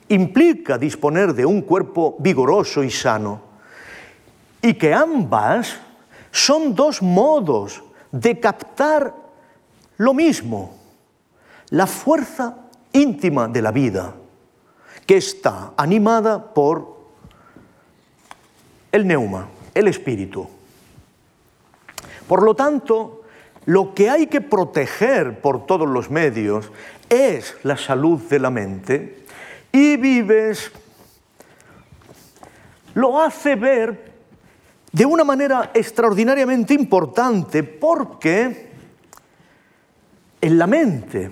implica 0.08 0.76
disponer 0.76 1.32
de 1.34 1.46
un 1.46 1.62
cuerpo 1.62 2.16
vigoroso 2.18 2.82
y 2.82 2.90
sano 2.90 3.42
y 4.60 4.74
que 4.74 4.92
ambas 4.92 5.76
son 6.32 6.74
dos 6.74 7.00
modos 7.00 7.80
de 8.10 8.40
captar 8.40 9.14
lo 9.98 10.14
mismo, 10.14 10.76
la 11.70 11.86
fuerza 11.86 12.56
íntima 12.92 13.46
de 13.46 13.62
la 13.62 13.70
vida, 13.70 14.16
que 15.06 15.18
está 15.18 15.74
animada 15.76 16.52
por 16.52 16.96
el 18.90 19.06
neuma, 19.06 19.46
el 19.72 19.86
espíritu. 19.86 20.55
Por 22.26 22.42
lo 22.42 22.54
tanto, 22.54 23.22
lo 23.66 23.94
que 23.94 24.10
hay 24.10 24.26
que 24.26 24.40
proteger 24.40 25.40
por 25.40 25.66
todos 25.66 25.88
los 25.88 26.10
medios 26.10 26.70
es 27.08 27.56
la 27.62 27.76
salud 27.76 28.20
de 28.22 28.38
la 28.38 28.50
mente 28.50 29.24
y 29.72 29.96
vives 29.96 30.70
lo 32.94 33.20
hace 33.20 33.56
ver 33.56 34.12
de 34.90 35.04
una 35.04 35.24
manera 35.24 35.70
extraordinariamente 35.74 36.72
importante 36.72 37.62
porque 37.62 38.70
en 40.40 40.58
la 40.58 40.66
mente 40.66 41.30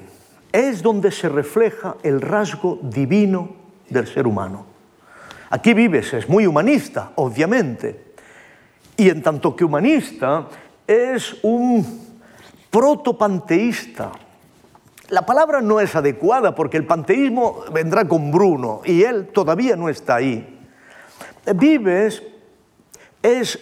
es 0.53 0.83
donde 0.83 1.11
se 1.11 1.29
refleja 1.29 1.97
el 2.03 2.21
rasgo 2.21 2.79
divino 2.83 3.57
del 3.89 4.07
ser 4.07 4.27
humano. 4.27 4.67
Aquí 5.51 5.73
Vives 5.73 6.13
es 6.13 6.29
muy 6.29 6.47
humanista, 6.47 7.13
obviamente, 7.15 8.15
y 8.97 9.09
en 9.09 9.23
tanto 9.23 9.57
que 9.57 9.65
humanista 9.65 10.49
es 10.87 11.37
un 11.43 12.05
protopanteísta. 12.71 14.13
La 15.09 15.25
palabra 15.25 15.61
no 15.61 15.81
es 15.81 15.95
adecuada 15.95 16.55
porque 16.55 16.77
el 16.77 16.87
panteísmo 16.87 17.61
vendrá 17.73 18.07
con 18.07 18.31
Bruno 18.31 18.81
y 18.85 19.03
él 19.03 19.29
todavía 19.29 19.77
no 19.77 19.89
está 19.89 20.17
ahí. 20.17 20.61
Vives 21.55 22.23
es, 23.23 23.59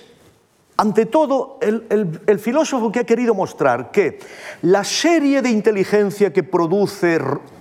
ante 0.76 1.06
todo, 1.06 1.58
el, 1.60 2.38
filósofo 2.38 2.90
que 2.90 3.00
ha 3.00 3.04
querido 3.04 3.34
mostrar 3.34 3.90
que 3.90 4.18
la 4.62 4.84
serie 4.84 5.42
de 5.42 5.50
inteligencia 5.50 6.32
que 6.32 6.42
produce 6.42 7.20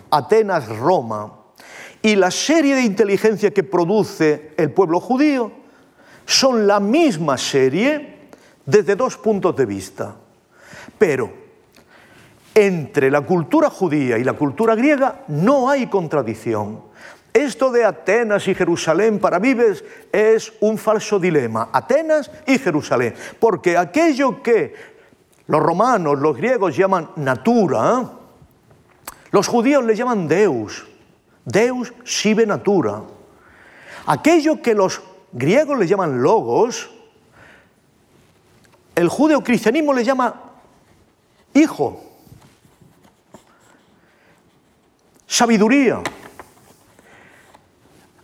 Atenas-Roma 0.09 1.34
y 2.01 2.16
la 2.16 2.32
serie 2.32 2.76
de 2.76 2.84
inteligencia 2.84 3.51
que 3.51 3.64
produce 3.64 4.53
el 4.57 4.72
pueblo 4.72 4.99
judío 4.99 5.51
son 6.26 6.66
la 6.66 6.80
misma 6.80 7.38
serie 7.38 8.11
desde 8.72 8.95
dos 8.95 9.17
puntos 9.17 9.55
de 9.55 9.65
vista. 9.65 10.15
Pero 10.97 11.30
entre 12.55 13.11
la 13.11 13.22
cultura 13.22 13.69
judía 13.69 14.17
y 14.17 14.24
la 14.24 14.34
cultura 14.34 14.76
griega 14.76 15.24
no 15.28 15.69
hay 15.69 15.88
contradicción. 15.88 16.89
Esto 17.34 17.72
de 17.72 17.86
Atenas 17.86 18.47
y 18.47 18.55
Jerusalén 18.55 19.19
para 19.19 19.39
Vives 19.39 19.84
es 20.11 20.53
un 20.61 20.78
falso 20.78 21.19
dilema. 21.19 21.69
Atenas 21.72 22.32
y 22.47 22.57
Jerusalén. 22.57 23.13
Porque 23.39 23.78
aquello 23.78 24.41
que 24.41 24.74
los 25.47 25.61
romanos, 25.61 26.19
los 26.19 26.36
griegos 26.36 26.76
llaman 26.76 27.11
natura, 27.17 28.09
los 29.32 29.47
judíos 29.47 29.84
le 29.84 29.95
llaman 29.95 30.28
Deus. 30.28 30.88
Deus 31.45 31.93
sive 32.03 32.45
natura. 32.45 33.01
Aquello 34.05 34.61
que 34.61 34.76
los 34.76 35.01
griegos 35.32 35.78
le 35.78 35.88
llaman 35.88 36.22
logos, 36.22 36.89
el 39.02 39.10
judeocristianismo 39.10 39.93
le 39.93 40.04
llama 40.04 40.52
hijo, 41.56 42.04
sabiduría. 45.26 46.02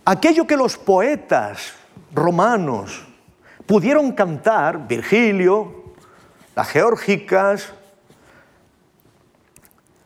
Aquello 0.05 0.45
que 0.45 0.55
los 0.55 0.77
poetas 0.77 1.73
romanos 2.13 3.03
pudieron 3.65 4.11
cantar, 4.11 4.87
Virgilio, 4.87 5.95
las 6.55 6.67
geórgicas, 6.69 7.73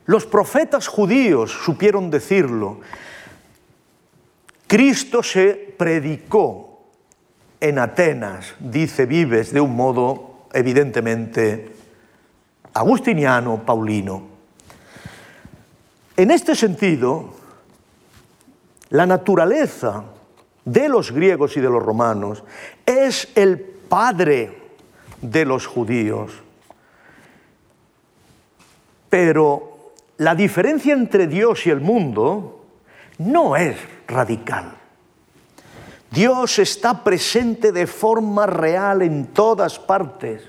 los 0.06 0.26
profetas 0.26 0.88
judíos 0.88 1.52
supieron 1.52 2.10
decirlo. 2.10 2.80
Cristo 4.68 5.22
se 5.22 5.76
predicó 5.78 6.88
en 7.60 7.78
Atenas, 7.78 8.56
dice 8.60 9.06
Vives 9.06 9.52
de 9.52 9.60
un 9.60 9.76
modo 9.76 10.31
evidentemente 10.54 11.76
agustiniano, 12.74 13.64
paulino. 13.66 14.24
En 16.18 16.32
este 16.32 16.56
sentido, 16.56 17.34
la 18.90 19.06
naturaleza 19.06 20.04
de 20.66 20.90
los 20.90 21.12
griegos 21.12 21.58
y 21.58 21.62
de 21.62 21.70
los 21.70 21.84
romanos 21.84 22.44
es 22.86 23.30
el 23.36 23.60
padre 23.60 24.58
de 25.22 25.46
los 25.46 25.66
judíos. 25.66 26.32
Pero 29.10 29.94
la 30.18 30.36
diferencia 30.36 30.94
entre 30.94 31.28
Dios 31.28 31.66
y 31.66 31.70
el 31.70 31.82
mundo 31.82 32.66
no 33.18 33.56
es 33.56 33.78
radical. 34.08 34.81
Dios 36.12 36.60
está 36.60 37.04
presente 37.04 37.72
de 37.72 37.88
forma 37.88 38.46
real 38.46 39.02
en 39.02 39.28
todas 39.28 39.80
partes. 39.80 40.44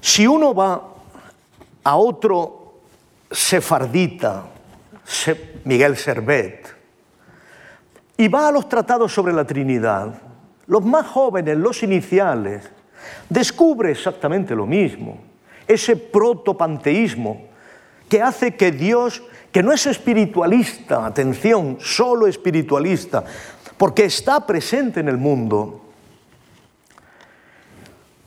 Si 0.00 0.26
uno 0.26 0.54
va 0.54 0.82
a 1.84 1.96
otro 1.96 2.80
sefardita, 3.30 4.46
Miguel 5.64 5.96
Servet, 5.98 6.74
y 8.16 8.28
va 8.28 8.48
a 8.48 8.52
los 8.52 8.68
tratados 8.68 9.12
sobre 9.12 9.34
la 9.34 9.44
Trinidad, 9.44 10.14
los 10.66 10.84
más 10.84 11.06
jóvenes, 11.06 11.58
los 11.58 11.82
iniciales, 11.82 12.70
descubre 13.28 13.90
exactamente 13.90 14.54
lo 14.54 14.66
mismo, 14.66 15.20
ese 15.68 15.96
protopanteísmo 15.96 17.48
que 18.08 18.22
hace 18.22 18.56
que 18.56 18.72
Dios, 18.72 19.22
que 19.52 19.62
no 19.62 19.72
es 19.72 19.86
espiritualista, 19.86 21.06
atención, 21.06 21.78
solo 21.80 22.26
espiritualista, 22.26 23.24
porque 23.76 24.04
está 24.04 24.46
presente 24.46 25.00
en 25.00 25.08
el 25.08 25.16
mundo, 25.16 25.80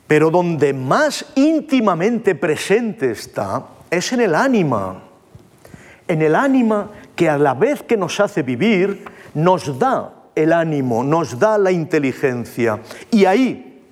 pero 0.06 0.30
donde 0.30 0.72
más 0.72 1.24
íntimamente 1.34 2.34
presente 2.34 3.10
está 3.10 3.66
es 3.90 4.12
en 4.12 4.20
el 4.20 4.34
ánima 4.34 5.04
en 6.08 6.22
el 6.22 6.34
ánima 6.34 6.90
que 7.16 7.28
a 7.28 7.38
la 7.38 7.54
vez 7.54 7.82
que 7.82 7.96
nos 7.96 8.20
hace 8.20 8.42
vivir, 8.42 9.04
nos 9.34 9.78
da 9.78 10.12
el 10.34 10.52
ánimo, 10.52 11.02
nos 11.02 11.38
da 11.38 11.58
la 11.58 11.72
inteligencia. 11.72 12.80
Y 13.10 13.24
ahí 13.24 13.82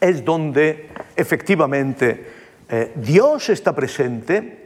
es 0.00 0.24
donde 0.24 0.88
efectivamente 1.16 2.32
eh, 2.68 2.92
Dios 2.96 3.48
está 3.50 3.74
presente 3.74 4.57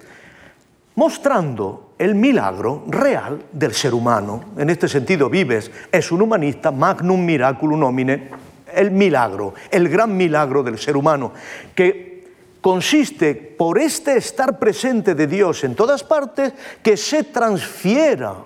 mostrando 0.95 1.95
el 1.99 2.15
milagro 2.15 2.85
real 2.89 3.43
del 3.53 3.73
ser 3.75 3.95
humano. 3.95 4.45
En 4.57 4.71
este 4.71 4.89
sentido, 4.89 5.31
Vives 5.31 5.71
es 5.91 6.13
un 6.13 6.23
humanista, 6.23 6.71
magnum 6.71 7.25
miraculum 7.25 7.83
homine, 7.83 8.31
el 8.75 8.91
milagro, 8.91 9.55
el 9.71 9.89
gran 9.89 10.17
milagro 10.17 10.63
del 10.63 10.79
ser 10.79 10.97
humano, 10.97 11.33
que 11.75 12.13
consiste 12.61 13.35
por 13.35 13.79
este 13.79 14.17
estar 14.17 14.59
presente 14.59 15.15
de 15.15 15.27
Dios 15.27 15.65
en 15.65 15.75
todas 15.75 16.03
partes 16.03 16.53
que 16.83 16.97
se 16.97 17.25
transfiera 17.25 18.37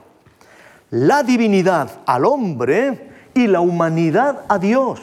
la 0.90 1.22
divinidad 1.22 2.00
al 2.06 2.24
hombre 2.24 3.10
y 3.34 3.46
la 3.46 3.60
humanidad 3.60 4.44
a 4.48 4.58
Dios. 4.58 5.00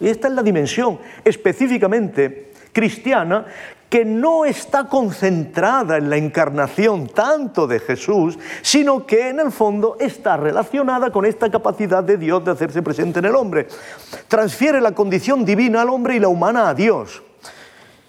Y 0.00 0.08
esta 0.08 0.28
es 0.28 0.34
la 0.34 0.42
dimensión 0.42 0.98
específicamente 1.24 2.52
cristiana 2.72 3.46
que 3.92 4.06
no 4.06 4.46
está 4.46 4.88
concentrada 4.88 5.98
en 5.98 6.08
la 6.08 6.16
encarnación 6.16 7.08
tanto 7.08 7.66
de 7.66 7.78
Jesús, 7.78 8.38
sino 8.62 9.04
que 9.04 9.28
en 9.28 9.38
el 9.38 9.52
fondo 9.52 9.98
está 10.00 10.38
relacionada 10.38 11.12
con 11.12 11.26
esta 11.26 11.50
capacidad 11.50 12.02
de 12.02 12.16
Dios 12.16 12.42
de 12.42 12.52
hacerse 12.52 12.80
presente 12.80 13.18
en 13.18 13.26
el 13.26 13.36
hombre. 13.36 13.68
Transfiere 14.28 14.80
la 14.80 14.92
condición 14.92 15.44
divina 15.44 15.82
al 15.82 15.90
hombre 15.90 16.16
y 16.16 16.20
la 16.20 16.28
humana 16.28 16.70
a 16.70 16.74
Dios. 16.74 17.22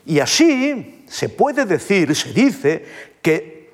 Y 0.05 0.21
así 0.21 1.03
se 1.09 1.27
puede 1.27 1.65
decir, 1.65 2.15
se 2.15 2.31
dice, 2.31 2.85
que 3.21 3.73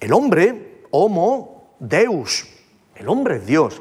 el 0.00 0.12
hombre, 0.12 0.82
homo, 0.90 1.76
deus, 1.78 2.44
el 2.96 3.08
hombre 3.08 3.36
es 3.36 3.46
Dios, 3.46 3.80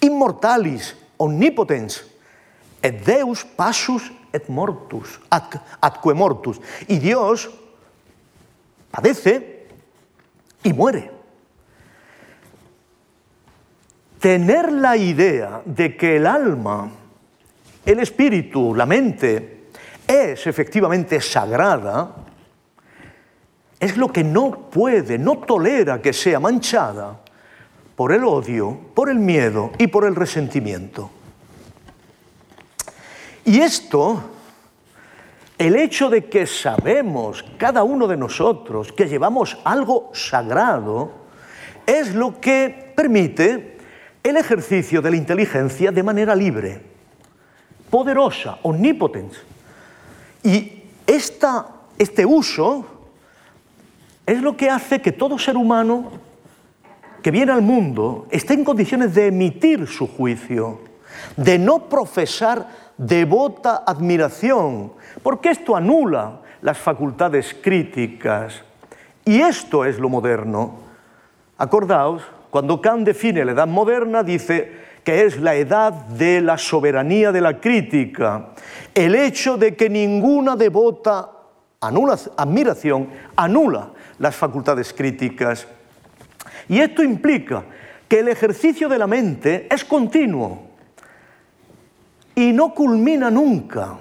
immortalis, 0.00 0.96
omnipotens, 1.16 2.04
et 2.82 3.04
deus 3.06 3.44
passus 3.44 4.10
et 4.32 4.48
mortus, 4.48 5.20
atque 5.30 6.14
mortus. 6.14 6.60
Y 6.86 6.98
Dios 6.98 7.50
padece 8.90 9.66
y 10.62 10.72
muere. 10.72 11.10
Tener 14.20 14.72
la 14.72 14.96
idea 14.96 15.62
de 15.64 15.96
que 15.96 16.16
el 16.16 16.26
alma, 16.26 16.90
el 17.86 18.00
espíritu, 18.00 18.74
la 18.74 18.84
mente, 18.84 19.68
es 20.06 20.46
efectivamente 20.46 21.20
sagrada, 21.20 22.16
es 23.78 23.96
lo 23.96 24.12
que 24.12 24.24
no 24.24 24.70
puede, 24.70 25.18
no 25.18 25.38
tolera 25.38 26.02
que 26.02 26.12
sea 26.12 26.40
manchada 26.40 27.20
por 27.94 28.12
el 28.12 28.24
odio, 28.24 28.78
por 28.94 29.08
el 29.08 29.18
miedo 29.18 29.70
y 29.78 29.86
por 29.86 30.04
el 30.04 30.16
resentimiento. 30.16 31.10
Y 33.48 33.62
esto, 33.62 34.20
el 35.56 35.74
hecho 35.76 36.10
de 36.10 36.26
que 36.26 36.46
sabemos, 36.46 37.42
cada 37.56 37.82
uno 37.82 38.06
de 38.06 38.14
nosotros, 38.14 38.92
que 38.92 39.08
llevamos 39.08 39.56
algo 39.64 40.10
sagrado, 40.12 41.12
es 41.86 42.14
lo 42.14 42.38
que 42.42 42.92
permite 42.94 43.78
el 44.22 44.36
ejercicio 44.36 45.00
de 45.00 45.12
la 45.12 45.16
inteligencia 45.16 45.90
de 45.90 46.02
manera 46.02 46.36
libre, 46.36 46.82
poderosa, 47.88 48.58
omnipotente. 48.64 49.38
Y 50.42 50.82
este 51.06 52.26
uso 52.26 52.84
es 54.26 54.42
lo 54.42 54.58
que 54.58 54.68
hace 54.68 55.00
que 55.00 55.12
todo 55.12 55.38
ser 55.38 55.56
humano 55.56 56.10
que 57.22 57.30
viene 57.30 57.52
al 57.52 57.62
mundo 57.62 58.26
esté 58.30 58.52
en 58.52 58.64
condiciones 58.64 59.14
de 59.14 59.28
emitir 59.28 59.86
su 59.86 60.06
juicio, 60.06 60.82
de 61.34 61.58
no 61.58 61.88
profesar 61.88 62.87
devota 62.98 63.84
admiración, 63.86 64.92
porque 65.22 65.50
esto 65.50 65.76
anula 65.76 66.40
las 66.60 66.76
facultades 66.76 67.56
críticas. 67.62 68.62
Y 69.24 69.40
esto 69.40 69.84
es 69.84 69.98
lo 69.98 70.08
moderno. 70.08 70.74
Acordaos, 71.56 72.22
cuando 72.50 72.80
Kant 72.80 73.06
define 73.06 73.44
la 73.44 73.52
edad 73.52 73.68
moderna, 73.68 74.22
dice 74.22 74.88
que 75.04 75.24
es 75.24 75.40
la 75.40 75.54
edad 75.54 75.92
de 75.92 76.40
la 76.40 76.58
soberanía 76.58 77.32
de 77.32 77.40
la 77.40 77.60
crítica, 77.60 78.48
el 78.94 79.14
hecho 79.14 79.56
de 79.56 79.74
que 79.76 79.88
ninguna 79.88 80.56
devota 80.56 81.30
admiración 81.80 83.08
anula 83.36 83.90
las 84.18 84.34
facultades 84.34 84.92
críticas. 84.92 85.66
Y 86.68 86.80
esto 86.80 87.02
implica 87.02 87.64
que 88.08 88.20
el 88.20 88.28
ejercicio 88.28 88.88
de 88.88 88.98
la 88.98 89.06
mente 89.06 89.68
es 89.70 89.84
continuo 89.84 90.67
y 92.38 92.52
no 92.52 92.72
culmina 92.72 93.32
nunca. 93.32 93.98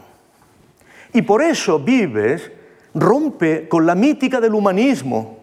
Y 1.11 1.23
por 1.23 1.41
eso 1.41 1.79
Vives 1.79 2.51
rompe 2.93 3.67
con 3.67 3.87
la 3.87 3.95
mítica 3.95 4.39
del 4.39 4.53
humanismo, 4.53 5.39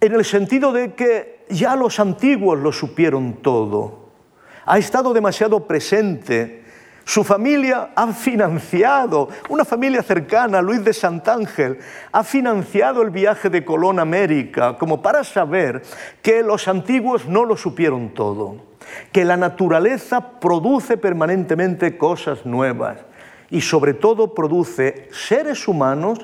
en 0.00 0.14
el 0.14 0.24
sentido 0.24 0.72
de 0.72 0.94
que 0.94 1.44
ya 1.50 1.76
los 1.76 2.00
antiguos 2.00 2.58
lo 2.58 2.72
supieron 2.72 3.42
todo. 3.42 4.08
Ha 4.64 4.78
estado 4.78 5.12
demasiado 5.12 5.66
presente 5.66 6.64
su 7.08 7.24
familia 7.24 7.92
ha 7.94 8.12
financiado, 8.12 9.30
una 9.48 9.64
familia 9.64 10.02
cercana, 10.02 10.60
Luis 10.60 10.84
de 10.84 10.92
Santángel, 10.92 11.78
ha 12.12 12.22
financiado 12.22 13.00
el 13.00 13.08
viaje 13.08 13.48
de 13.48 13.64
Colón 13.64 13.98
a 13.98 14.02
América, 14.02 14.76
como 14.76 15.00
para 15.00 15.24
saber 15.24 15.80
que 16.20 16.42
los 16.42 16.68
antiguos 16.68 17.26
no 17.26 17.46
lo 17.46 17.56
supieron 17.56 18.10
todo, 18.10 18.56
que 19.10 19.24
la 19.24 19.38
naturaleza 19.38 20.38
produce 20.38 20.98
permanentemente 20.98 21.96
cosas 21.96 22.44
nuevas 22.44 22.98
y 23.48 23.62
sobre 23.62 23.94
todo 23.94 24.34
produce 24.34 25.08
seres 25.10 25.66
humanos 25.66 26.18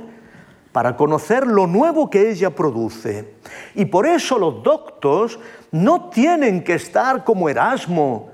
para 0.71 0.99
conocer 0.99 1.47
lo 1.47 1.67
nuevo 1.67 2.11
que 2.11 2.31
ella 2.31 2.51
produce. 2.51 3.37
Y 3.75 3.87
por 3.87 4.07
eso 4.07 4.39
los 4.39 4.63
doctos 4.63 5.41
no 5.73 6.11
tienen 6.11 6.63
que 6.63 6.75
estar 6.75 7.25
como 7.25 7.49
Erasmo, 7.49 8.34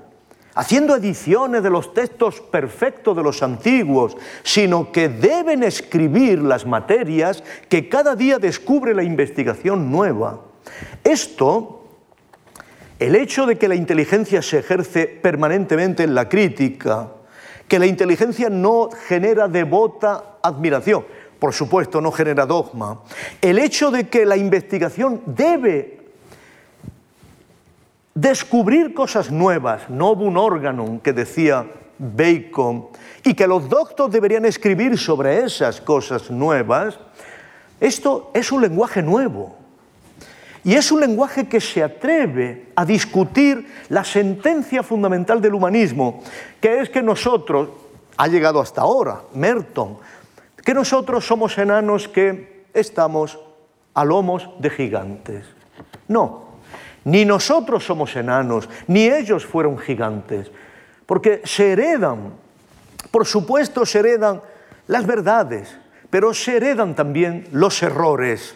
haciendo 0.55 0.95
ediciones 0.95 1.63
de 1.63 1.69
los 1.69 1.93
textos 1.93 2.41
perfectos 2.41 3.15
de 3.15 3.23
los 3.23 3.41
antiguos, 3.41 4.17
sino 4.43 4.91
que 4.91 5.09
deben 5.09 5.63
escribir 5.63 6.39
las 6.39 6.65
materias 6.65 7.43
que 7.69 7.87
cada 7.87 8.15
día 8.15 8.37
descubre 8.37 8.93
la 8.93 9.03
investigación 9.03 9.91
nueva. 9.91 10.41
Esto, 11.03 11.85
el 12.99 13.15
hecho 13.15 13.45
de 13.45 13.57
que 13.57 13.67
la 13.67 13.75
inteligencia 13.75 14.41
se 14.41 14.59
ejerce 14.59 15.07
permanentemente 15.07 16.03
en 16.03 16.13
la 16.15 16.27
crítica, 16.27 17.09
que 17.67 17.79
la 17.79 17.85
inteligencia 17.85 18.49
no 18.49 18.89
genera 19.07 19.47
devota 19.47 20.37
admiración, 20.43 21.05
por 21.39 21.53
supuesto 21.53 22.01
no 22.01 22.11
genera 22.11 22.45
dogma, 22.45 23.01
el 23.41 23.57
hecho 23.57 23.89
de 23.89 24.09
que 24.09 24.25
la 24.25 24.35
investigación 24.35 25.21
debe 25.25 26.00
descubrir 28.13 28.93
cosas 28.93 29.31
nuevas, 29.31 29.83
un 29.89 30.37
órgano 30.37 30.99
que 31.03 31.13
decía 31.13 31.65
Bacon, 31.97 32.87
y 33.23 33.33
que 33.33 33.47
los 33.47 33.69
doctos 33.69 34.11
deberían 34.11 34.45
escribir 34.45 34.97
sobre 34.97 35.43
esas 35.43 35.79
cosas 35.79 36.29
nuevas, 36.31 36.99
esto 37.79 38.31
es 38.33 38.51
un 38.51 38.61
lenguaje 38.61 39.01
nuevo. 39.01 39.55
Y 40.63 40.75
es 40.75 40.91
un 40.91 40.99
lenguaje 40.99 41.47
que 41.47 41.59
se 41.59 41.81
atreve 41.81 42.67
a 42.75 42.85
discutir 42.85 43.65
la 43.89 44.03
sentencia 44.03 44.83
fundamental 44.83 45.41
del 45.41 45.55
humanismo, 45.55 46.21
que 46.59 46.81
es 46.81 46.89
que 46.89 47.01
nosotros, 47.01 47.69
ha 48.17 48.27
llegado 48.27 48.59
hasta 48.59 48.81
ahora, 48.81 49.21
Merton, 49.33 49.97
que 50.63 50.73
nosotros 50.75 51.25
somos 51.25 51.57
enanos 51.57 52.07
que 52.07 52.65
estamos 52.73 53.39
a 53.95 54.05
lomos 54.05 54.49
de 54.59 54.69
gigantes. 54.69 55.45
No, 56.07 56.50
ni 57.03 57.25
nosotros 57.25 57.83
somos 57.83 58.15
enanos, 58.15 58.69
ni 58.87 59.05
ellos 59.05 59.45
fueron 59.45 59.77
gigantes, 59.77 60.51
porque 61.05 61.41
se 61.45 61.73
heredan, 61.73 62.33
por 63.09 63.25
supuesto 63.25 63.85
se 63.85 63.99
heredan 63.99 64.41
las 64.87 65.05
verdades, 65.05 65.77
pero 66.09 66.33
se 66.33 66.57
heredan 66.57 66.95
también 66.95 67.47
los 67.51 67.81
errores. 67.81 68.55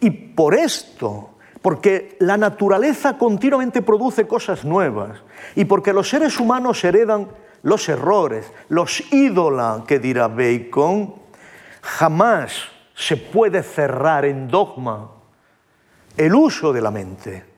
Y 0.00 0.10
por 0.10 0.54
esto, 0.54 1.30
porque 1.60 2.16
la 2.18 2.36
naturaleza 2.36 3.16
continuamente 3.16 3.82
produce 3.82 4.26
cosas 4.26 4.64
nuevas, 4.64 5.22
y 5.54 5.64
porque 5.64 5.92
los 5.92 6.08
seres 6.08 6.40
humanos 6.40 6.82
heredan 6.82 7.28
los 7.62 7.88
errores, 7.88 8.50
los 8.68 9.12
ídola, 9.12 9.84
que 9.86 10.00
dirá 10.00 10.26
Bacon, 10.26 11.14
jamás 11.80 12.52
se 12.94 13.16
puede 13.16 13.62
cerrar 13.62 14.24
en 14.24 14.48
dogma 14.48 15.10
el 16.16 16.34
uso 16.34 16.72
de 16.72 16.80
la 16.80 16.90
mente. 16.90 17.51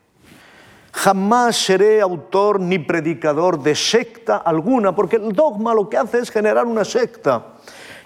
Jamás 0.94 1.56
seré 1.56 2.00
autor 2.00 2.60
ni 2.60 2.78
predicador 2.78 3.60
de 3.60 3.74
secta 3.74 4.36
alguna, 4.36 4.94
porque 4.94 5.16
el 5.16 5.32
dogma 5.32 5.74
lo 5.74 5.88
que 5.88 5.96
hace 5.96 6.20
es 6.20 6.30
generar 6.30 6.66
una 6.66 6.84
secta, 6.84 7.54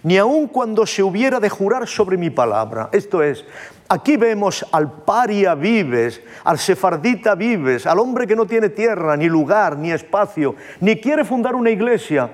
ni 0.03 0.17
aun 0.17 0.47
cuando 0.49 0.87
se 0.87 1.03
hubiera 1.03 1.39
de 1.39 1.51
jurar 1.51 1.87
sobre 1.87 2.17
mi 2.17 2.31
palabra. 2.31 2.89
Esto 2.91 3.23
es, 3.23 3.45
aquí 3.91 4.17
vemos 4.17 4.65
al 4.73 4.91
paria 4.91 5.55
vives, 5.55 6.23
al 6.45 6.59
sefardita 6.59 7.35
vives, 7.35 7.87
al 7.87 7.99
hombre 7.99 8.27
que 8.27 8.35
no 8.35 8.47
tiene 8.47 8.71
tierra, 8.71 9.19
ni 9.19 9.29
lugar, 9.29 9.77
ni 9.77 9.93
espacio, 9.93 10.57
ni 10.81 10.97
quiere 10.99 11.27
fundar 11.27 11.55
una 11.55 11.69
iglesia, 11.69 12.31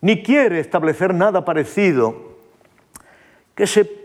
ni 0.00 0.22
quiere 0.22 0.60
establecer 0.60 1.12
nada 1.12 1.44
parecido, 1.44 2.14
que 3.56 3.66
se 3.66 3.99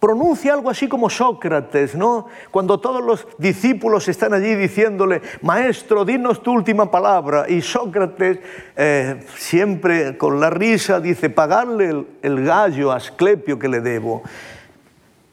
pronuncia 0.00 0.54
algo 0.54 0.70
así 0.70 0.88
como 0.88 1.10
Sócrates, 1.10 1.94
¿no? 1.94 2.26
Cuando 2.50 2.78
todos 2.78 3.02
los 3.02 3.26
discípulos 3.38 4.08
están 4.08 4.32
allí 4.32 4.54
diciéndole, 4.54 5.20
maestro, 5.42 6.04
dinos 6.04 6.42
tu 6.42 6.52
última 6.52 6.90
palabra. 6.90 7.46
Y 7.48 7.60
Sócrates, 7.62 8.38
eh, 8.76 9.24
siempre 9.36 10.16
con 10.16 10.38
la 10.38 10.50
risa, 10.50 11.00
dice, 11.00 11.30
pagarle 11.30 12.06
el, 12.22 12.44
gallo 12.44 12.92
a 12.92 12.96
Asclepio 12.96 13.58
que 13.58 13.68
le 13.68 13.80
debo. 13.80 14.22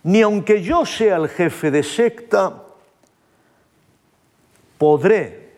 Ni 0.03 0.21
aunque 0.21 0.61
yo 0.61 0.85
sea 0.85 1.17
el 1.17 1.29
jefe 1.29 1.69
de 1.69 1.83
secta, 1.83 2.63
podré 4.77 5.53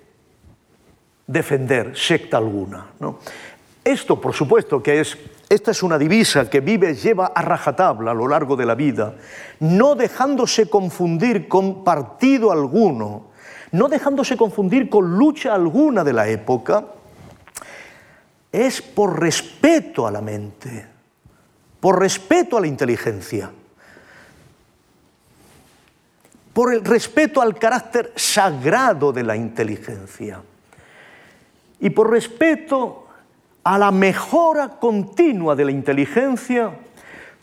defender 1.26 1.98
secta 1.98 2.38
alguna. 2.38 2.88
¿no? 3.00 3.20
Esto, 3.84 4.20
por 4.20 4.34
supuesto, 4.34 4.84
que 4.84 5.00
es 5.00 5.18
esta 5.50 5.72
es 5.72 5.82
una 5.82 5.98
divisa 5.98 6.50
que 6.50 6.60
Vives 6.60 7.02
lleva 7.02 7.28
a 7.28 7.42
rajatabla 7.42 8.12
a 8.12 8.14
lo 8.14 8.28
largo 8.28 8.56
de 8.56 8.66
la 8.66 8.76
vida, 8.76 9.16
no 9.62 9.96
dejándose 9.96 10.70
confundir 10.70 11.48
con 11.48 11.86
partido 11.86 12.52
alguno, 12.52 13.28
no 13.72 13.88
dejándose 13.88 14.36
confundir 14.36 14.90
con 14.90 15.18
lucha 15.18 15.54
alguna 15.54 16.04
de 16.04 16.14
la 16.14 16.28
época, 16.28 16.86
es 18.52 18.82
por 18.82 19.20
respeto 19.22 20.06
a 20.06 20.12
la 20.12 20.22
mente, 20.22 20.86
por 21.80 22.00
respeto 22.00 22.58
a 22.58 22.62
la 22.62 22.68
inteligencia, 22.68 23.50
por 26.52 26.74
el 26.74 26.84
respeto 26.84 27.42
al 27.42 27.58
carácter 27.58 28.12
sagrado 28.16 29.14
de 29.14 29.24
la 29.24 29.36
inteligencia 29.36 30.42
y 31.80 31.90
por 31.92 32.10
respeto 32.10 33.07
a 33.68 33.78
la 33.78 33.92
mejora 33.92 34.70
continua 34.80 35.54
de 35.54 35.66
la 35.66 35.72
inteligencia 35.72 36.72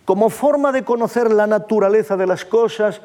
como 0.07 0.31
forma 0.31 0.73
de 0.73 0.83
conocer 0.83 1.31
la 1.31 1.47
naturaleza 1.47 2.17
de 2.17 2.27
las 2.27 2.47
cosas 2.47 3.03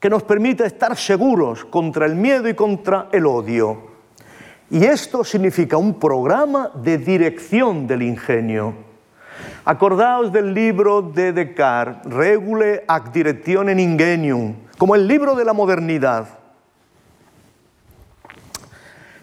que 0.00 0.08
nos 0.08 0.22
permita 0.22 0.64
estar 0.64 0.96
seguros 0.96 1.66
contra 1.66 2.06
el 2.06 2.14
miedo 2.14 2.48
y 2.48 2.54
contra 2.54 3.08
el 3.12 3.26
odio. 3.26 3.90
Y 4.70 4.86
esto 4.86 5.22
significa 5.22 5.76
un 5.76 6.00
programa 6.00 6.70
de 6.74 6.96
dirección 6.96 7.86
del 7.86 8.00
ingenio. 8.00 8.72
Acordaos 9.66 10.32
del 10.32 10.54
libro 10.54 11.02
de 11.02 11.34
Descartes, 11.34 12.10
Regule 12.10 12.84
ac 12.88 13.12
directionem 13.12 13.78
ingenium, 13.78 14.54
como 14.78 14.94
el 14.94 15.06
libro 15.06 15.34
de 15.34 15.44
la 15.44 15.52
modernidad. 15.52 16.26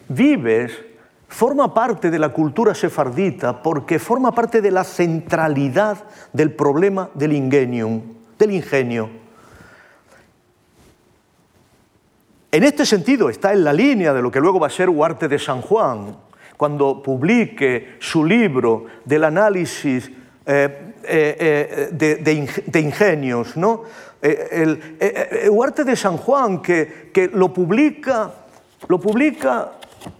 Vives 0.08 0.93
forma 1.34 1.74
parte 1.74 2.12
de 2.12 2.18
la 2.20 2.28
cultura 2.28 2.76
sefardita 2.76 3.60
porque 3.60 3.98
forma 3.98 4.32
parte 4.32 4.62
de 4.62 4.70
la 4.70 4.84
centralidad 4.84 6.04
del 6.32 6.52
problema 6.52 7.10
del 7.12 7.32
ingenium, 7.32 8.02
del 8.38 8.52
ingenio. 8.52 9.10
En 12.52 12.62
este 12.62 12.86
sentido 12.86 13.28
está 13.28 13.52
en 13.52 13.64
la 13.64 13.72
línea 13.72 14.14
de 14.14 14.22
lo 14.22 14.30
que 14.30 14.38
luego 14.38 14.60
va 14.60 14.68
a 14.68 14.70
ser 14.70 14.88
Huarte 14.88 15.26
de 15.26 15.40
San 15.40 15.60
Juan, 15.60 16.16
cuando 16.56 17.02
publique 17.02 17.96
su 17.98 18.24
libro 18.24 18.86
del 19.04 19.24
análisis 19.24 20.08
eh, 20.46 20.92
eh, 21.02 21.90
eh, 21.90 22.24
de, 22.64 22.80
ingenios. 22.80 23.56
¿no? 23.56 23.82
el, 24.22 25.50
Huarte 25.50 25.82
de 25.82 25.96
San 25.96 26.16
Juan, 26.16 26.62
que, 26.62 27.10
que 27.12 27.26
lo 27.26 27.52
publica, 27.52 28.30
lo 28.86 29.00
publica 29.00 29.72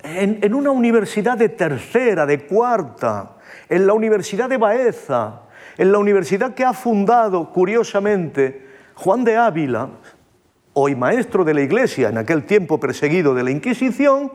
en, 0.03 0.55
una 0.55 0.71
universidad 0.71 1.37
de 1.37 1.49
tercera, 1.49 2.27
de 2.27 2.47
cuarta, 2.47 3.37
en 3.69 3.87
la 3.87 3.95
Universidad 3.95 4.49
de 4.49 4.57
Baeza, 4.57 5.43
en 5.77 5.93
la 5.93 5.99
universidad 5.99 6.55
que 6.55 6.65
ha 6.65 6.73
fundado, 6.73 7.51
curiosamente, 7.53 8.67
Juan 8.95 9.25
de 9.25 9.37
Ávila, 9.37 9.89
hoy 10.75 10.95
maestro 10.95 11.45
de 11.45 11.55
la 11.55 11.63
Iglesia, 11.63 12.09
en 12.09 12.19
aquel 12.19 12.45
tiempo 12.45 12.79
perseguido 12.79 13.35
de 13.35 13.43
la 13.43 13.51
Inquisición, 13.51 14.33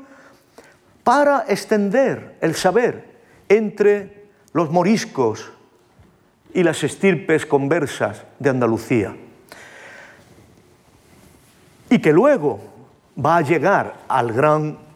para 1.03 1.45
extender 1.47 2.35
el 2.41 2.55
saber 2.55 3.19
entre 3.47 4.27
los 4.53 4.69
moriscos 4.69 5.51
y 6.53 6.63
las 6.63 6.83
estirpes 6.83 7.45
conversas 7.45 8.25
de 8.39 8.49
Andalucía. 8.49 9.15
Y 11.89 11.99
que 11.99 12.13
luego 12.13 12.59
va 13.23 13.37
a 13.37 13.41
llegar 13.41 13.95
al 14.07 14.31
gran 14.31 14.88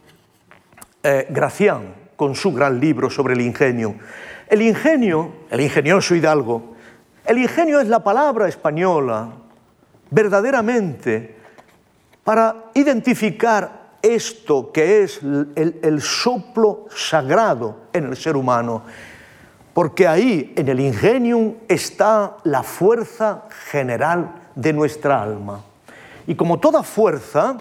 eh, 1.04 1.28
Gracián 1.30 1.94
con 2.16 2.36
su 2.36 2.54
gran 2.54 2.80
libro 2.80 3.10
sobre 3.10 3.34
el 3.34 3.42
ingenio. 3.42 3.96
El 4.48 4.62
ingenio, 4.62 5.34
el 5.50 5.62
ingenioso 5.62 6.16
hidalgo, 6.16 6.76
el 7.26 7.38
ingenio 7.38 7.80
es 7.80 7.88
la 7.88 8.04
palabra 8.04 8.48
española 8.48 9.30
verdaderamente 10.10 11.36
para 12.24 12.66
identificar 12.74 13.84
esto 14.02 14.72
que 14.72 15.04
es 15.04 15.22
el, 15.24 16.02
soplo 16.02 16.86
sagrado 16.94 17.88
en 17.94 18.06
el 18.06 18.18
ser 18.18 18.36
humano, 18.36 18.84
porque 19.74 20.08
ahí 20.08 20.54
en 20.56 20.68
el 20.68 20.80
ingenium 20.80 21.56
está 21.68 22.38
la 22.44 22.64
fuerza 22.64 23.46
general 23.72 24.36
de 24.56 24.74
nuestra 24.74 25.22
alma. 25.22 25.62
Y 26.28 26.36
como 26.36 26.60
toda 26.60 26.84
fuerza, 26.84 27.58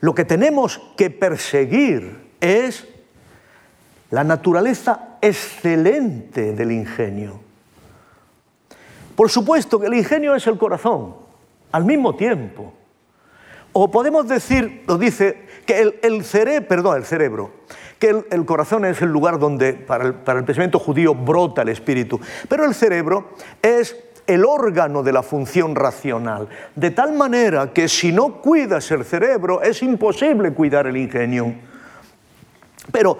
lo 0.00 0.14
que 0.14 0.24
tenemos 0.24 0.80
que 0.96 1.10
perseguir 1.10 2.30
es 2.40 2.86
la 4.10 4.24
naturaleza 4.24 5.16
excelente 5.20 6.52
del 6.52 6.72
ingenio. 6.72 7.40
Por 9.14 9.30
supuesto 9.30 9.78
que 9.78 9.86
el 9.86 9.94
ingenio 9.94 10.34
es 10.34 10.46
el 10.46 10.56
corazón, 10.56 11.14
al 11.72 11.84
mismo 11.84 12.16
tiempo. 12.16 12.72
O 13.72 13.90
podemos 13.90 14.26
decir, 14.26 14.82
lo 14.88 14.98
dice, 14.98 15.46
que 15.66 15.94
el, 16.02 16.24
cerebro, 16.24 16.66
perdón, 16.66 16.96
el 16.96 17.04
cerebro, 17.04 17.50
que 17.98 18.24
el, 18.30 18.44
corazón 18.44 18.84
es 18.84 19.00
el 19.02 19.10
lugar 19.10 19.38
donde 19.38 19.74
para 19.74 20.06
el, 20.06 20.14
para 20.14 20.40
el 20.40 20.44
pensamiento 20.44 20.78
judío 20.78 21.14
brota 21.14 21.62
el 21.62 21.68
espíritu, 21.68 22.18
pero 22.48 22.64
el 22.64 22.74
cerebro 22.74 23.30
es 23.62 23.94
el 24.34 24.44
órgano 24.44 25.02
de 25.02 25.12
la 25.12 25.22
función 25.22 25.74
racional, 25.74 26.48
de 26.76 26.90
tal 26.92 27.12
manera 27.14 27.72
que 27.72 27.88
si 27.88 28.12
no 28.12 28.40
cuidas 28.40 28.90
el 28.92 29.04
cerebro 29.04 29.60
es 29.60 29.82
imposible 29.82 30.52
cuidar 30.52 30.86
el 30.86 30.96
ingenio. 30.96 31.54
Pero 32.92 33.18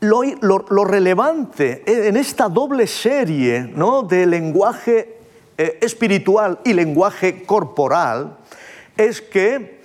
lo, 0.00 0.84
relevante 0.84 1.82
en 1.86 2.16
esta 2.16 2.48
doble 2.48 2.86
serie 2.86 3.62
¿no? 3.62 4.02
de 4.02 4.26
lenguaje 4.26 5.18
eh, 5.56 5.78
espiritual 5.80 6.58
y 6.64 6.72
lenguaje 6.72 7.44
corporal 7.44 8.36
es 8.96 9.20
que 9.20 9.80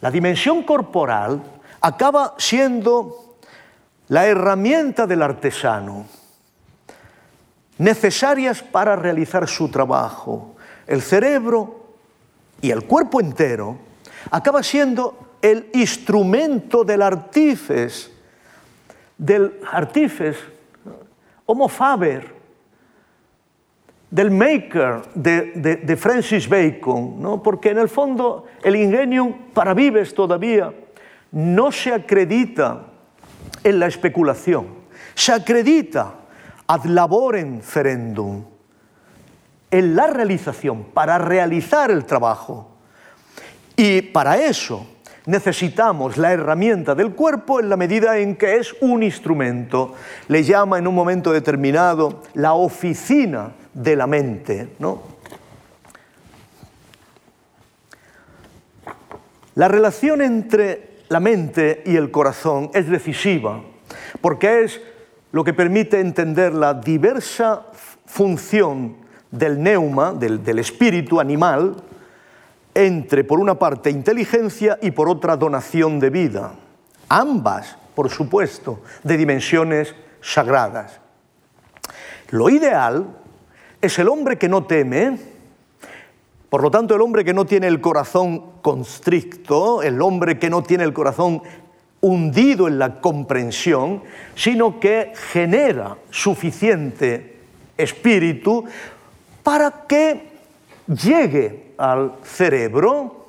la 0.00 0.10
dimensión 0.10 0.64
corporal 0.64 1.42
acaba 1.80 2.34
siendo 2.38 3.36
la 4.08 4.26
herramienta 4.26 5.06
del 5.06 5.22
artesano, 5.22 6.06
necesarias 7.78 8.62
para 8.62 8.96
realizar 8.96 9.48
su 9.48 9.68
trabajo. 9.68 10.54
El 10.86 11.02
cerebro 11.02 11.84
y 12.60 12.70
el 12.70 12.84
cuerpo 12.84 13.20
entero 13.20 13.78
acaba 14.30 14.62
siendo 14.62 15.36
el 15.42 15.68
instrumento 15.72 16.84
del 16.84 17.02
artífice 17.02 18.14
del 19.18 19.60
artífice, 19.70 20.34
Homo 21.46 21.68
Faber, 21.68 22.34
del 24.10 24.30
maker 24.30 25.02
de, 25.14 25.96
Francis 25.96 26.48
Bacon, 26.48 27.20
¿no? 27.20 27.42
porque 27.42 27.70
en 27.70 27.78
el 27.78 27.88
fondo 27.88 28.46
el 28.62 28.76
ingenio 28.76 29.34
para 29.52 29.74
vives 29.74 30.14
todavía 30.14 30.72
no 31.32 31.72
se 31.72 31.92
acredita 31.92 32.86
en 33.62 33.78
la 33.78 33.86
especulación, 33.86 34.68
se 35.14 35.32
acredita 35.32 36.14
ad 36.66 36.84
laborem 36.84 37.60
ferendum, 37.60 38.44
en 39.70 39.96
la 39.96 40.06
realización, 40.06 40.84
para 40.94 41.18
realizar 41.18 41.90
el 41.90 42.04
trabajo. 42.04 42.70
Y 43.76 44.02
para 44.02 44.38
eso 44.38 44.86
necesitamos 45.26 46.16
la 46.16 46.32
herramienta 46.32 46.94
del 46.94 47.14
cuerpo 47.14 47.60
en 47.60 47.68
la 47.68 47.76
medida 47.76 48.18
en 48.18 48.36
que 48.36 48.56
es 48.56 48.74
un 48.80 49.02
instrumento. 49.02 49.94
Le 50.28 50.44
llama 50.44 50.78
en 50.78 50.86
un 50.86 50.94
momento 50.94 51.32
determinado 51.32 52.22
la 52.34 52.54
oficina 52.54 53.52
de 53.72 53.96
la 53.96 54.06
mente. 54.06 54.68
¿no? 54.78 55.02
La 59.54 59.68
relación 59.68 60.22
entre 60.22 60.98
la 61.08 61.20
mente 61.20 61.82
y 61.86 61.96
el 61.96 62.10
corazón 62.10 62.70
es 62.74 62.88
decisiva 62.88 63.60
porque 64.20 64.64
es 64.64 64.80
lo 65.34 65.42
que 65.42 65.52
permite 65.52 65.98
entender 65.98 66.54
la 66.54 66.74
diversa 66.74 67.66
función 68.06 68.98
del 69.32 69.60
neuma, 69.60 70.12
del, 70.12 70.44
del 70.44 70.60
espíritu 70.60 71.18
animal, 71.18 71.74
entre, 72.72 73.24
por 73.24 73.40
una 73.40 73.58
parte, 73.58 73.90
inteligencia 73.90 74.78
y 74.80 74.92
por 74.92 75.08
otra, 75.08 75.36
donación 75.36 75.98
de 75.98 76.10
vida. 76.10 76.54
Ambas, 77.08 77.76
por 77.96 78.10
supuesto, 78.10 78.82
de 79.02 79.16
dimensiones 79.16 79.92
sagradas. 80.20 81.00
Lo 82.30 82.48
ideal 82.48 83.04
es 83.82 83.98
el 83.98 84.06
hombre 84.06 84.38
que 84.38 84.48
no 84.48 84.62
teme, 84.66 85.18
por 86.48 86.62
lo 86.62 86.70
tanto 86.70 86.94
el 86.94 87.00
hombre 87.00 87.24
que 87.24 87.34
no 87.34 87.44
tiene 87.44 87.66
el 87.66 87.80
corazón 87.80 88.52
constricto, 88.62 89.82
el 89.82 90.00
hombre 90.00 90.38
que 90.38 90.48
no 90.48 90.62
tiene 90.62 90.84
el 90.84 90.92
corazón 90.92 91.42
hundido 92.04 92.68
en 92.68 92.78
la 92.78 93.00
comprensión, 93.00 94.02
sino 94.34 94.78
que 94.78 95.14
genera 95.32 95.96
suficiente 96.10 97.38
espíritu 97.78 98.66
para 99.42 99.86
que 99.88 100.28
llegue 100.86 101.72
al 101.78 102.12
cerebro, 102.22 103.24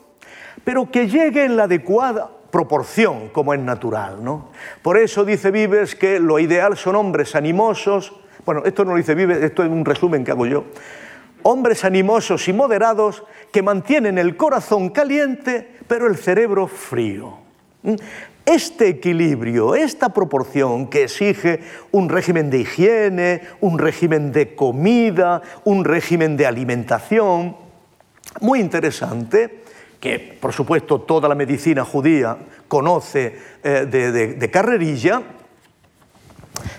pero 0.66 0.92
que 0.92 1.08
llegue 1.08 1.46
en 1.46 1.56
la 1.56 1.64
adecuada 1.64 2.30
proporción, 2.52 3.30
como 3.30 3.54
es 3.54 3.62
natural. 3.62 4.22
¿no? 4.22 4.50
Por 4.82 4.98
eso 4.98 5.24
dice 5.24 5.52
Vives 5.52 5.96
que 5.96 6.20
lo 6.20 6.38
ideal 6.38 6.76
son 6.76 6.98
hombres 6.98 7.34
animosos, 7.34 8.14
bueno, 8.46 8.62
esto 8.66 8.84
no 8.84 8.92
lo 8.92 8.98
dice 8.98 9.16
Vives, 9.16 9.42
esto 9.42 9.64
es 9.64 9.70
un 9.70 9.86
resumen 9.86 10.26
que 10.26 10.32
hago 10.32 10.48
yo, 10.48 10.66
hombres 11.44 11.86
animosos 11.86 12.46
y 12.50 12.52
moderados 12.52 13.24
que 13.54 13.62
mantienen 13.62 14.18
el 14.18 14.36
corazón 14.36 14.90
caliente, 14.90 15.78
pero 15.88 16.08
el 16.08 16.18
cerebro 16.18 16.68
frío. 16.68 17.38
Este 18.46 18.90
equilibrio, 18.90 19.74
esta 19.74 20.10
proporción 20.10 20.88
que 20.88 21.04
exige 21.04 21.62
un 21.92 22.10
régimen 22.10 22.52
de 22.52 22.60
higiene, 22.60 23.42
un 23.60 23.80
régimen 23.80 24.32
de 24.32 24.56
comida, 24.56 25.42
un 25.64 25.84
régimen 25.84 26.38
de 26.38 26.46
alimentación, 26.46 27.58
muy 28.42 28.60
interesante, 28.60 29.64
que 30.00 30.20
por 30.40 30.54
supuesto 30.54 31.02
toda 31.02 31.28
la 31.28 31.36
medicina 31.36 31.84
judía 31.84 32.38
conoce 32.68 33.40
eh, 33.64 33.88
de, 34.38 34.52
carrerilla, 34.52 35.24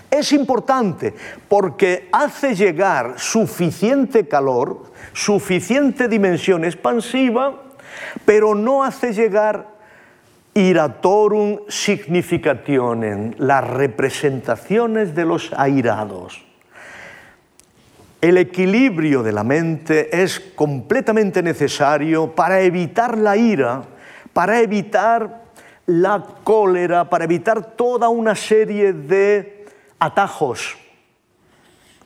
es 0.09 0.31
importante 0.31 1.13
porque 1.49 2.07
hace 2.13 2.55
llegar 2.55 3.15
suficiente 3.17 4.27
calor, 4.27 4.83
suficiente 5.11 6.07
dimensión 6.07 6.63
expansiva, 6.63 7.63
pero 8.25 8.55
no 8.55 8.83
hace 8.85 9.11
llegar 9.11 9.76
iratorum 10.57 11.59
significationem, 11.67 13.33
las 13.37 13.63
representaciones 13.69 15.13
de 15.13 15.25
los 15.25 15.53
airados. 15.53 16.43
El 18.19 18.37
equilibrio 18.37 19.21
de 19.21 19.31
la 19.31 19.43
mente 19.43 20.09
es 20.23 20.39
completamente 20.39 21.43
necesario 21.43 22.33
para 22.33 22.61
evitar 22.61 23.17
la 23.17 23.37
ira, 23.37 23.83
para 24.33 24.59
evitar 24.59 25.43
la 25.85 26.25
cólera, 26.43 27.07
para 27.07 27.25
evitar 27.25 27.75
toda 27.75 28.09
una 28.09 28.33
serie 28.33 28.93
de 28.93 29.65
atajos 29.99 30.75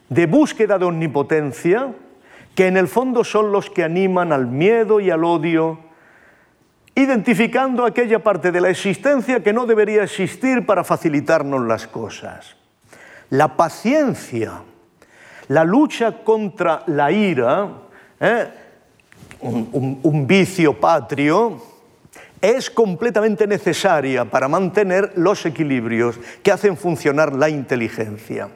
de 0.10 0.26
búsqueda 0.26 0.78
de 0.78 0.84
omnipotencia 0.84 1.94
que 2.54 2.68
en 2.68 2.76
el 2.76 2.90
fondo 2.90 3.24
son 3.24 3.54
los 3.54 3.70
que 3.70 3.86
animan 3.86 4.34
al 4.34 4.46
miedo 4.46 5.00
y 5.00 5.10
al 5.10 5.24
odio, 5.24 5.80
identificando 7.02 7.86
aquella 7.86 8.20
parte 8.20 8.52
de 8.52 8.62
la 8.62 8.70
existencia 8.70 9.44
que 9.44 9.54
no 9.54 9.66
debería 9.66 10.04
existir 10.04 10.66
para 10.66 10.84
facilitarnos 10.84 11.66
las 11.68 11.88
cosas. 11.88 12.56
La 13.30 13.56
paciencia 13.56 14.62
la 15.52 15.66
lucha 15.66 16.24
contra 16.24 16.84
la 16.88 17.12
ira, 17.12 17.70
¿eh? 18.22 18.48
un, 19.42 20.26
vicio 20.26 20.80
patrio, 20.80 21.62
es 22.40 22.70
completamente 22.70 23.46
necesaria 23.46 24.24
para 24.24 24.48
mantener 24.48 25.12
los 25.18 25.46
equilibrios 25.46 26.18
que 26.42 26.54
hacen 26.54 26.78
funcionar 26.78 27.34
la 27.34 27.50
inteligencia. 27.50 28.48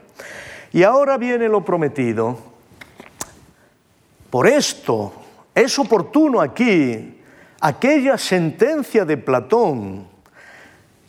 Y 0.72 0.84
ahora 0.84 1.18
viene 1.18 1.50
lo 1.50 1.66
prometido. 1.66 2.38
Por 4.30 4.48
esto 4.48 5.14
es 5.54 5.78
oportuno 5.78 6.40
aquí 6.40 7.15
aquella 7.60 8.18
sentencia 8.18 9.06
de 9.06 9.18
Platón 9.18 10.08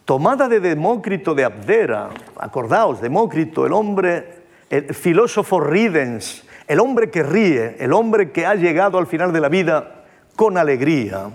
tomada 0.05 0.49
de 0.49 0.61
Demócrito 0.61 1.35
de 1.35 1.45
Abdera, 1.45 2.11
acordaos, 2.39 3.01
Demócrito, 3.01 3.67
el 3.67 3.73
hombre, 3.73 4.37
el 4.71 4.95
filósofo 4.95 5.61
Ridens, 5.61 6.45
el 6.69 6.81
hombre 6.81 7.11
que 7.11 7.23
ríe, 7.23 7.77
el 7.79 7.93
hombre 7.93 8.31
que 8.31 8.47
ha 8.47 8.55
llegado 8.55 8.99
al 8.99 9.07
final 9.07 9.33
de 9.33 9.41
la 9.41 9.49
vida 9.49 10.05
con 10.37 10.59
alegría. 10.59 11.31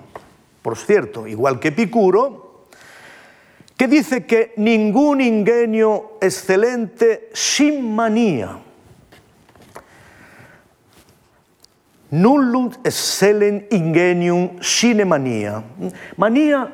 Por 0.61 0.77
cierto, 0.77 1.27
igual 1.27 1.59
que 1.59 1.69
Epicuro, 1.69 2.67
que 3.75 3.87
dice 3.87 4.25
que 4.25 4.53
ningún 4.57 5.21
ingenio 5.21 6.17
excelente 6.21 7.29
sin 7.33 7.95
manía. 7.95 8.59
Nullum 12.11 12.71
excellent 12.83 13.71
ingenium 13.71 14.61
sine 14.61 15.05
manía. 15.05 15.63
Manía 16.17 16.69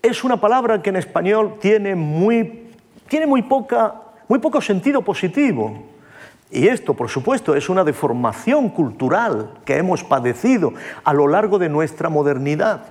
es 0.00 0.22
una 0.22 0.40
palabra 0.40 0.80
que 0.80 0.90
en 0.90 0.96
español 0.96 1.56
tiene 1.60 1.96
muy, 1.96 2.70
tiene 3.08 3.26
muy, 3.26 3.42
poca, 3.42 3.94
muy 4.28 4.38
poco 4.38 4.60
sentido 4.60 5.02
positivo. 5.02 5.82
Y 6.52 6.68
esto, 6.68 6.94
por 6.94 7.08
supuesto, 7.08 7.56
es 7.56 7.68
una 7.68 7.82
deformación 7.82 8.68
cultural 8.68 9.58
que 9.64 9.76
hemos 9.76 10.04
padecido 10.04 10.72
a 11.02 11.12
lo 11.12 11.26
largo 11.26 11.58
de 11.58 11.68
nuestra 11.68 12.08
modernidad. 12.08 12.84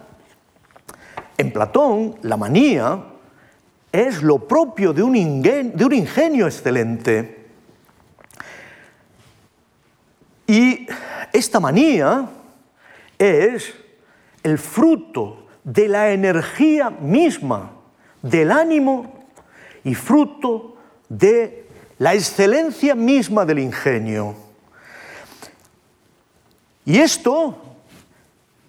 En 1.37 1.53
Platón, 1.53 2.15
la 2.21 2.35
manía 2.35 2.99
es 3.93 4.21
lo 4.21 4.39
propio 4.39 4.91
de 4.91 5.01
un 5.01 5.15
ingenio 5.15 6.45
excelente. 6.45 7.44
Y 10.47 10.87
esta 11.33 11.59
manía 11.59 12.29
es 13.17 13.73
el 14.43 14.57
fruto 14.57 15.47
de 15.63 15.87
la 15.87 16.11
energía 16.11 16.89
misma 16.89 17.71
del 18.21 18.51
ánimo 18.51 19.25
y 19.83 19.95
fruto 19.95 20.77
de 21.09 21.67
la 21.97 22.13
excelencia 22.13 22.95
misma 22.95 23.45
del 23.45 23.59
ingenio. 23.59 24.35
Y 26.85 26.99
esto 26.99 27.77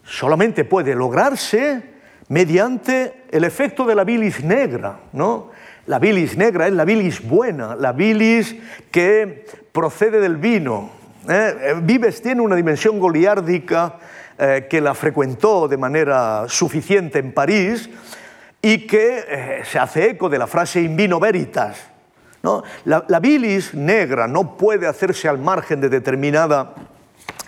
solamente 0.04 0.64
puede 0.64 0.94
lograrse 0.94 1.96
mediante 2.28 3.24
el 3.30 3.44
efecto 3.44 3.84
de 3.84 3.94
la 3.94 4.04
bilis 4.04 4.42
negra, 4.42 5.00
¿no? 5.12 5.50
La 5.86 5.98
bilis 5.98 6.36
negra 6.36 6.66
es 6.66 6.72
la 6.72 6.84
bilis 6.84 7.26
buena, 7.26 7.76
la 7.76 7.92
bilis 7.92 8.56
que 8.90 9.46
procede 9.72 10.20
del 10.20 10.36
vino. 10.36 10.90
¿Eh? 11.28 11.74
Vives 11.82 12.22
tiene 12.22 12.40
una 12.40 12.56
dimensión 12.56 12.98
goliárdica 12.98 13.96
eh, 14.38 14.66
que 14.68 14.80
la 14.80 14.94
frecuentó 14.94 15.68
de 15.68 15.76
manera 15.76 16.44
suficiente 16.48 17.18
en 17.18 17.32
París 17.32 17.88
y 18.60 18.86
que 18.86 19.24
eh, 19.28 19.62
se 19.64 19.78
hace 19.78 20.10
eco 20.10 20.28
de 20.28 20.38
la 20.38 20.46
frase 20.46 20.80
in 20.80 20.96
vino 20.96 21.20
veritas. 21.20 21.78
La, 22.84 23.04
la 23.08 23.18
bilis 23.18 23.74
negra 23.74 24.28
no 24.28 24.56
puede 24.56 24.86
hacerse 24.86 25.28
al 25.28 25.38
margen 25.38 25.80
de 25.80 25.88
determinada 25.88 26.74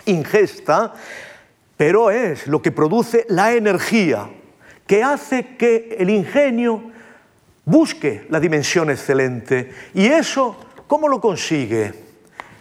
ingesta, 0.05 0.93
pero 1.77 2.11
es 2.11 2.47
lo 2.47 2.61
que 2.61 2.73
produce 2.73 3.25
la 3.29 3.53
energía 3.53 4.29
que 4.85 5.01
hace 5.01 5.55
que 5.55 5.95
el 5.99 6.09
ingenio 6.09 6.91
busque 7.63 8.25
la 8.29 8.39
dimensión 8.39 8.89
excelente. 8.89 9.71
¿Y 9.93 10.07
eso 10.07 10.57
cómo 10.87 11.07
lo 11.07 11.21
consigue? 11.21 11.93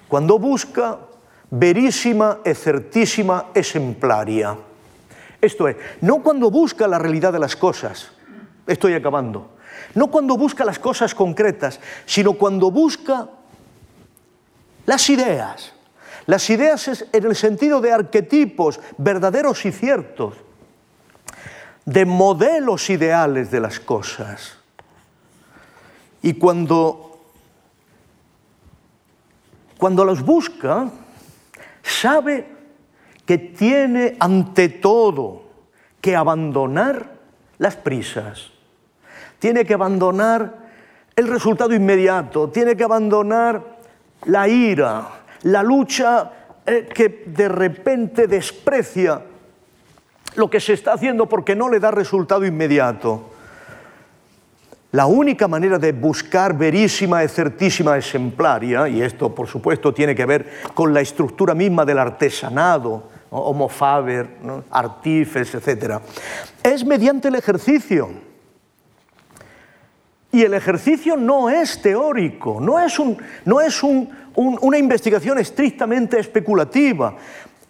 Cuando 0.06 0.38
busca 0.38 0.98
verísima 1.50 2.40
e 2.44 2.54
certísima 2.54 3.46
exemplaria. 3.54 4.56
Esto 5.40 5.68
es, 5.68 5.76
no 6.00 6.22
cuando 6.22 6.50
busca 6.50 6.86
la 6.86 6.98
realidad 6.98 7.32
de 7.32 7.38
las 7.38 7.56
cosas, 7.56 8.10
estoy 8.66 8.94
acabando, 8.94 9.50
no 9.94 10.08
cuando 10.08 10.36
busca 10.36 10.64
las 10.64 10.78
cosas 10.78 11.14
concretas, 11.14 11.80
sino 12.06 12.34
cuando 12.34 12.70
busca 12.70 13.28
las 14.86 15.08
ideas. 15.10 15.72
Las 16.26 16.50
ideas 16.50 16.88
es 16.88 17.06
en 17.12 17.24
el 17.24 17.36
sentido 17.36 17.80
de 17.80 17.92
arquetipos 17.92 18.80
verdaderos 18.98 19.64
y 19.64 19.72
ciertos, 19.72 20.34
de 21.86 22.04
modelos 22.04 22.90
ideales 22.90 23.50
de 23.50 23.60
las 23.60 23.80
cosas. 23.80 24.58
Y 26.20 26.34
cuando, 26.34 27.18
cuando 29.78 30.04
los 30.04 30.22
busca, 30.22 30.90
sabe 31.82 32.46
que 33.26 33.38
tiene 33.38 34.16
ante 34.20 34.68
todo 34.68 35.42
que 36.00 36.16
abandonar 36.16 37.18
las 37.58 37.76
prisas, 37.76 38.50
tiene 39.38 39.64
que 39.64 39.74
abandonar 39.74 40.68
el 41.14 41.28
resultado 41.28 41.74
inmediato, 41.74 42.48
tiene 42.48 42.76
que 42.76 42.84
abandonar 42.84 43.78
la 44.24 44.48
ira, 44.48 45.08
la 45.42 45.62
lucha 45.62 46.30
eh, 46.64 46.88
que 46.92 47.24
de 47.26 47.48
repente 47.48 48.26
desprecia 48.26 49.22
lo 50.36 50.48
que 50.48 50.60
se 50.60 50.74
está 50.74 50.92
haciendo 50.92 51.26
porque 51.26 51.56
no 51.56 51.68
le 51.68 51.80
da 51.80 51.90
resultado 51.90 52.46
inmediato. 52.46 53.30
La 54.92 55.04
única 55.04 55.46
manera 55.46 55.78
de 55.78 55.92
buscar 55.92 56.56
verísima 56.56 57.22
y 57.22 57.28
certísima 57.28 57.98
exemplaria, 57.98 58.88
y 58.88 59.02
esto 59.02 59.34
por 59.34 59.46
supuesto 59.46 59.92
tiene 59.92 60.14
que 60.14 60.24
ver 60.24 60.50
con 60.72 60.94
la 60.94 61.02
estructura 61.02 61.54
misma 61.54 61.84
del 61.84 61.98
artesanado, 61.98 63.10
homo 63.30 63.68
faber, 63.68 64.38
artifes, 64.70 65.54
etc., 65.54 66.00
es 66.62 66.86
mediante 66.86 67.28
el 67.28 67.34
ejercicio. 67.34 68.08
Y 70.32 70.42
el 70.42 70.54
ejercicio 70.54 71.16
no 71.18 71.50
es 71.50 71.82
teórico, 71.82 72.58
no 72.58 72.80
es, 72.80 72.98
no 73.44 73.60
es 73.60 73.82
una 73.82 74.78
investigación 74.78 75.38
estrictamente 75.38 76.18
especulativa, 76.18 77.14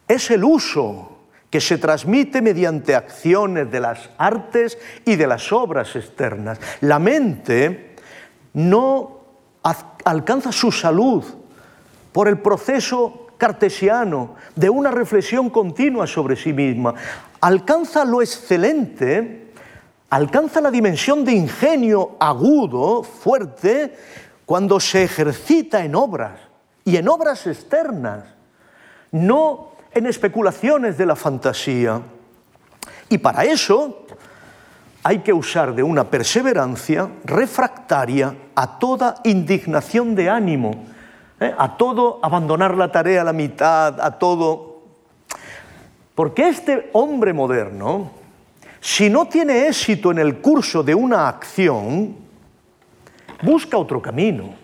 es 0.06 0.30
el 0.30 0.44
uso, 0.44 1.17
que 1.50 1.60
se 1.60 1.78
transmite 1.78 2.42
mediante 2.42 2.94
acciones 2.94 3.70
de 3.70 3.80
las 3.80 4.10
artes 4.18 4.78
y 5.04 5.16
de 5.16 5.26
las 5.26 5.50
obras 5.52 5.96
externas. 5.96 6.60
La 6.80 6.98
mente 6.98 7.96
no 8.54 9.18
alcanza 10.04 10.52
su 10.52 10.70
salud 10.70 11.24
por 12.12 12.28
el 12.28 12.38
proceso 12.38 13.28
cartesiano 13.38 14.34
de 14.56 14.68
una 14.68 14.90
reflexión 14.90 15.48
continua 15.48 16.06
sobre 16.06 16.36
sí 16.36 16.52
misma. 16.52 16.94
Alcanza 17.40 18.04
lo 18.04 18.20
excelente, 18.20 19.52
alcanza 20.10 20.60
la 20.60 20.70
dimensión 20.70 21.24
de 21.24 21.32
ingenio 21.32 22.16
agudo, 22.18 23.02
fuerte, 23.02 23.96
cuando 24.44 24.80
se 24.80 25.04
ejercita 25.04 25.84
en 25.84 25.94
obras 25.94 26.40
y 26.84 26.96
en 26.96 27.08
obras 27.08 27.46
externas, 27.46 28.24
no 29.12 29.72
en 29.98 30.06
especulaciones 30.06 30.96
de 30.96 31.06
la 31.06 31.16
fantasía. 31.16 32.00
Y 33.08 33.18
para 33.18 33.44
eso 33.44 34.06
hay 35.02 35.18
que 35.18 35.32
usar 35.32 35.74
de 35.74 35.82
una 35.82 36.04
perseverancia 36.04 37.08
refractaria 37.24 38.34
a 38.54 38.78
toda 38.78 39.16
indignación 39.24 40.14
de 40.14 40.30
ánimo, 40.30 40.84
¿eh? 41.40 41.54
a 41.56 41.76
todo 41.76 42.20
abandonar 42.22 42.76
la 42.76 42.90
tarea 42.90 43.22
a 43.22 43.24
la 43.24 43.32
mitad, 43.32 44.00
a 44.00 44.18
todo... 44.18 44.82
Porque 46.14 46.48
este 46.48 46.90
hombre 46.94 47.32
moderno, 47.32 48.10
si 48.80 49.08
no 49.08 49.28
tiene 49.28 49.68
éxito 49.68 50.10
en 50.10 50.18
el 50.18 50.40
curso 50.40 50.82
de 50.82 50.94
una 50.94 51.28
acción, 51.28 52.16
busca 53.42 53.78
otro 53.78 54.02
camino. 54.02 54.54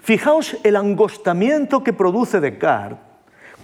Fijaos 0.00 0.56
el 0.64 0.76
angostamiento 0.76 1.84
que 1.84 1.92
produce 1.92 2.40
Descartes 2.40 3.03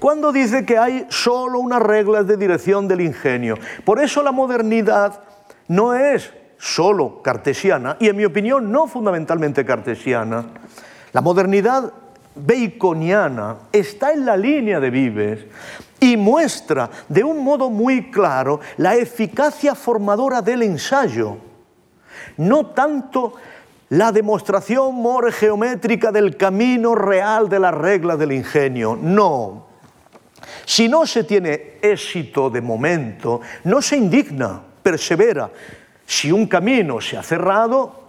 cuando 0.00 0.32
dice 0.32 0.64
que 0.64 0.78
hay 0.78 1.06
solo 1.10 1.60
unas 1.60 1.82
reglas 1.82 2.26
de 2.26 2.36
dirección 2.36 2.88
del 2.88 3.02
ingenio. 3.02 3.56
Por 3.84 4.02
eso 4.02 4.22
la 4.22 4.32
modernidad 4.32 5.20
no 5.68 5.94
es 5.94 6.32
solo 6.58 7.22
cartesiana 7.22 7.96
y 8.00 8.08
en 8.08 8.16
mi 8.16 8.24
opinión 8.24 8.72
no 8.72 8.88
fundamentalmente 8.88 9.64
cartesiana. 9.64 10.46
La 11.12 11.20
modernidad 11.20 11.92
baconiana 12.34 13.56
está 13.72 14.12
en 14.12 14.24
la 14.24 14.36
línea 14.36 14.80
de 14.80 14.90
Vives 14.90 15.40
y 16.00 16.16
muestra 16.16 16.88
de 17.08 17.22
un 17.22 17.44
modo 17.44 17.68
muy 17.70 18.10
claro 18.10 18.60
la 18.78 18.94
eficacia 18.94 19.74
formadora 19.74 20.40
del 20.40 20.62
ensayo, 20.62 21.36
no 22.38 22.66
tanto 22.66 23.34
la 23.90 24.12
demostración 24.12 24.94
more 24.94 25.32
geométrica 25.32 26.12
del 26.12 26.36
camino 26.36 26.94
real 26.94 27.48
de 27.48 27.58
la 27.58 27.70
regla 27.70 28.16
del 28.16 28.32
ingenio, 28.32 28.98
no. 29.00 29.69
Si 30.64 30.88
no 30.88 31.06
se 31.06 31.24
tiene 31.24 31.78
éxito 31.82 32.50
de 32.50 32.60
momento, 32.60 33.40
no 33.64 33.80
se 33.82 33.96
indigna, 33.96 34.60
persevera. 34.82 35.50
Si 36.06 36.32
un 36.32 36.46
camino 36.46 37.00
se 37.00 37.16
ha 37.16 37.22
cerrado, 37.22 38.00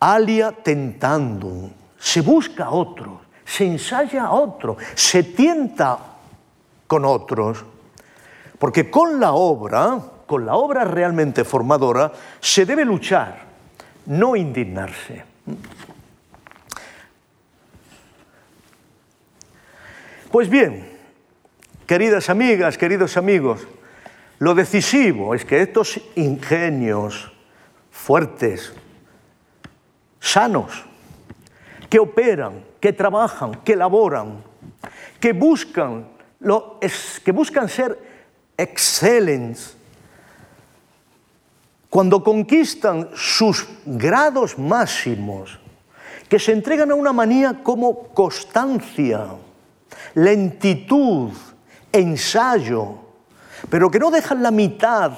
alia 0.00 0.52
tentando, 0.52 1.70
se 1.98 2.20
busca 2.20 2.70
otro, 2.70 3.22
se 3.44 3.66
ensaya 3.66 4.30
otro, 4.30 4.76
se 4.94 5.22
tienta 5.22 5.98
con 6.86 7.04
otros. 7.04 7.64
Porque 8.58 8.90
con 8.90 9.18
la 9.18 9.32
obra, 9.32 9.98
con 10.26 10.46
la 10.46 10.54
obra 10.54 10.84
realmente 10.84 11.44
formadora, 11.44 12.12
se 12.40 12.64
debe 12.64 12.84
luchar, 12.84 13.42
no 14.06 14.36
indignarse. 14.36 15.24
Pues 20.30 20.48
bien, 20.48 20.93
queridas 21.86 22.30
amigas, 22.30 22.78
queridos 22.78 23.16
amigos, 23.16 23.66
lo 24.38 24.54
decisivo 24.54 25.34
es 25.34 25.44
que 25.44 25.62
estos 25.62 26.00
ingenios 26.16 27.32
fuertes, 27.90 28.72
sanos, 30.20 30.84
que 31.88 31.98
operan, 31.98 32.64
que 32.80 32.92
trabajan, 32.92 33.54
que 33.64 33.76
laboran, 33.76 34.42
que 35.20 35.32
buscan, 35.32 36.08
que 37.24 37.32
buscan 37.32 37.68
ser 37.68 37.98
excelentes, 38.56 39.76
cuando 41.88 42.24
conquistan 42.24 43.10
sus 43.14 43.68
grados 43.86 44.58
máximos, 44.58 45.60
que 46.28 46.40
se 46.40 46.52
entregan 46.52 46.90
a 46.90 46.96
una 46.96 47.12
manía 47.12 47.62
como 47.62 48.08
constancia, 48.08 49.28
lentitud, 50.14 51.30
ensayo, 51.94 52.98
pero 53.70 53.90
que 53.90 53.98
no 53.98 54.10
dejan 54.10 54.42
la 54.42 54.50
mitad 54.50 55.12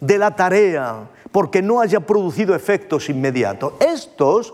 de 0.00 0.18
la 0.18 0.34
tarea 0.34 1.08
porque 1.32 1.62
no 1.62 1.80
haya 1.80 2.00
producido 2.00 2.54
efectos 2.54 3.08
inmediatos. 3.08 3.74
Estos, 3.80 4.52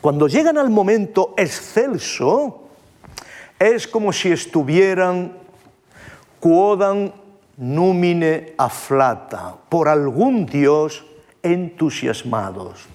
cuando 0.00 0.26
llegan 0.26 0.58
al 0.58 0.70
momento 0.70 1.34
excelso, 1.36 2.68
es 3.58 3.86
como 3.86 4.12
si 4.12 4.32
estuvieran 4.32 5.36
quodam 6.40 7.12
numine 7.58 8.54
aflata, 8.56 9.54
por 9.68 9.88
algún 9.88 10.46
Dios 10.46 11.04
entusiasmados. 11.42 12.86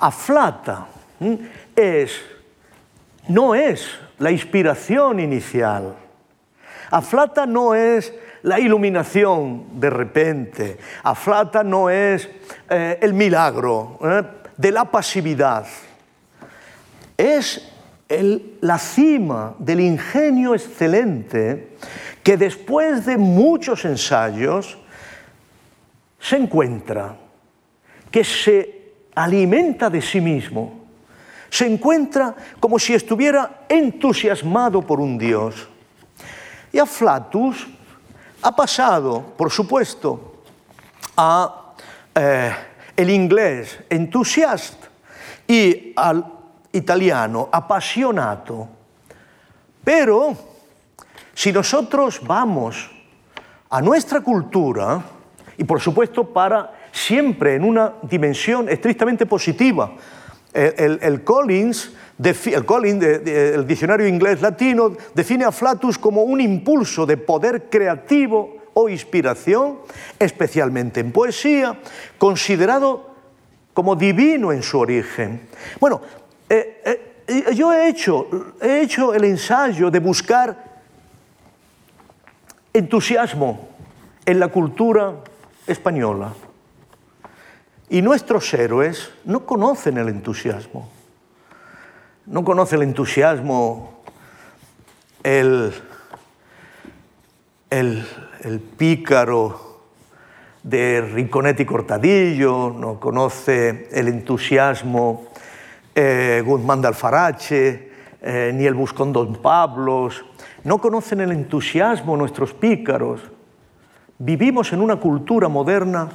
Aflata 0.00 0.88
es, 1.76 2.20
no 3.28 3.54
es 3.54 3.86
la 4.18 4.32
inspiración 4.32 5.20
inicial. 5.20 5.94
Aflata 6.92 7.46
no 7.46 7.74
es 7.74 8.12
la 8.42 8.60
iluminación 8.60 9.80
de 9.80 9.88
repente. 9.88 10.78
Aflata 11.02 11.64
no 11.64 11.88
es 11.88 12.28
eh, 12.68 12.98
el 13.00 13.14
milagro 13.14 13.98
eh, 14.04 14.22
de 14.56 14.70
la 14.70 14.84
pasividad. 14.84 15.66
Es 17.16 17.68
la 18.60 18.78
cima 18.78 19.54
del 19.58 19.80
ingenio 19.80 20.54
excelente 20.54 21.76
que 22.22 22.36
después 22.36 23.06
de 23.06 23.16
muchos 23.16 23.86
ensayos 23.86 24.76
se 26.20 26.36
encuentra, 26.36 27.16
que 28.10 28.22
se 28.22 28.92
alimenta 29.14 29.88
de 29.88 30.02
sí 30.02 30.20
mismo, 30.20 30.84
se 31.48 31.66
encuentra 31.66 32.34
como 32.60 32.78
si 32.78 32.92
estuviera 32.92 33.64
entusiasmado 33.66 34.82
por 34.82 35.00
un 35.00 35.16
Dios. 35.16 35.71
Y 36.72 36.78
a 36.78 36.86
Flatus 36.86 37.66
ha 38.42 38.56
pasado, 38.56 39.34
por 39.36 39.50
supuesto, 39.50 40.42
a 41.16 41.74
eh, 42.14 42.52
el 42.96 43.10
inglés 43.10 43.78
entusiasta 43.88 44.88
y 45.46 45.92
al 45.94 46.24
italiano 46.72 47.48
apasionato. 47.52 48.68
Pero 49.84 50.36
si 51.34 51.52
nosotros 51.52 52.20
vamos 52.22 52.90
a 53.70 53.80
nuestra 53.80 54.20
cultura, 54.20 55.02
y 55.56 55.64
por 55.64 55.80
supuesto 55.80 56.24
para 56.24 56.72
siempre 56.92 57.54
en 57.54 57.64
una 57.64 57.94
dimensión 58.02 58.68
estrictamente 58.68 59.26
positiva, 59.26 59.92
Collins, 60.52 60.98
el, 61.02 61.24
Collins 61.24 61.92
el 62.18 63.66
diccionario 63.66 64.06
inglés 64.06 64.40
latino, 64.40 64.96
define 65.14 65.44
a 65.44 65.52
Flatus 65.52 65.98
como 65.98 66.22
un 66.22 66.40
impulso 66.40 67.06
de 67.06 67.16
poder 67.16 67.68
creativo 67.70 68.58
o 68.74 68.88
inspiración, 68.88 69.78
especialmente 70.18 71.00
en 71.00 71.12
poesía, 71.12 71.78
considerado 72.18 73.10
como 73.74 73.96
divino 73.96 74.52
en 74.52 74.62
su 74.62 74.78
origen. 74.78 75.48
Bueno, 75.80 76.00
eh, 76.48 77.22
eh, 77.26 77.54
yo 77.54 77.72
he 77.72 77.88
hecho, 77.88 78.28
he 78.60 78.82
hecho 78.82 79.14
el 79.14 79.24
ensayo 79.24 79.90
de 79.90 79.98
buscar 79.98 80.72
entusiasmo 82.72 83.68
en 84.24 84.40
la 84.40 84.48
cultura 84.48 85.14
española. 85.66 86.34
Y 87.88 88.00
nuestros 88.00 88.52
héroes 88.54 89.10
no 89.24 89.44
conocen 89.44 89.98
el 89.98 90.08
entusiasmo. 90.08 90.88
No 92.26 92.44
conocen 92.44 92.82
el 92.82 92.88
entusiasmo, 92.88 94.00
el, 95.24 95.72
el, 97.68 98.06
el 98.42 98.60
pícaro 98.60 99.80
de 100.62 101.00
Rinconetti 101.00 101.64
Cortadillo, 101.64 102.70
no 102.70 103.00
conoce 103.00 103.88
el 103.90 104.06
entusiasmo 104.06 105.24
eh, 105.96 106.44
Guzmán 106.46 106.80
de 106.80 106.88
Alfarache, 106.88 107.90
eh, 108.22 108.52
ni 108.54 108.66
el 108.66 108.74
Buscón 108.74 109.12
Don 109.12 109.34
Pablos, 109.42 110.24
no 110.62 110.78
conocen 110.78 111.22
el 111.22 111.32
entusiasmo 111.32 112.16
nuestros 112.16 112.54
pícaros. 112.54 113.20
Vivimos 114.18 114.72
en 114.72 114.80
una 114.80 114.94
cultura 114.94 115.48
moderna 115.48 116.08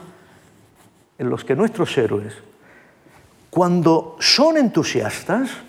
en 1.18 1.30
los 1.30 1.44
que 1.44 1.54
nuestros 1.54 1.98
héroes, 1.98 2.34
cuando 3.50 4.16
son 4.20 4.56
entusiastas, 4.56 5.67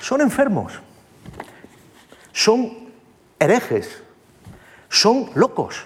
son 0.00 0.20
enfermos, 0.20 0.72
son 2.32 2.90
herejes, 3.38 4.02
son 4.88 5.30
locos, 5.34 5.84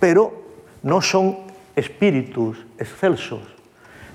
pero 0.00 0.42
no 0.82 1.00
son 1.00 1.38
espíritus 1.76 2.58
excelsos 2.78 3.60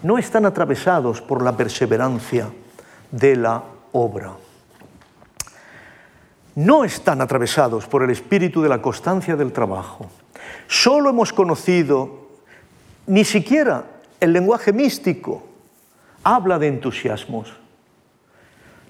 no 0.06 0.20
están 0.20 0.46
atravesados 0.46 1.20
por 1.20 1.42
la 1.42 1.58
perseverancia 1.58 2.48
de 3.10 3.36
la 3.36 3.64
obra. 3.92 4.34
No 6.54 6.86
están 6.86 7.22
atravesados 7.22 7.88
por 7.88 8.04
el 8.04 8.12
espíritu 8.12 8.62
de 8.62 8.70
la 8.70 8.84
constancia 8.84 9.36
del 9.36 9.52
trabajo. 9.52 10.06
Solo 10.68 11.10
hemos 11.10 11.34
conocido, 11.34 12.30
ni 13.08 13.26
siquiera 13.26 13.84
el 14.20 14.32
lenguaje 14.32 14.72
místico 14.72 15.42
habla 16.24 16.60
de 16.60 16.68
entusiasmos. 16.68 17.52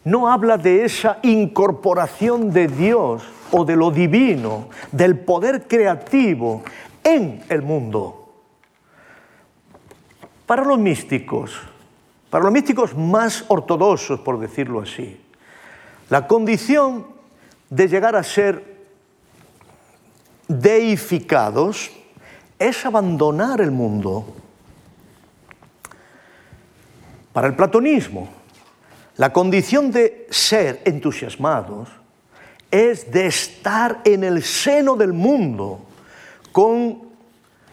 No 0.06 0.32
habla 0.32 0.58
de 0.58 0.86
esa 0.86 1.18
incorporación 1.24 2.54
de 2.54 2.68
Dios 2.68 3.24
o 3.52 3.66
de 3.66 3.76
lo 3.76 3.90
divino, 3.90 4.70
del 4.92 5.20
poder 5.20 5.68
creativo 5.68 6.64
en 7.04 7.44
el 7.50 7.64
mundo. 7.64 8.34
Para 10.46 10.64
los 10.64 10.78
místicos, 10.78 11.60
para 12.30 12.44
los 12.44 12.54
místicos 12.54 12.96
más 12.96 13.46
ortodoxos, 13.48 14.20
por 14.20 14.40
decirlo 14.40 14.82
así, 14.82 15.20
la 16.10 16.28
condición 16.28 17.08
de 17.72 17.88
llegar 17.88 18.16
a 18.16 18.22
ser 18.22 18.76
deificados 20.48 21.92
es 22.60 22.86
abandonar 22.86 23.60
el 23.60 23.72
mundo. 23.72 24.26
Para 27.34 27.48
el 27.48 27.56
platonismo, 27.56 28.30
la 29.18 29.32
condición 29.32 29.92
de 29.92 30.28
ser 30.30 30.82
entusiasmados 30.86 31.90
es 32.70 33.12
de 33.12 33.28
estar 33.28 34.02
en 34.04 34.24
el 34.24 34.44
seno 34.44 34.96
del 34.96 35.14
mundo 35.14 35.86
con 36.52 37.02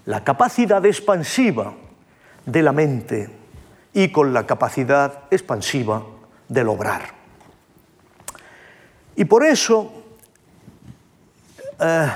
la 0.05 0.23
capacidad 0.23 0.85
expansiva 0.87 1.75
de 2.47 2.63
la 2.63 2.73
mente 2.73 3.31
y 3.93 4.11
con 4.11 4.33
la 4.33 4.47
capacidad 4.47 5.25
expansiva 5.31 6.05
de 6.49 6.65
lograr. 6.65 7.03
Y 9.17 9.25
por 9.25 9.45
eso, 9.45 9.93
eh, 11.81 12.09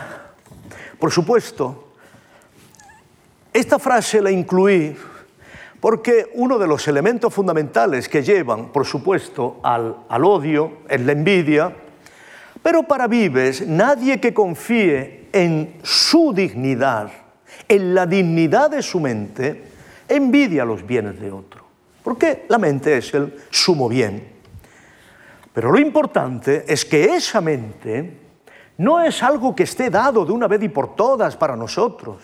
por 0.98 1.10
supuesto, 1.10 1.94
esta 3.52 3.78
frase 3.78 4.20
la 4.22 4.30
incluí 4.30 4.96
porque 5.80 6.30
uno 6.34 6.58
de 6.58 6.66
los 6.66 6.86
elementos 6.88 7.32
fundamentales 7.32 8.08
que 8.08 8.22
llevan, 8.22 8.72
por 8.72 8.86
supuesto, 8.86 9.60
al, 9.62 9.96
al 10.08 10.24
odio 10.24 10.78
es 10.88 11.00
la 11.00 11.12
envidia, 11.12 11.74
Pero 12.62 12.82
para 12.82 13.06
Vives, 13.06 13.66
nadie 13.66 14.18
que 14.18 14.34
confíe 14.34 15.28
en 15.32 15.78
su 15.82 16.32
dignidad, 16.32 17.10
en 17.68 17.94
la 17.94 18.06
dignidad 18.06 18.70
de 18.70 18.82
su 18.82 18.98
mente, 18.98 19.64
envidia 20.08 20.64
los 20.64 20.84
bienes 20.84 21.20
de 21.20 21.30
otro. 21.30 21.64
Porque 22.02 22.46
la 22.48 22.58
mente 22.58 22.96
es 22.96 23.12
el 23.14 23.34
sumo 23.50 23.88
bien. 23.88 24.36
Pero 25.52 25.72
lo 25.72 25.78
importante 25.78 26.64
es 26.66 26.84
que 26.84 27.14
esa 27.16 27.40
mente 27.40 28.18
no 28.78 29.00
es 29.00 29.22
algo 29.22 29.54
que 29.54 29.62
esté 29.62 29.90
dado 29.90 30.24
de 30.24 30.32
una 30.32 30.48
vez 30.48 30.62
y 30.62 30.68
por 30.68 30.94
todas 30.94 31.36
para 31.36 31.56
nosotros. 31.56 32.18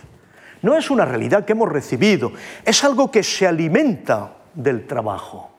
No 0.63 0.77
es 0.77 0.91
una 0.91 1.05
realidad 1.05 1.45
que 1.45 1.53
hemos 1.53 1.69
recibido, 1.69 2.33
es 2.65 2.83
algo 2.85 3.11
que 3.11 3.23
se 3.23 3.47
alimenta 3.47 4.33
del 4.55 4.87
trabajo, 4.87 5.51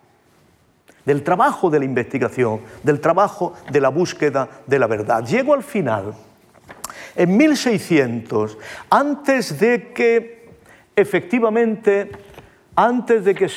del 1.05 1.23
trabajo 1.23 1.69
de 1.69 1.79
la 1.79 1.85
investigación, 1.85 2.61
del 2.83 3.01
trabajo 3.01 3.53
de 3.69 3.81
la 3.81 3.89
búsqueda 3.89 4.49
de 4.65 4.79
la 4.79 4.87
verdad. 4.87 5.25
Llego 5.25 5.53
al 5.53 5.63
final. 5.63 6.13
En 7.15 7.37
1600, 7.37 8.57
antes 8.89 9.59
de 9.59 9.91
que 9.93 10.49
efectivamente, 10.95 12.11
antes 12.75 13.23
de 13.23 13.35
que 13.35 13.49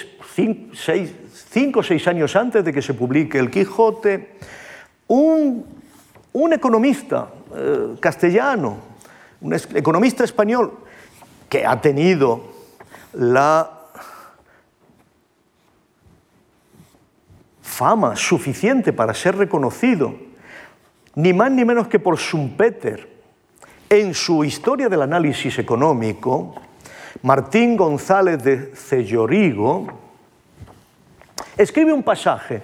cinco 1.51 1.81
o 1.81 1.83
seis 1.83 2.07
años 2.09 2.37
antes 2.37 2.65
de 2.65 2.73
que 2.73 2.83
se 2.83 2.95
publique 2.95 3.39
El 3.39 3.51
Quijote, 3.51 4.37
un, 5.09 5.65
economista 6.53 7.29
eh, 7.55 7.97
castellano, 8.01 8.79
un 9.41 9.55
economista 9.55 10.25
español, 10.25 10.86
que 11.49 11.67
ha 11.67 11.81
tenido 11.81 12.43
la 13.13 13.71
fama 17.63 18.17
suficiente 18.17 18.93
para 18.93 19.13
ser 19.13 19.37
reconocido, 19.37 20.15
ni 21.15 21.33
más 21.33 21.51
ni 21.51 21.65
menos 21.65 21.89
que 21.89 21.99
por 21.99 22.17
Schumpeter, 22.19 23.17
en 23.89 24.15
su 24.15 24.45
historia 24.45 24.89
del 24.89 25.03
análisis 25.03 25.59
económico, 25.59 26.55
Martín 27.23 27.77
González 27.77 28.43
de 28.43 28.73
Cellorigo 28.75 29.87
escribe 31.57 31.93
un 31.93 32.03
pasaje 32.03 32.63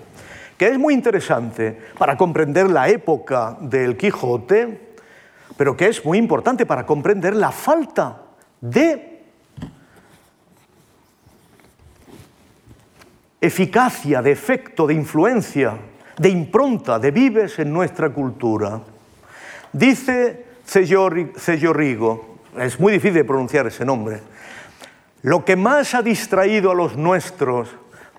que 0.58 0.68
es 0.68 0.78
muy 0.78 0.94
interesante 0.94 1.78
para 1.98 2.16
comprender 2.16 2.70
la 2.70 2.88
época 2.88 3.56
del 3.60 3.96
Quijote, 3.96 4.94
pero 5.56 5.76
que 5.76 5.88
es 5.88 6.04
muy 6.04 6.18
importante 6.18 6.66
para 6.66 6.86
comprender 6.86 7.34
la 7.34 7.50
falta 7.50 8.22
de 8.62 9.20
eficacia, 13.40 14.22
de 14.22 14.30
efecto, 14.30 14.86
de 14.86 14.94
influencia, 14.94 15.76
de 16.16 16.28
impronta, 16.28 16.98
de 16.98 17.10
vives 17.10 17.58
en 17.58 17.72
nuestra 17.72 18.10
cultura. 18.10 18.80
Dice 19.72 20.46
Cellorrigo, 20.64 22.38
es 22.56 22.78
muy 22.78 22.92
difícil 22.92 23.26
pronunciar 23.26 23.66
ese 23.66 23.84
nombre, 23.84 24.20
lo 25.22 25.44
que 25.44 25.56
más 25.56 25.94
ha 25.94 26.02
distraído 26.02 26.70
a 26.70 26.74
los 26.74 26.96
nuestros 26.96 27.68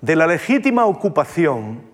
de 0.02 0.16
la 0.16 0.26
legítima 0.26 0.84
ocupación 0.84 1.93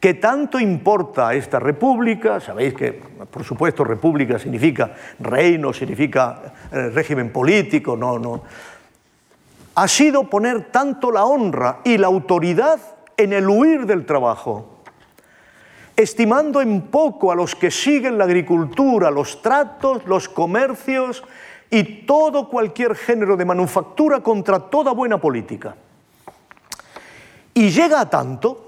¿Qué 0.00 0.14
tanto 0.14 0.60
importa 0.60 1.34
esta 1.34 1.58
república? 1.58 2.38
Sabéis 2.38 2.74
que, 2.74 2.92
por 2.92 3.42
supuesto, 3.42 3.82
república 3.82 4.38
significa 4.38 4.94
reino, 5.18 5.72
significa 5.72 6.54
eh, 6.70 6.90
régimen 6.90 7.32
político, 7.32 7.96
no, 7.96 8.16
no. 8.16 8.42
Ha 9.74 9.88
sido 9.88 10.30
poner 10.30 10.70
tanto 10.70 11.10
la 11.10 11.24
honra 11.24 11.80
y 11.84 11.98
la 11.98 12.06
autoridad 12.06 12.78
en 13.16 13.32
el 13.32 13.48
huir 13.48 13.86
del 13.86 14.06
trabajo, 14.06 14.82
estimando 15.96 16.60
en 16.60 16.82
poco 16.82 17.32
a 17.32 17.34
los 17.34 17.56
que 17.56 17.72
siguen 17.72 18.18
la 18.18 18.24
agricultura, 18.24 19.10
los 19.10 19.42
tratos, 19.42 20.06
los 20.06 20.28
comercios 20.28 21.24
y 21.70 22.06
todo 22.06 22.48
cualquier 22.48 22.94
género 22.94 23.36
de 23.36 23.44
manufactura 23.44 24.20
contra 24.20 24.60
toda 24.60 24.92
buena 24.92 25.20
política. 25.20 25.74
Y 27.52 27.70
llega 27.70 28.00
a 28.00 28.08
tanto 28.08 28.67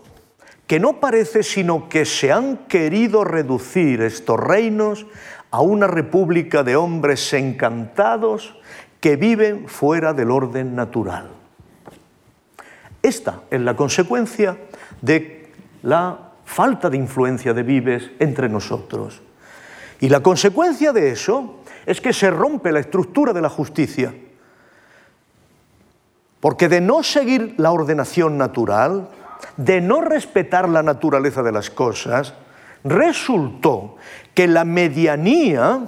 que 0.70 0.78
no 0.78 1.00
parece 1.00 1.42
sino 1.42 1.88
que 1.88 2.04
se 2.04 2.30
han 2.30 2.58
querido 2.68 3.24
reducir 3.24 4.02
estos 4.02 4.38
reinos 4.38 5.04
a 5.50 5.62
una 5.62 5.88
república 5.88 6.62
de 6.62 6.76
hombres 6.76 7.32
encantados 7.32 8.54
que 9.00 9.16
viven 9.16 9.66
fuera 9.66 10.12
del 10.12 10.30
orden 10.30 10.76
natural. 10.76 11.28
Esta 13.02 13.40
es 13.50 13.60
la 13.60 13.74
consecuencia 13.74 14.58
de 15.02 15.50
la 15.82 16.34
falta 16.44 16.88
de 16.88 16.98
influencia 16.98 17.52
de 17.52 17.64
Vives 17.64 18.12
entre 18.20 18.48
nosotros. 18.48 19.22
Y 19.98 20.08
la 20.08 20.20
consecuencia 20.20 20.92
de 20.92 21.10
eso 21.10 21.62
es 21.84 22.00
que 22.00 22.12
se 22.12 22.30
rompe 22.30 22.70
la 22.70 22.78
estructura 22.78 23.32
de 23.32 23.42
la 23.42 23.48
justicia. 23.48 24.14
Porque 26.38 26.68
de 26.68 26.80
no 26.80 27.02
seguir 27.02 27.56
la 27.58 27.72
ordenación 27.72 28.38
natural, 28.38 29.08
de 29.56 29.80
no 29.80 30.00
respetar 30.00 30.68
la 30.68 30.82
naturaleza 30.82 31.42
de 31.42 31.52
las 31.52 31.70
cosas, 31.70 32.34
resultó 32.84 33.96
que 34.34 34.46
la 34.46 34.64
medianía, 34.64 35.80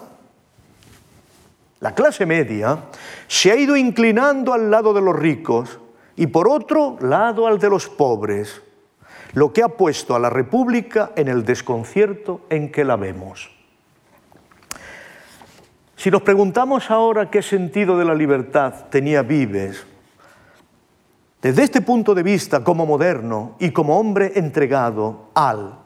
la 1.80 1.94
clase 1.94 2.26
media, 2.26 2.78
se 3.26 3.50
ha 3.50 3.56
ido 3.56 3.76
inclinando 3.76 4.52
al 4.52 4.70
lado 4.70 4.92
de 4.92 5.00
los 5.00 5.18
ricos 5.18 5.78
y 6.16 6.26
por 6.26 6.48
otro 6.48 6.96
lado 7.00 7.46
al 7.46 7.58
de 7.58 7.70
los 7.70 7.88
pobres, 7.88 8.62
lo 9.34 9.52
que 9.52 9.62
ha 9.62 9.68
puesto 9.68 10.14
a 10.14 10.18
la 10.18 10.28
República 10.28 11.12
en 11.16 11.28
el 11.28 11.44
desconcierto 11.44 12.42
en 12.50 12.70
que 12.70 12.84
la 12.84 12.96
vemos. 12.96 13.50
Si 15.96 16.10
nos 16.10 16.22
preguntamos 16.22 16.90
ahora 16.90 17.30
qué 17.30 17.42
sentido 17.42 17.96
de 17.96 18.04
la 18.04 18.14
libertad 18.14 18.86
tenía 18.90 19.22
Vives, 19.22 19.86
desde 21.42 21.64
este 21.64 21.80
punto 21.80 22.14
de 22.14 22.22
vista, 22.22 22.62
como 22.62 22.86
moderno 22.86 23.56
y 23.58 23.72
como 23.72 23.98
hombre 23.98 24.30
entregado 24.36 25.30
al 25.34 25.76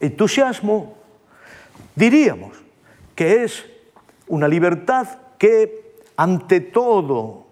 entusiasmo, 0.00 0.96
diríamos 1.94 2.56
que 3.14 3.44
es 3.44 3.66
una 4.28 4.48
libertad 4.48 5.06
que 5.36 6.00
ante 6.16 6.60
todo 6.60 7.44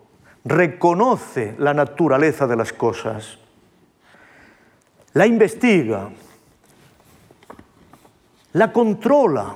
reconoce 0.42 1.54
la 1.58 1.74
naturaleza 1.74 2.46
de 2.46 2.56
las 2.56 2.72
cosas, 2.72 3.36
la 5.12 5.26
investiga, 5.26 6.08
la 8.54 8.72
controla, 8.72 9.54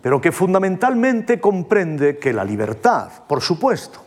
pero 0.00 0.18
que 0.18 0.32
fundamentalmente 0.32 1.38
comprende 1.38 2.18
que 2.18 2.32
la 2.32 2.42
libertad, 2.42 3.10
por 3.28 3.42
supuesto, 3.42 4.06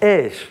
es 0.00 0.48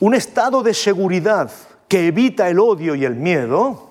un 0.00 0.14
estado 0.14 0.62
de 0.62 0.74
seguridad 0.74 1.50
que 1.88 2.08
evita 2.08 2.48
el 2.48 2.60
odio 2.60 2.94
y 2.94 3.04
el 3.04 3.16
miedo, 3.16 3.90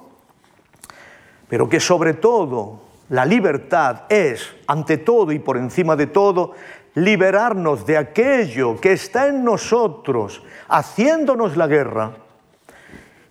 pero 1.49 1.67
que 1.67 1.79
sobre 1.79 2.13
todo 2.13 2.81
la 3.09 3.25
libertad 3.25 4.03
es, 4.09 4.47
ante 4.67 4.97
todo 4.97 5.31
y 5.31 5.39
por 5.39 5.57
encima 5.57 5.95
de 5.95 6.07
todo, 6.07 6.53
liberarnos 6.95 7.85
de 7.85 7.97
aquello 7.97 8.79
que 8.79 8.93
está 8.93 9.27
en 9.27 9.43
nosotros 9.43 10.43
haciéndonos 10.67 11.55
la 11.55 11.67
guerra 11.67 12.11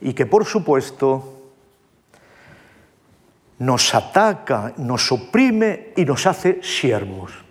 y 0.00 0.14
que 0.14 0.26
por 0.26 0.44
supuesto 0.44 1.32
nos 3.58 3.94
ataca, 3.94 4.74
nos 4.76 5.10
oprime 5.10 5.92
y 5.96 6.04
nos 6.04 6.26
hace 6.26 6.62
siervos. 6.62 7.45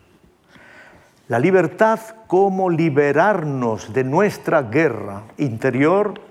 La 1.27 1.39
libertad 1.39 1.99
como 2.27 2.69
liberarnos 2.69 3.93
de 3.93 4.03
nuestra 4.03 4.61
guerra 4.61 5.23
interior, 5.38 6.22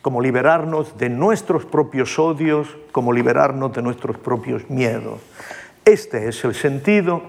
como 0.00 0.20
liberarnos 0.20 0.96
de 0.96 1.08
nuestros 1.08 1.64
propios 1.64 2.18
odios, 2.20 2.68
como 2.92 3.12
liberarnos 3.12 3.72
de 3.72 3.82
nuestros 3.82 4.16
propios 4.16 4.70
miedos. 4.70 5.20
Este 5.84 6.28
es 6.28 6.44
el 6.44 6.54
sentido 6.54 7.22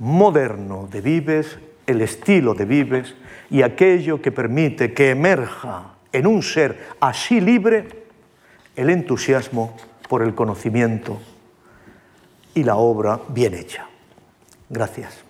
moderno 0.00 0.88
de 0.90 1.00
Vives, 1.00 1.58
el 1.86 2.00
estilo 2.00 2.54
de 2.54 2.64
Vives 2.64 3.14
y 3.48 3.62
aquello 3.62 4.20
que 4.20 4.32
permite 4.32 4.92
que 4.92 5.10
emerja 5.10 5.94
en 6.12 6.26
un 6.26 6.42
ser 6.42 6.88
así 7.00 7.40
libre 7.40 8.06
el 8.74 8.90
entusiasmo 8.90 9.76
por 10.08 10.22
el 10.22 10.34
conocimiento 10.34 11.18
y 12.54 12.64
la 12.64 12.76
obra 12.76 13.20
bien 13.28 13.54
hecha. 13.54 13.86
Gracias. 14.68 15.23